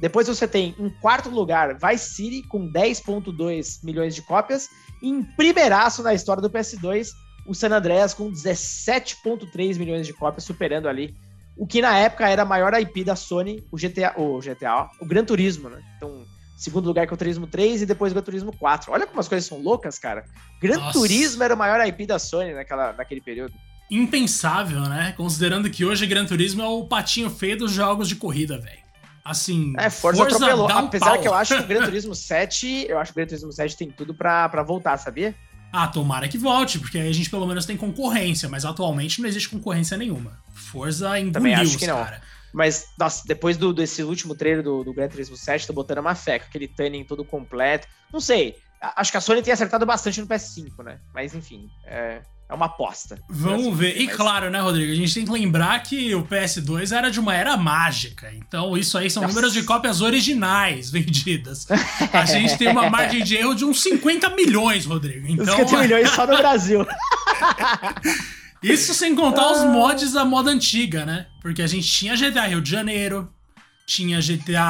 Depois 0.00 0.26
você 0.26 0.48
tem 0.48 0.74
em 0.78 0.90
quarto 1.00 1.28
lugar 1.28 1.76
Vice 1.76 2.14
City 2.14 2.42
com 2.48 2.70
10,2 2.70 3.84
milhões 3.84 4.14
de 4.14 4.22
cópias. 4.22 4.68
E 5.02 5.08
em 5.08 5.22
primeiraço 5.22 6.02
na 6.02 6.14
história 6.14 6.42
do 6.42 6.50
PS2, 6.50 7.08
o 7.46 7.54
San 7.54 7.70
Andreas 7.70 8.14
com 8.14 8.30
17,3 8.30 9.78
milhões 9.78 10.06
de 10.06 10.12
cópias, 10.12 10.44
superando 10.44 10.88
ali 10.88 11.14
o 11.56 11.66
que 11.66 11.82
na 11.82 11.96
época 11.98 12.28
era 12.28 12.42
a 12.42 12.46
maior 12.46 12.72
IP 12.74 13.04
da 13.04 13.14
Sony, 13.14 13.62
o 13.70 13.76
GTA, 13.76 14.14
o 14.16 14.40
GTA, 14.40 14.88
o 15.00 15.06
Gran 15.06 15.24
Turismo, 15.24 15.68
né? 15.68 15.82
Então, 15.96 16.24
segundo 16.56 16.86
lugar 16.86 17.06
que 17.06 17.12
é 17.12 17.14
o 17.14 17.18
Turismo 17.18 17.46
3 17.46 17.82
e 17.82 17.86
depois 17.86 18.12
o 18.12 18.14
Gran 18.14 18.24
Turismo 18.24 18.56
4. 18.56 18.90
Olha 18.90 19.06
como 19.06 19.20
as 19.20 19.28
coisas 19.28 19.46
são 19.46 19.60
loucas, 19.60 19.98
cara. 19.98 20.24
Gran 20.60 20.78
Nossa. 20.78 20.98
Turismo 20.98 21.42
era 21.42 21.54
o 21.54 21.58
maior 21.58 21.84
IP 21.86 22.06
da 22.06 22.18
Sony 22.18 22.54
naquela, 22.54 22.92
naquele 22.92 23.20
período. 23.20 23.54
Impensável, 23.92 24.80
né? 24.80 25.12
Considerando 25.18 25.68
que 25.68 25.84
hoje 25.84 26.06
Gran 26.06 26.24
Turismo 26.24 26.62
é 26.62 26.66
o 26.66 26.86
patinho 26.86 27.28
feio 27.28 27.58
dos 27.58 27.72
jogos 27.72 28.08
de 28.08 28.16
corrida, 28.16 28.56
velho. 28.56 28.80
Assim, 29.22 29.74
é, 29.76 29.90
Forza, 29.90 30.22
Forza 30.22 30.36
atropelou. 30.36 30.66
Um 30.66 30.86
Apesar 30.86 31.10
pau. 31.10 31.20
que 31.20 31.28
eu 31.28 31.34
acho 31.34 31.54
que 31.54 31.62
o 31.62 31.66
Gran 31.66 31.84
Turismo 31.84 32.14
7, 32.14 32.86
eu 32.88 32.98
acho 32.98 33.12
que 33.12 33.18
o 33.18 33.20
Gran 33.20 33.26
Turismo 33.26 33.52
7 33.52 33.76
tem 33.76 33.90
tudo 33.90 34.14
pra, 34.14 34.48
pra 34.48 34.62
voltar, 34.62 34.96
sabia? 34.96 35.34
Ah, 35.70 35.86
tomara 35.88 36.26
que 36.26 36.38
volte, 36.38 36.78
porque 36.78 36.98
aí 36.98 37.08
a 37.08 37.12
gente 37.12 37.28
pelo 37.28 37.46
menos 37.46 37.66
tem 37.66 37.76
concorrência, 37.76 38.48
mas 38.48 38.64
atualmente 38.64 39.20
não 39.20 39.28
existe 39.28 39.50
concorrência 39.50 39.96
nenhuma. 39.98 40.38
Forza 40.54 41.20
engoliu 41.20 41.54
acho 41.54 41.76
que 41.76 41.86
não. 41.86 42.02
cara. 42.02 42.22
Mas, 42.50 42.86
nossa, 42.98 43.22
depois 43.26 43.58
do, 43.58 43.74
desse 43.74 44.02
último 44.02 44.34
trailer 44.34 44.62
do, 44.62 44.82
do 44.82 44.94
Gran 44.94 45.08
Turismo 45.08 45.36
7, 45.36 45.66
tô 45.66 45.72
botando 45.74 45.98
uma 45.98 46.14
fé, 46.14 46.38
com 46.38 46.46
aquele 46.46 46.66
tuning 46.66 47.04
todo 47.04 47.24
completo. 47.24 47.86
Não 48.10 48.20
sei, 48.20 48.56
acho 48.80 49.10
que 49.10 49.18
a 49.18 49.20
Sony 49.20 49.42
tem 49.42 49.52
acertado 49.52 49.84
bastante 49.84 50.18
no 50.20 50.26
PS5, 50.26 50.82
né? 50.82 50.98
Mas, 51.14 51.34
enfim, 51.34 51.68
é, 51.86 52.22
é 52.52 52.54
uma 52.54 52.66
aposta. 52.66 53.18
Vamos 53.28 53.76
ver. 53.76 53.98
E 53.98 54.06
mas... 54.06 54.14
claro, 54.16 54.50
né, 54.50 54.60
Rodrigo? 54.60 54.92
A 54.92 54.94
gente 54.94 55.14
tem 55.14 55.24
que 55.24 55.32
lembrar 55.32 55.82
que 55.82 56.14
o 56.14 56.22
PS2 56.22 56.94
era 56.94 57.10
de 57.10 57.18
uma 57.18 57.34
era 57.34 57.56
mágica. 57.56 58.30
Então, 58.34 58.76
isso 58.76 58.98
aí 58.98 59.10
são 59.10 59.22
Nossa. 59.22 59.34
números 59.34 59.54
de 59.54 59.62
cópias 59.62 60.02
originais 60.02 60.90
vendidas. 60.90 61.66
A 62.12 62.26
gente 62.26 62.58
tem 62.58 62.68
uma 62.68 62.90
margem 62.90 63.24
de 63.24 63.36
erro 63.36 63.54
de 63.54 63.64
uns 63.64 63.82
50 63.82 64.36
milhões, 64.36 64.84
Rodrigo. 64.84 65.26
Então... 65.28 65.56
50 65.56 65.78
milhões 65.80 66.10
só 66.10 66.26
no 66.26 66.36
Brasil. 66.36 66.86
Isso 68.62 68.92
sem 68.92 69.14
contar 69.14 69.50
os 69.50 69.64
mods 69.64 70.12
da 70.12 70.24
moda 70.24 70.50
antiga, 70.50 71.06
né? 71.06 71.26
Porque 71.40 71.62
a 71.62 71.66
gente 71.66 71.88
tinha 71.88 72.14
GTA 72.14 72.46
Rio 72.46 72.60
de 72.60 72.70
Janeiro, 72.70 73.32
tinha 73.86 74.20
GTA. 74.20 74.62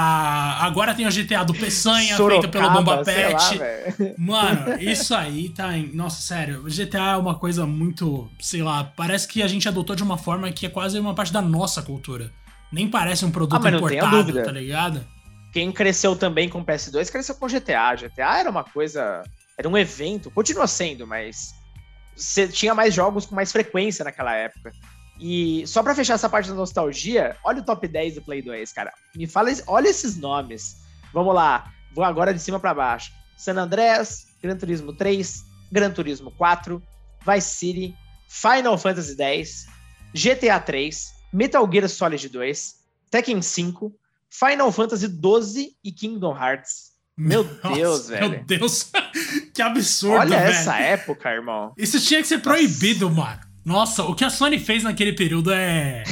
Agora 0.61 0.95
tem 0.95 1.07
o 1.07 1.11
GTA 1.11 1.45
do 1.45 1.55
Peçanha, 1.55 2.17
Sorocaba, 2.17 2.43
feito 2.43 2.53
pelo 2.53 2.71
Bomba 2.71 3.05
Pet. 3.05 3.59
Lá, 3.59 4.15
Mano, 4.19 4.81
isso 4.83 5.15
aí 5.15 5.49
tá 5.51 5.77
em. 5.77 5.95
Nossa, 5.95 6.21
sério, 6.23 6.63
GTA 6.65 7.13
é 7.13 7.17
uma 7.17 7.39
coisa 7.39 7.67
muito. 7.67 8.31
Sei 8.41 8.63
lá, 8.63 8.85
parece 8.85 9.29
que 9.29 9.43
a 9.43 9.49
gente 9.49 9.69
adotou 9.69 9.95
de 9.95 10.03
uma 10.03 10.19
forma 10.19 10.51
que 10.51 10.67
é 10.67 10.69
quase 10.69 10.99
uma 10.99 11.15
parte 11.15 11.33
da 11.33 11.43
nossa 11.43 11.83
cultura. 11.83 12.33
Nem 12.73 12.89
parece 12.89 13.25
um 13.25 13.31
produto 13.31 13.67
ah, 13.67 13.71
importado, 13.71 14.33
tá 14.43 14.53
ligado? 14.53 15.07
Quem 15.53 15.71
cresceu 15.71 16.17
também 16.17 16.49
com 16.49 16.65
PS2 16.65 17.11
cresceu 17.11 17.35
com 17.35 17.47
GTA. 17.47 17.95
GTA 17.95 18.39
era 18.39 18.51
uma 18.51 18.65
coisa. 18.65 19.23
Era 19.59 19.69
um 19.69 19.77
evento, 19.77 20.31
continua 20.31 20.67
sendo, 20.67 21.07
mas 21.07 21.55
você 22.17 22.49
tinha 22.49 22.75
mais 22.75 22.95
jogos 22.95 23.27
com 23.27 23.35
mais 23.35 23.53
frequência 23.53 24.05
naquela 24.05 24.35
época. 24.35 24.73
E 25.25 25.65
só 25.69 25.85
para 25.85 25.95
fechar 25.95 26.15
essa 26.15 26.29
parte 26.29 26.49
da 26.49 26.55
nostalgia, 26.57 27.37
olha 27.45 27.61
o 27.61 27.65
top 27.65 27.87
10 27.87 28.17
do 28.17 28.23
Play 28.23 28.43
2, 28.43 28.73
cara. 28.73 28.93
Me 29.15 29.29
fala, 29.29 29.51
olha 29.69 29.89
esses 29.89 30.17
nomes. 30.17 30.79
Vamos 31.15 31.33
lá, 31.33 31.71
vou 31.95 32.05
agora 32.05 32.35
de 32.35 32.41
cima 32.41 32.59
para 32.59 32.75
baixo. 32.75 33.13
San 33.39 33.57
Andreas, 33.57 34.27
Gran 34.43 34.57
Turismo 34.57 34.93
3, 34.93 35.45
Gran 35.71 35.93
Turismo 35.93 36.33
4, 36.33 36.83
Vice 37.25 37.57
City, 37.57 37.95
Final 38.29 38.77
Fantasy 38.77 39.15
X, 39.17 39.67
GTA 40.13 40.59
3, 40.59 41.13
Metal 41.33 41.71
Gear 41.71 41.89
Solid 41.89 42.29
2, 42.29 42.75
Tekken 43.09 43.41
5, 43.41 43.95
Final 44.29 44.73
Fantasy 44.73 45.07
12 45.07 45.77
e 45.85 45.93
Kingdom 45.93 46.37
Hearts. 46.37 46.91
Meu 47.17 47.45
Nossa, 47.45 47.75
Deus, 47.77 48.09
velho. 48.09 48.31
Meu 48.31 48.45
Deus. 48.45 48.91
que 49.55 49.63
absurdo, 49.63 50.17
Olha 50.19 50.39
velho. 50.41 50.51
essa 50.51 50.79
época, 50.79 51.31
irmão. 51.31 51.73
Isso 51.79 52.01
tinha 52.01 52.21
que 52.21 52.27
ser 52.27 52.39
proibido, 52.39 53.09
Nossa. 53.09 53.21
mano. 53.21 53.52
Nossa, 53.65 54.03
o 54.05 54.15
que 54.15 54.25
a 54.25 54.31
Sony 54.31 54.59
fez 54.59 54.83
naquele 54.83 55.13
período 55.13 55.53
é. 55.53 56.03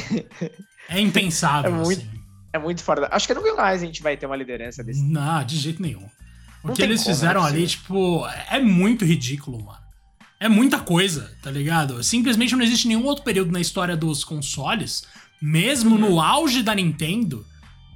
É 0.89 0.99
impensável. 0.99 1.71
é, 1.71 1.73
muito, 1.73 2.01
assim. 2.01 2.21
é 2.53 2.59
muito 2.59 2.83
fora. 2.83 3.09
Acho 3.11 3.27
que 3.27 3.33
nunca 3.33 3.53
mais 3.55 3.81
a 3.81 3.85
gente 3.85 4.01
vai 4.01 4.15
ter 4.15 4.25
uma 4.25 4.35
liderança 4.35 4.83
desse. 4.83 5.03
Não, 5.03 5.43
de 5.43 5.57
jeito 5.57 5.81
nenhum. 5.81 6.07
O 6.63 6.67
não 6.67 6.73
que 6.73 6.81
eles 6.81 7.03
como, 7.03 7.15
fizeram 7.15 7.43
ali, 7.43 7.67
tipo, 7.67 8.25
é 8.49 8.59
muito 8.59 9.03
ridículo, 9.03 9.63
mano. 9.63 9.81
É 10.39 10.49
muita 10.49 10.79
coisa, 10.79 11.31
tá 11.41 11.51
ligado? 11.51 12.03
Simplesmente 12.03 12.55
não 12.55 12.63
existe 12.63 12.87
nenhum 12.87 13.05
outro 13.05 13.23
período 13.23 13.51
na 13.51 13.59
história 13.59 13.95
dos 13.95 14.23
consoles, 14.23 15.03
mesmo 15.41 15.95
uhum. 15.95 16.01
no 16.01 16.21
auge 16.21 16.63
da 16.63 16.73
Nintendo, 16.73 17.45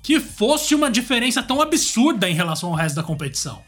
que 0.04 0.20
fosse 0.20 0.76
uma 0.76 0.92
diferença 0.92 1.42
tão 1.42 1.62
absurda 1.62 2.30
em 2.30 2.36
relação 2.36 2.70
ao 2.70 2.76
resto 2.76 2.96
da 2.96 3.04
competição. 3.04 3.64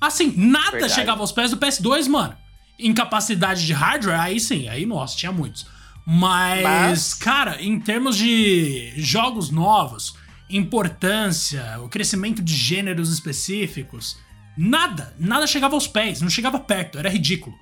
Assim, 0.00 0.32
nada 0.36 0.72
Verdade. 0.72 0.94
chegava 0.94 1.20
aos 1.20 1.32
pés 1.32 1.50
do 1.50 1.56
PS2, 1.56 2.08
mano. 2.08 2.36
Em 2.82 2.92
capacidade 2.92 3.64
de 3.64 3.72
hardware, 3.72 4.20
aí 4.20 4.40
sim, 4.40 4.68
aí 4.68 4.84
nossa, 4.84 5.16
tinha 5.16 5.32
muitos. 5.32 5.66
Mas, 6.04 6.62
Mas, 6.62 7.14
cara, 7.14 7.62
em 7.62 7.78
termos 7.78 8.16
de 8.16 8.92
jogos 8.96 9.50
novos, 9.50 10.16
importância, 10.50 11.80
o 11.80 11.88
crescimento 11.88 12.42
de 12.42 12.54
gêneros 12.54 13.12
específicos, 13.12 14.18
nada, 14.56 15.14
nada 15.18 15.46
chegava 15.46 15.74
aos 15.74 15.86
pés, 15.86 16.20
não 16.20 16.28
chegava 16.28 16.58
perto, 16.58 16.98
era 16.98 17.08
ridículo. 17.08 17.56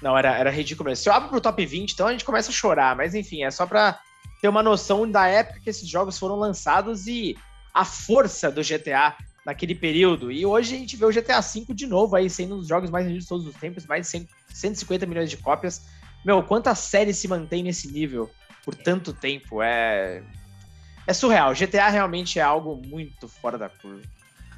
Não, 0.00 0.16
era, 0.16 0.36
era 0.36 0.50
ridículo 0.50 0.88
mesmo. 0.88 1.02
Se 1.02 1.08
eu 1.08 1.12
abro 1.12 1.28
pro 1.28 1.40
top 1.40 1.64
20, 1.64 1.92
então 1.92 2.06
a 2.06 2.12
gente 2.12 2.24
começa 2.24 2.50
a 2.50 2.54
chorar, 2.54 2.96
mas 2.96 3.14
enfim, 3.14 3.44
é 3.44 3.50
só 3.50 3.66
pra 3.66 4.00
ter 4.40 4.48
uma 4.48 4.62
noção 4.62 5.08
da 5.08 5.26
época 5.28 5.60
que 5.60 5.70
esses 5.70 5.88
jogos 5.88 6.18
foram 6.18 6.36
lançados 6.36 7.06
e 7.06 7.36
a 7.72 7.84
força 7.84 8.50
do 8.50 8.62
GTA 8.62 9.14
naquele 9.44 9.74
período. 9.74 10.30
E 10.30 10.46
hoje 10.46 10.74
a 10.74 10.78
gente 10.78 10.96
vê 10.96 11.04
o 11.04 11.12
GTA 11.12 11.40
V 11.40 11.66
de 11.74 11.86
novo 11.86 12.16
aí, 12.16 12.30
sendo 12.30 12.54
um 12.54 12.58
dos 12.58 12.68
jogos 12.68 12.90
mais 12.90 13.04
vendidos 13.04 13.24
de 13.24 13.28
todos 13.28 13.46
os 13.46 13.54
tempos, 13.54 13.86
mais 13.86 14.02
de 14.02 14.08
100, 14.08 14.28
150 14.52 15.06
milhões 15.06 15.30
de 15.30 15.36
cópias. 15.36 15.86
Meu, 16.24 16.42
quanta 16.42 16.74
série 16.74 17.12
se 17.12 17.26
mantém 17.26 17.62
nesse 17.62 17.90
nível 17.90 18.30
por 18.64 18.74
tanto 18.74 19.12
tempo? 19.12 19.62
É. 19.62 20.22
É 21.06 21.12
surreal. 21.12 21.52
GTA 21.52 21.88
realmente 21.88 22.38
é 22.38 22.42
algo 22.42 22.80
muito 22.86 23.26
fora 23.26 23.58
da 23.58 23.68
curva. 23.68 24.02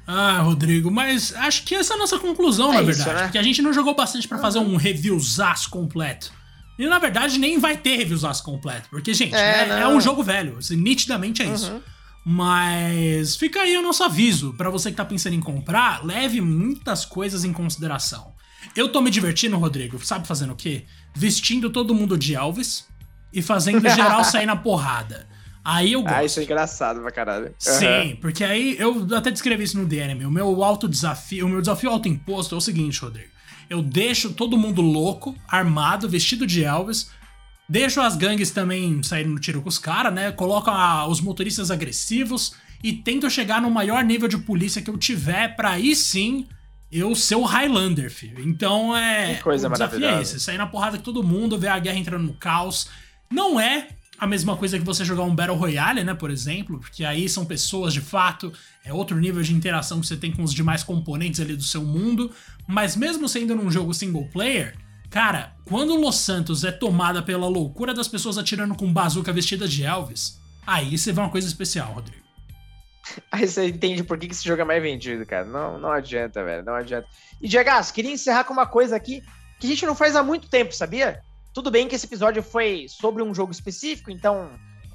Ah, 0.07 0.39
Rodrigo, 0.41 0.91
mas 0.91 1.33
acho 1.35 1.63
que 1.63 1.73
essa 1.73 1.93
é 1.93 1.95
a 1.95 1.97
nossa 1.97 2.19
conclusão, 2.19 2.71
é 2.71 2.75
na 2.75 2.81
verdade. 2.83 3.09
Isso, 3.09 3.17
né? 3.17 3.23
Porque 3.23 3.37
a 3.39 3.43
gente 3.43 3.61
não 3.63 3.73
jogou 3.73 3.95
bastante 3.95 4.27
para 4.27 4.37
fazer 4.37 4.59
um 4.59 4.75
reviewzaço 4.75 5.69
completo. 5.71 6.31
E 6.77 6.85
na 6.87 6.99
verdade 6.99 7.39
nem 7.39 7.57
vai 7.57 7.77
ter 7.77 7.95
reviewzaço 7.95 8.43
completo. 8.43 8.87
Porque, 8.89 9.13
gente, 9.13 9.33
é, 9.33 9.67
é, 9.67 9.79
é 9.81 9.87
um 9.87 9.99
jogo 9.99 10.21
velho. 10.21 10.57
Assim, 10.59 10.75
nitidamente 10.75 11.41
é 11.41 11.45
isso. 11.45 11.81
Mas 12.27 13.35
fica 13.35 13.61
aí 13.61 13.77
o 13.77 13.83
nosso 13.83 14.03
aviso. 14.03 14.53
para 14.53 14.71
você 14.71 14.89
que 14.89 14.97
tá 14.97 15.05
pensando 15.05 15.33
em 15.33 15.39
comprar, 15.39 16.03
leve 16.03 16.41
muitas 16.41 17.05
coisas 17.05 17.45
em 17.45 17.53
consideração. 17.53 18.33
Eu 18.75 18.91
tô 18.91 18.99
me 18.99 19.11
divertindo, 19.11 19.57
Rodrigo. 19.57 20.03
Sabe 20.03 20.27
fazendo 20.27 20.53
o 20.53 20.55
quê? 20.55 20.85
Vestindo 21.13 21.69
todo 21.69 21.93
mundo 21.93 22.17
de 22.17 22.33
Elvis 22.33 22.87
e 23.31 23.43
fazendo 23.43 23.87
geral 23.87 24.23
sair 24.25 24.47
na 24.47 24.55
porrada. 24.55 25.27
Aí 25.63 25.93
eu 25.93 26.01
gosto. 26.01 26.15
Ah, 26.15 26.23
isso 26.23 26.39
é 26.39 26.43
engraçado 26.43 27.01
pra 27.01 27.11
caralho. 27.11 27.45
Uhum. 27.45 27.53
Sim, 27.59 28.17
porque 28.19 28.43
aí 28.43 28.75
eu 28.79 29.07
até 29.15 29.29
descrevi 29.29 29.63
isso 29.63 29.77
no 29.77 29.85
DNM. 29.85 30.25
O 30.25 30.31
meu 30.31 30.63
alto 30.63 30.87
desafio, 30.87 31.45
o 31.45 31.49
meu 31.49 31.61
desafio 31.61 31.91
autoimposto 31.91 32.55
é 32.55 32.57
o 32.57 32.61
seguinte, 32.61 32.99
Rodrigo 33.01 33.35
eu 33.69 33.81
deixo 33.81 34.33
todo 34.33 34.57
mundo 34.57 34.81
louco, 34.81 35.35
armado, 35.47 36.07
vestido 36.07 36.45
de 36.45 36.63
Elvis. 36.63 37.09
Deixo 37.67 37.99
as 37.99 38.15
gangues 38.15 38.51
também 38.51 39.01
saindo 39.01 39.31
no 39.31 39.39
tiro 39.39 39.61
com 39.61 39.69
os 39.69 39.79
caras, 39.79 40.13
né? 40.13 40.31
Coloco 40.31 40.69
a, 40.69 41.07
os 41.07 41.19
motoristas 41.19 41.71
agressivos 41.71 42.53
e 42.83 42.93
tento 42.93 43.29
chegar 43.29 43.61
no 43.61 43.71
maior 43.71 44.03
nível 44.03 44.27
de 44.27 44.37
polícia 44.37 44.81
que 44.81 44.89
eu 44.89 44.97
tiver 44.97 45.55
para 45.55 45.71
aí 45.71 45.95
sim 45.95 46.47
eu 46.91 47.15
ser 47.15 47.35
o 47.35 47.43
Highlander, 47.43 48.11
filho. 48.11 48.47
Então 48.47 48.95
é. 48.95 49.35
Que 49.35 49.43
coisa 49.43 49.67
o 49.67 49.71
desafio 49.71 50.05
é 50.05 50.21
esse, 50.21 50.39
sair 50.39 50.57
na 50.57 50.67
porrada 50.67 50.97
com 50.97 51.03
todo 51.03 51.23
mundo, 51.23 51.57
ver 51.57 51.69
a 51.69 51.79
guerra 51.79 51.97
entrando 51.97 52.23
no 52.23 52.33
caos. 52.33 52.87
Não 53.29 53.59
é 53.59 53.87
a 54.17 54.25
mesma 54.25 54.55
coisa 54.55 54.77
que 54.79 54.85
você 54.85 55.03
jogar 55.03 55.23
um 55.23 55.35
Battle 55.35 55.57
Royale, 55.57 56.03
né, 56.03 56.13
por 56.13 56.31
exemplo, 56.31 56.79
porque 56.79 57.03
aí 57.03 57.27
são 57.27 57.45
pessoas 57.45 57.93
de 57.93 57.99
fato, 57.99 58.53
é 58.83 58.93
outro 58.93 59.17
nível 59.17 59.41
de 59.41 59.53
interação 59.53 59.99
que 59.99 60.07
você 60.07 60.15
tem 60.15 60.31
com 60.31 60.43
os 60.43 60.53
demais 60.53 60.83
componentes 60.83 61.39
ali 61.39 61.55
do 61.55 61.63
seu 61.63 61.83
mundo, 61.83 62.31
mas 62.67 62.95
mesmo 62.95 63.27
sendo 63.27 63.55
num 63.55 63.69
jogo 63.69 63.93
single 63.93 64.27
player, 64.31 64.75
cara, 65.15 65.55
quando 65.63 65.95
Los 65.95 66.17
Santos 66.17 66.65
é 66.65 66.73
tomada 66.73 67.23
pela 67.23 67.47
loucura 67.47 67.93
das 67.93 68.05
pessoas 68.05 68.37
atirando 68.37 68.75
com 68.75 68.91
bazuca 68.91 69.31
vestida 69.31 69.65
de 69.65 69.81
Elvis, 69.81 70.41
aí 70.67 70.97
você 70.97 71.13
vê 71.13 71.21
uma 71.21 71.29
coisa 71.29 71.47
especial, 71.47 71.93
Rodrigo. 71.93 72.25
Aí 73.31 73.47
você 73.47 73.67
entende 73.67 74.03
por 74.03 74.17
que, 74.17 74.25
esse 74.25 74.43
jogo 74.43 74.63
é 74.63 74.65
mais 74.65 74.81
vendido, 74.81 75.25
cara. 75.25 75.45
Não, 75.45 75.79
não 75.79 75.91
adianta, 75.91 76.43
velho. 76.43 76.65
Não 76.65 76.73
adianta. 76.73 77.07
E, 77.39 77.47
Diego, 77.47 77.69
queria 77.93 78.11
encerrar 78.11 78.43
com 78.43 78.51
uma 78.51 78.65
coisa 78.65 78.95
aqui 78.95 79.23
que 79.59 79.67
a 79.67 79.69
gente 79.69 79.85
não 79.85 79.95
faz 79.95 80.15
há 80.15 80.23
muito 80.23 80.49
tempo, 80.49 80.73
sabia? 80.73 81.21
Tudo 81.53 81.71
bem 81.71 81.87
que 81.87 81.95
esse 81.95 82.07
episódio 82.07 82.43
foi 82.43 82.87
sobre 82.89 83.23
um 83.23 83.33
jogo 83.33 83.51
específico, 83.51 84.11
então 84.11 84.49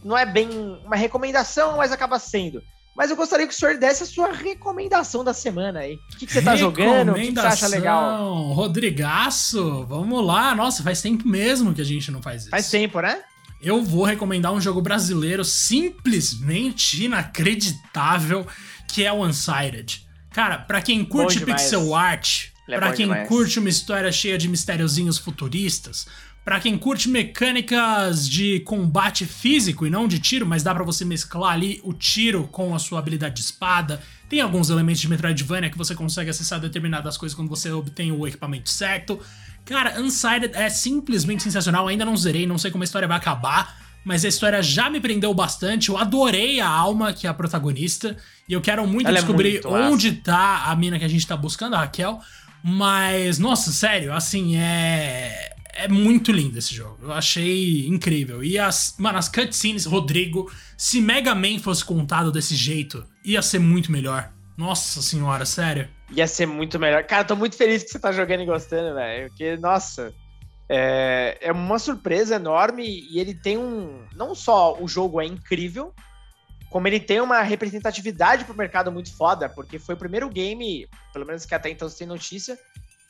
não 0.04 0.18
é 0.18 0.26
bem 0.26 0.50
uma 0.84 0.96
recomendação, 0.96 1.78
mas 1.78 1.92
acaba 1.92 2.18
sendo. 2.18 2.62
Mas 2.96 3.10
eu 3.10 3.16
gostaria 3.16 3.46
que 3.46 3.54
o 3.54 3.56
senhor 3.56 3.78
desse 3.78 4.02
a 4.02 4.06
sua 4.06 4.32
recomendação 4.32 5.22
da 5.22 5.32
semana 5.32 5.80
aí. 5.80 5.94
O 6.12 6.16
que, 6.18 6.26
que 6.26 6.32
você 6.32 6.42
tá 6.42 6.56
jogando? 6.56 7.12
O 7.12 7.14
que, 7.14 7.28
que 7.28 7.34
você 7.34 7.46
acha 7.46 7.66
legal? 7.68 8.52
Rodrigaço, 8.52 9.86
vamos 9.86 10.24
lá. 10.24 10.54
Nossa, 10.54 10.82
faz 10.82 11.00
tempo 11.00 11.26
mesmo 11.26 11.72
que 11.72 11.80
a 11.80 11.84
gente 11.84 12.10
não 12.10 12.20
faz 12.20 12.42
isso. 12.42 12.50
Faz 12.50 12.68
tempo, 12.68 13.00
né? 13.00 13.22
Eu 13.62 13.82
vou 13.82 14.04
recomendar 14.04 14.52
um 14.52 14.60
jogo 14.60 14.80
brasileiro 14.80 15.44
simplesmente 15.44 17.04
inacreditável, 17.04 18.46
que 18.88 19.04
é 19.04 19.12
o 19.12 19.24
Unsighted. 19.24 20.06
Cara, 20.32 20.58
para 20.58 20.80
quem 20.80 21.04
curte 21.04 21.40
pixel 21.44 21.94
art, 21.94 22.46
é 22.68 22.78
para 22.78 22.92
quem 22.92 23.06
demais. 23.06 23.28
curte 23.28 23.58
uma 23.58 23.68
história 23.68 24.10
cheia 24.10 24.38
de 24.38 24.48
mistériozinhos 24.48 25.18
futuristas, 25.18 26.06
para 26.50 26.58
quem 26.58 26.76
curte 26.76 27.08
mecânicas 27.08 28.28
de 28.28 28.58
combate 28.58 29.24
físico 29.24 29.86
e 29.86 29.90
não 29.90 30.08
de 30.08 30.18
tiro, 30.18 30.44
mas 30.44 30.64
dá 30.64 30.74
para 30.74 30.82
você 30.82 31.04
mesclar 31.04 31.52
ali 31.52 31.80
o 31.84 31.92
tiro 31.92 32.48
com 32.50 32.74
a 32.74 32.78
sua 32.80 32.98
habilidade 32.98 33.36
de 33.36 33.42
espada. 33.42 34.02
Tem 34.28 34.40
alguns 34.40 34.68
elementos 34.68 35.00
de 35.00 35.08
Metroidvania 35.08 35.70
que 35.70 35.78
você 35.78 35.94
consegue 35.94 36.28
acessar 36.28 36.58
determinadas 36.58 37.16
coisas 37.16 37.36
quando 37.36 37.48
você 37.48 37.70
obtém 37.70 38.10
o 38.10 38.26
equipamento 38.26 38.68
certo. 38.68 39.20
Cara, 39.64 40.00
Unsighted 40.00 40.56
é 40.56 40.68
simplesmente 40.68 41.44
sensacional. 41.44 41.86
Ainda 41.86 42.04
não 42.04 42.16
zerei, 42.16 42.48
não 42.48 42.58
sei 42.58 42.72
como 42.72 42.82
a 42.82 42.84
história 42.84 43.06
vai 43.06 43.18
acabar, 43.18 43.80
mas 44.04 44.24
a 44.24 44.28
história 44.28 44.60
já 44.60 44.90
me 44.90 44.98
prendeu 44.98 45.32
bastante. 45.32 45.90
Eu 45.90 45.98
adorei 45.98 46.58
a 46.58 46.68
alma 46.68 47.12
que 47.12 47.28
é 47.28 47.30
a 47.30 47.34
protagonista 47.34 48.16
e 48.48 48.54
eu 48.54 48.60
quero 48.60 48.84
muito 48.88 49.06
Ela 49.06 49.18
é 49.18 49.20
descobrir 49.20 49.58
é 49.58 49.68
muito 49.68 49.68
onde 49.68 50.14
tá 50.14 50.64
a 50.64 50.74
mina 50.74 50.98
que 50.98 51.04
a 51.04 51.08
gente 51.08 51.24
tá 51.24 51.36
buscando, 51.36 51.76
a 51.76 51.78
Raquel. 51.78 52.20
Mas, 52.60 53.38
nossa, 53.38 53.70
sério, 53.70 54.12
assim, 54.12 54.56
é 54.56 55.54
é 55.72 55.88
muito 55.88 56.32
lindo 56.32 56.58
esse 56.58 56.74
jogo. 56.74 56.98
Eu 57.02 57.12
achei 57.12 57.86
incrível. 57.86 58.42
E 58.42 58.58
as, 58.58 58.94
mano, 58.98 59.18
as 59.18 59.28
cutscenes, 59.28 59.84
Rodrigo, 59.84 60.50
se 60.76 61.00
Mega 61.00 61.34
Man 61.34 61.58
fosse 61.58 61.84
contado 61.84 62.32
desse 62.32 62.54
jeito, 62.54 63.04
ia 63.24 63.42
ser 63.42 63.58
muito 63.58 63.90
melhor. 63.90 64.32
Nossa 64.56 65.00
senhora, 65.00 65.46
sério. 65.46 65.88
Ia 66.10 66.26
ser 66.26 66.46
muito 66.46 66.78
melhor. 66.78 67.04
Cara, 67.04 67.24
tô 67.24 67.34
muito 67.36 67.56
feliz 67.56 67.82
que 67.82 67.90
você 67.90 67.98
tá 67.98 68.12
jogando 68.12 68.42
e 68.42 68.46
gostando, 68.46 68.94
velho. 68.94 69.28
Porque, 69.28 69.56
nossa, 69.56 70.12
é, 70.68 71.38
é 71.40 71.52
uma 71.52 71.78
surpresa 71.78 72.36
enorme 72.36 72.84
e 73.10 73.18
ele 73.18 73.34
tem 73.34 73.56
um. 73.56 74.04
Não 74.14 74.34
só 74.34 74.76
o 74.80 74.86
jogo 74.86 75.20
é 75.20 75.24
incrível, 75.24 75.94
como 76.70 76.86
ele 76.86 77.00
tem 77.00 77.20
uma 77.20 77.42
representatividade 77.42 78.44
pro 78.44 78.56
mercado 78.56 78.92
muito 78.92 79.14
foda, 79.16 79.48
porque 79.48 79.78
foi 79.78 79.94
o 79.94 79.98
primeiro 79.98 80.28
game, 80.28 80.86
pelo 81.12 81.26
menos 81.26 81.44
que 81.44 81.54
até 81.54 81.70
então 81.70 81.88
tem 81.88 82.06
notícia, 82.06 82.58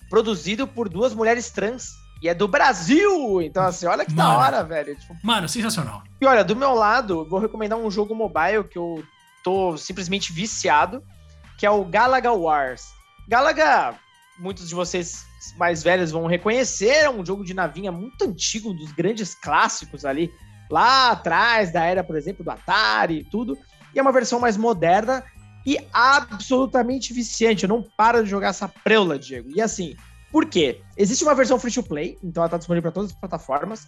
produzido 0.08 0.66
por 0.66 0.88
duas 0.88 1.14
mulheres 1.14 1.50
trans 1.50 1.99
e 2.22 2.28
é 2.28 2.34
do 2.34 2.46
Brasil! 2.46 3.40
Então, 3.40 3.62
assim, 3.64 3.86
olha 3.86 4.04
que 4.04 4.12
mano, 4.12 4.28
da 4.28 4.38
hora, 4.38 4.64
velho. 4.64 4.94
Tipo... 4.94 5.16
Mano, 5.22 5.48
sensacional. 5.48 6.02
E 6.20 6.26
olha, 6.26 6.44
do 6.44 6.54
meu 6.54 6.74
lado, 6.74 7.26
vou 7.28 7.38
recomendar 7.40 7.78
um 7.78 7.90
jogo 7.90 8.14
mobile 8.14 8.64
que 8.64 8.78
eu 8.78 9.02
tô 9.42 9.76
simplesmente 9.76 10.32
viciado, 10.32 11.02
que 11.58 11.64
é 11.64 11.70
o 11.70 11.84
Galaga 11.84 12.32
Wars. 12.32 12.88
Galaga, 13.26 13.94
muitos 14.38 14.68
de 14.68 14.74
vocês 14.74 15.24
mais 15.56 15.82
velhos 15.82 16.10
vão 16.10 16.26
reconhecer, 16.26 17.04
é 17.04 17.10
um 17.10 17.24
jogo 17.24 17.44
de 17.44 17.54
navinha 17.54 17.90
muito 17.90 18.24
antigo, 18.24 18.70
um 18.70 18.76
dos 18.76 18.92
grandes 18.92 19.34
clássicos 19.34 20.04
ali, 20.04 20.30
lá 20.70 21.12
atrás 21.12 21.72
da 21.72 21.84
era, 21.84 22.04
por 22.04 22.16
exemplo, 22.16 22.44
do 22.44 22.50
Atari 22.50 23.20
e 23.20 23.24
tudo. 23.24 23.56
E 23.94 23.98
é 23.98 24.02
uma 24.02 24.12
versão 24.12 24.38
mais 24.38 24.56
moderna 24.56 25.24
e 25.66 25.78
absolutamente 25.92 27.12
viciante. 27.12 27.64
Eu 27.64 27.68
não 27.68 27.82
paro 27.82 28.22
de 28.22 28.30
jogar 28.30 28.48
essa 28.48 28.68
preula, 28.68 29.18
Diego. 29.18 29.50
E 29.54 29.60
assim, 29.60 29.96
por 30.30 30.46
quê? 30.46 30.80
Existe 30.96 31.24
uma 31.24 31.34
versão 31.34 31.58
free 31.58 31.72
to 31.72 31.82
play, 31.82 32.18
então 32.22 32.42
ela 32.42 32.46
está 32.46 32.58
disponível 32.58 32.90
para 32.90 33.00
todas 33.00 33.10
as 33.10 33.16
plataformas, 33.16 33.86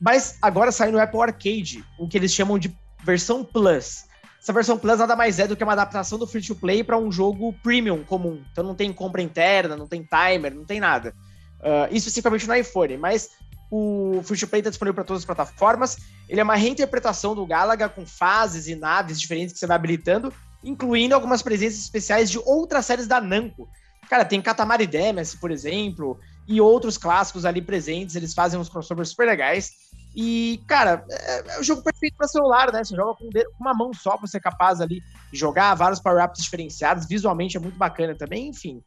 mas 0.00 0.36
agora 0.40 0.70
sai 0.70 0.90
no 0.90 1.00
Apple 1.00 1.20
Arcade, 1.20 1.84
o 1.98 2.06
que 2.06 2.16
eles 2.16 2.32
chamam 2.32 2.58
de 2.58 2.76
versão 3.02 3.44
Plus. 3.44 4.04
Essa 4.40 4.52
versão 4.52 4.78
Plus 4.78 4.98
nada 4.98 5.16
mais 5.16 5.38
é 5.38 5.46
do 5.46 5.56
que 5.56 5.64
uma 5.64 5.72
adaptação 5.72 6.18
do 6.18 6.26
free 6.26 6.42
to 6.42 6.54
play 6.54 6.84
para 6.84 6.96
um 6.96 7.10
jogo 7.10 7.52
premium 7.62 8.04
comum. 8.04 8.42
Então 8.52 8.62
não 8.62 8.74
tem 8.74 8.92
compra 8.92 9.20
interna, 9.20 9.76
não 9.76 9.86
tem 9.86 10.02
timer, 10.02 10.54
não 10.54 10.64
tem 10.64 10.78
nada. 10.78 11.14
Uh, 11.58 11.86
isso 11.90 12.08
especificamente 12.08 12.46
no 12.46 12.54
iPhone, 12.54 12.96
mas 12.96 13.30
o 13.70 14.20
free 14.24 14.38
to 14.38 14.46
play 14.46 14.60
está 14.60 14.70
disponível 14.70 14.94
para 14.94 15.04
todas 15.04 15.22
as 15.22 15.26
plataformas. 15.26 15.96
Ele 16.28 16.40
é 16.40 16.44
uma 16.44 16.54
reinterpretação 16.54 17.34
do 17.34 17.44
Galaga 17.46 17.88
com 17.88 18.06
fases 18.06 18.68
e 18.68 18.76
naves 18.76 19.20
diferentes 19.20 19.54
que 19.54 19.58
você 19.58 19.66
vai 19.66 19.76
habilitando, 19.76 20.32
incluindo 20.62 21.14
algumas 21.14 21.42
presenças 21.42 21.80
especiais 21.80 22.30
de 22.30 22.38
outras 22.38 22.86
séries 22.86 23.06
da 23.06 23.20
Namco. 23.20 23.68
Cara, 24.08 24.24
tem 24.24 24.40
Katamari 24.40 24.86
Damacy, 24.86 25.36
por 25.38 25.50
exemplo, 25.50 26.18
e 26.46 26.60
outros 26.60 26.96
clássicos 26.96 27.44
ali 27.44 27.60
presentes, 27.60 28.16
eles 28.16 28.32
fazem 28.32 28.58
uns 28.58 28.68
crossovers 28.68 29.10
super 29.10 29.26
legais. 29.26 29.72
E, 30.16 30.60
cara, 30.66 31.04
é, 31.10 31.56
é 31.56 31.60
o 31.60 31.62
jogo 31.62 31.82
perfeito 31.82 32.16
para 32.16 32.26
celular, 32.26 32.72
né? 32.72 32.82
Você 32.82 32.96
joga 32.96 33.14
com 33.14 33.28
uma 33.60 33.74
mão 33.74 33.92
só 33.92 34.16
pra 34.16 34.26
ser 34.26 34.40
capaz 34.40 34.80
ali 34.80 35.02
de 35.30 35.38
jogar 35.38 35.74
vários 35.74 36.00
power-ups 36.00 36.42
diferenciados. 36.42 37.06
Visualmente 37.06 37.56
é 37.56 37.60
muito 37.60 37.78
bacana 37.78 38.14
também, 38.14 38.48
enfim. 38.48 38.82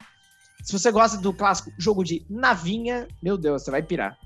Se 0.63 0.73
você 0.73 0.91
gosta 0.91 1.17
do 1.17 1.31
clássico 1.31 1.71
jogo 1.77 2.03
de 2.03 2.25
navinha, 2.29 3.07
meu 3.21 3.37
Deus, 3.37 3.63
você 3.63 3.71
vai 3.71 3.81
pirar. 3.81 4.17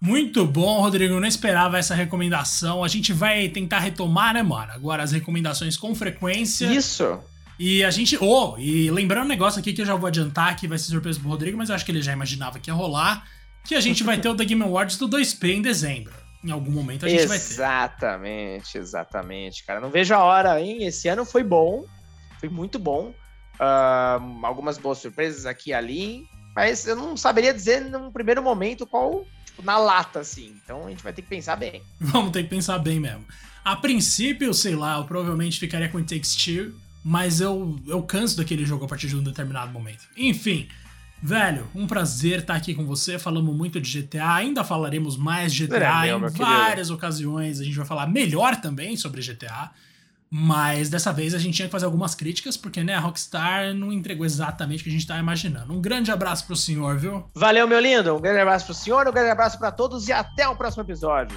Muito 0.00 0.46
bom, 0.46 0.80
Rodrigo. 0.80 1.14
Eu 1.14 1.20
não 1.20 1.28
esperava 1.28 1.78
essa 1.78 1.94
recomendação. 1.94 2.82
A 2.82 2.88
gente 2.88 3.12
vai 3.12 3.48
tentar 3.50 3.80
retomar, 3.80 4.32
né, 4.32 4.42
mano? 4.42 4.72
Agora 4.72 5.02
as 5.02 5.12
recomendações 5.12 5.76
com 5.76 5.94
frequência. 5.94 6.66
Isso. 6.72 7.20
E 7.60 7.84
a 7.84 7.90
gente. 7.90 8.16
Oh, 8.18 8.56
e 8.56 8.90
lembrando 8.90 9.26
um 9.26 9.28
negócio 9.28 9.60
aqui 9.60 9.74
que 9.74 9.82
eu 9.82 9.86
já 9.86 9.94
vou 9.94 10.06
adiantar, 10.06 10.56
que 10.56 10.66
vai 10.66 10.78
ser 10.78 10.86
surpresa 10.86 11.20
pro 11.20 11.28
Rodrigo, 11.28 11.58
mas 11.58 11.68
eu 11.68 11.74
acho 11.74 11.84
que 11.84 11.92
ele 11.92 12.00
já 12.00 12.10
imaginava 12.10 12.58
que 12.58 12.70
ia 12.70 12.74
rolar. 12.74 13.28
Que 13.66 13.74
a 13.74 13.80
gente 13.82 14.02
vai 14.02 14.18
ter 14.18 14.30
o 14.30 14.34
The 14.34 14.46
Game 14.46 14.62
Awards 14.62 14.96
do 14.96 15.06
2P 15.06 15.56
em 15.56 15.60
dezembro. 15.60 16.14
Em 16.42 16.50
algum 16.50 16.70
momento 16.70 17.04
a 17.04 17.08
gente 17.10 17.20
exatamente, 17.20 17.28
vai 17.28 17.38
ter. 17.38 17.52
Exatamente, 17.52 18.78
exatamente, 18.78 19.66
cara. 19.66 19.78
Não 19.78 19.90
vejo 19.90 20.14
a 20.14 20.20
hora, 20.20 20.58
hein? 20.58 20.84
Esse 20.84 21.06
ano 21.08 21.26
foi 21.26 21.44
bom. 21.44 21.84
Foi 22.38 22.48
muito 22.48 22.78
bom. 22.78 23.12
Uh, 23.56 24.46
algumas 24.46 24.78
boas 24.78 24.96
surpresas 24.96 25.44
aqui 25.44 25.68
e 25.68 25.74
ali. 25.74 26.24
Mas 26.56 26.86
eu 26.86 26.96
não 26.96 27.14
saberia 27.14 27.52
dizer 27.52 27.82
num 27.82 28.10
primeiro 28.10 28.42
momento 28.42 28.86
qual, 28.86 29.26
tipo, 29.44 29.60
na 29.60 29.76
lata, 29.76 30.20
assim. 30.20 30.56
Então 30.64 30.86
a 30.86 30.88
gente 30.88 31.02
vai 31.02 31.12
ter 31.12 31.20
que 31.20 31.28
pensar 31.28 31.56
bem. 31.56 31.82
Vamos 32.00 32.30
ter 32.30 32.42
que 32.42 32.48
pensar 32.48 32.78
bem 32.78 32.98
mesmo. 32.98 33.26
A 33.62 33.76
princípio, 33.76 34.54
sei 34.54 34.74
lá, 34.74 34.96
eu 34.96 35.04
provavelmente 35.04 35.60
ficaria 35.60 35.90
com 35.90 35.98
It 35.98 36.14
Takes 36.14 36.34
Two 36.36 36.72
mas 37.04 37.40
eu, 37.40 37.78
eu 37.86 38.02
canso 38.02 38.36
daquele 38.36 38.64
jogo 38.64 38.84
a 38.84 38.88
partir 38.88 39.08
de 39.08 39.16
um 39.16 39.22
determinado 39.22 39.72
momento. 39.72 40.06
Enfim, 40.16 40.68
velho, 41.22 41.66
um 41.74 41.86
prazer 41.86 42.40
estar 42.40 42.54
aqui 42.54 42.74
com 42.74 42.86
você. 42.86 43.18
Falamos 43.18 43.54
muito 43.54 43.80
de 43.80 44.02
GTA, 44.02 44.34
ainda 44.34 44.64
falaremos 44.64 45.16
mais 45.16 45.52
de 45.52 45.66
GTA 45.66 46.06
é, 46.06 46.10
em 46.10 46.18
várias 46.18 46.88
querido. 46.88 46.94
ocasiões. 46.94 47.60
A 47.60 47.64
gente 47.64 47.76
vai 47.76 47.86
falar 47.86 48.06
melhor 48.06 48.56
também 48.56 48.96
sobre 48.96 49.22
GTA. 49.22 49.70
Mas 50.32 50.88
dessa 50.88 51.12
vez 51.12 51.34
a 51.34 51.38
gente 51.38 51.56
tinha 51.56 51.66
que 51.66 51.72
fazer 51.72 51.86
algumas 51.86 52.14
críticas, 52.14 52.56
porque 52.56 52.84
né, 52.84 52.94
a 52.94 53.00
Rockstar 53.00 53.74
não 53.74 53.92
entregou 53.92 54.24
exatamente 54.24 54.80
o 54.80 54.84
que 54.84 54.88
a 54.88 54.92
gente 54.92 55.00
estava 55.00 55.18
imaginando. 55.18 55.72
Um 55.72 55.80
grande 55.80 56.12
abraço 56.12 56.46
pro 56.46 56.54
senhor, 56.54 56.96
viu? 56.96 57.24
Valeu, 57.34 57.66
meu 57.66 57.80
lindo. 57.80 58.14
Um 58.14 58.20
grande 58.20 58.38
abraço 58.38 58.66
pro 58.66 58.74
senhor, 58.74 59.08
um 59.08 59.12
grande 59.12 59.30
abraço 59.30 59.58
para 59.58 59.72
todos 59.72 60.06
e 60.06 60.12
até 60.12 60.46
o 60.46 60.54
próximo 60.54 60.84
episódio. 60.84 61.36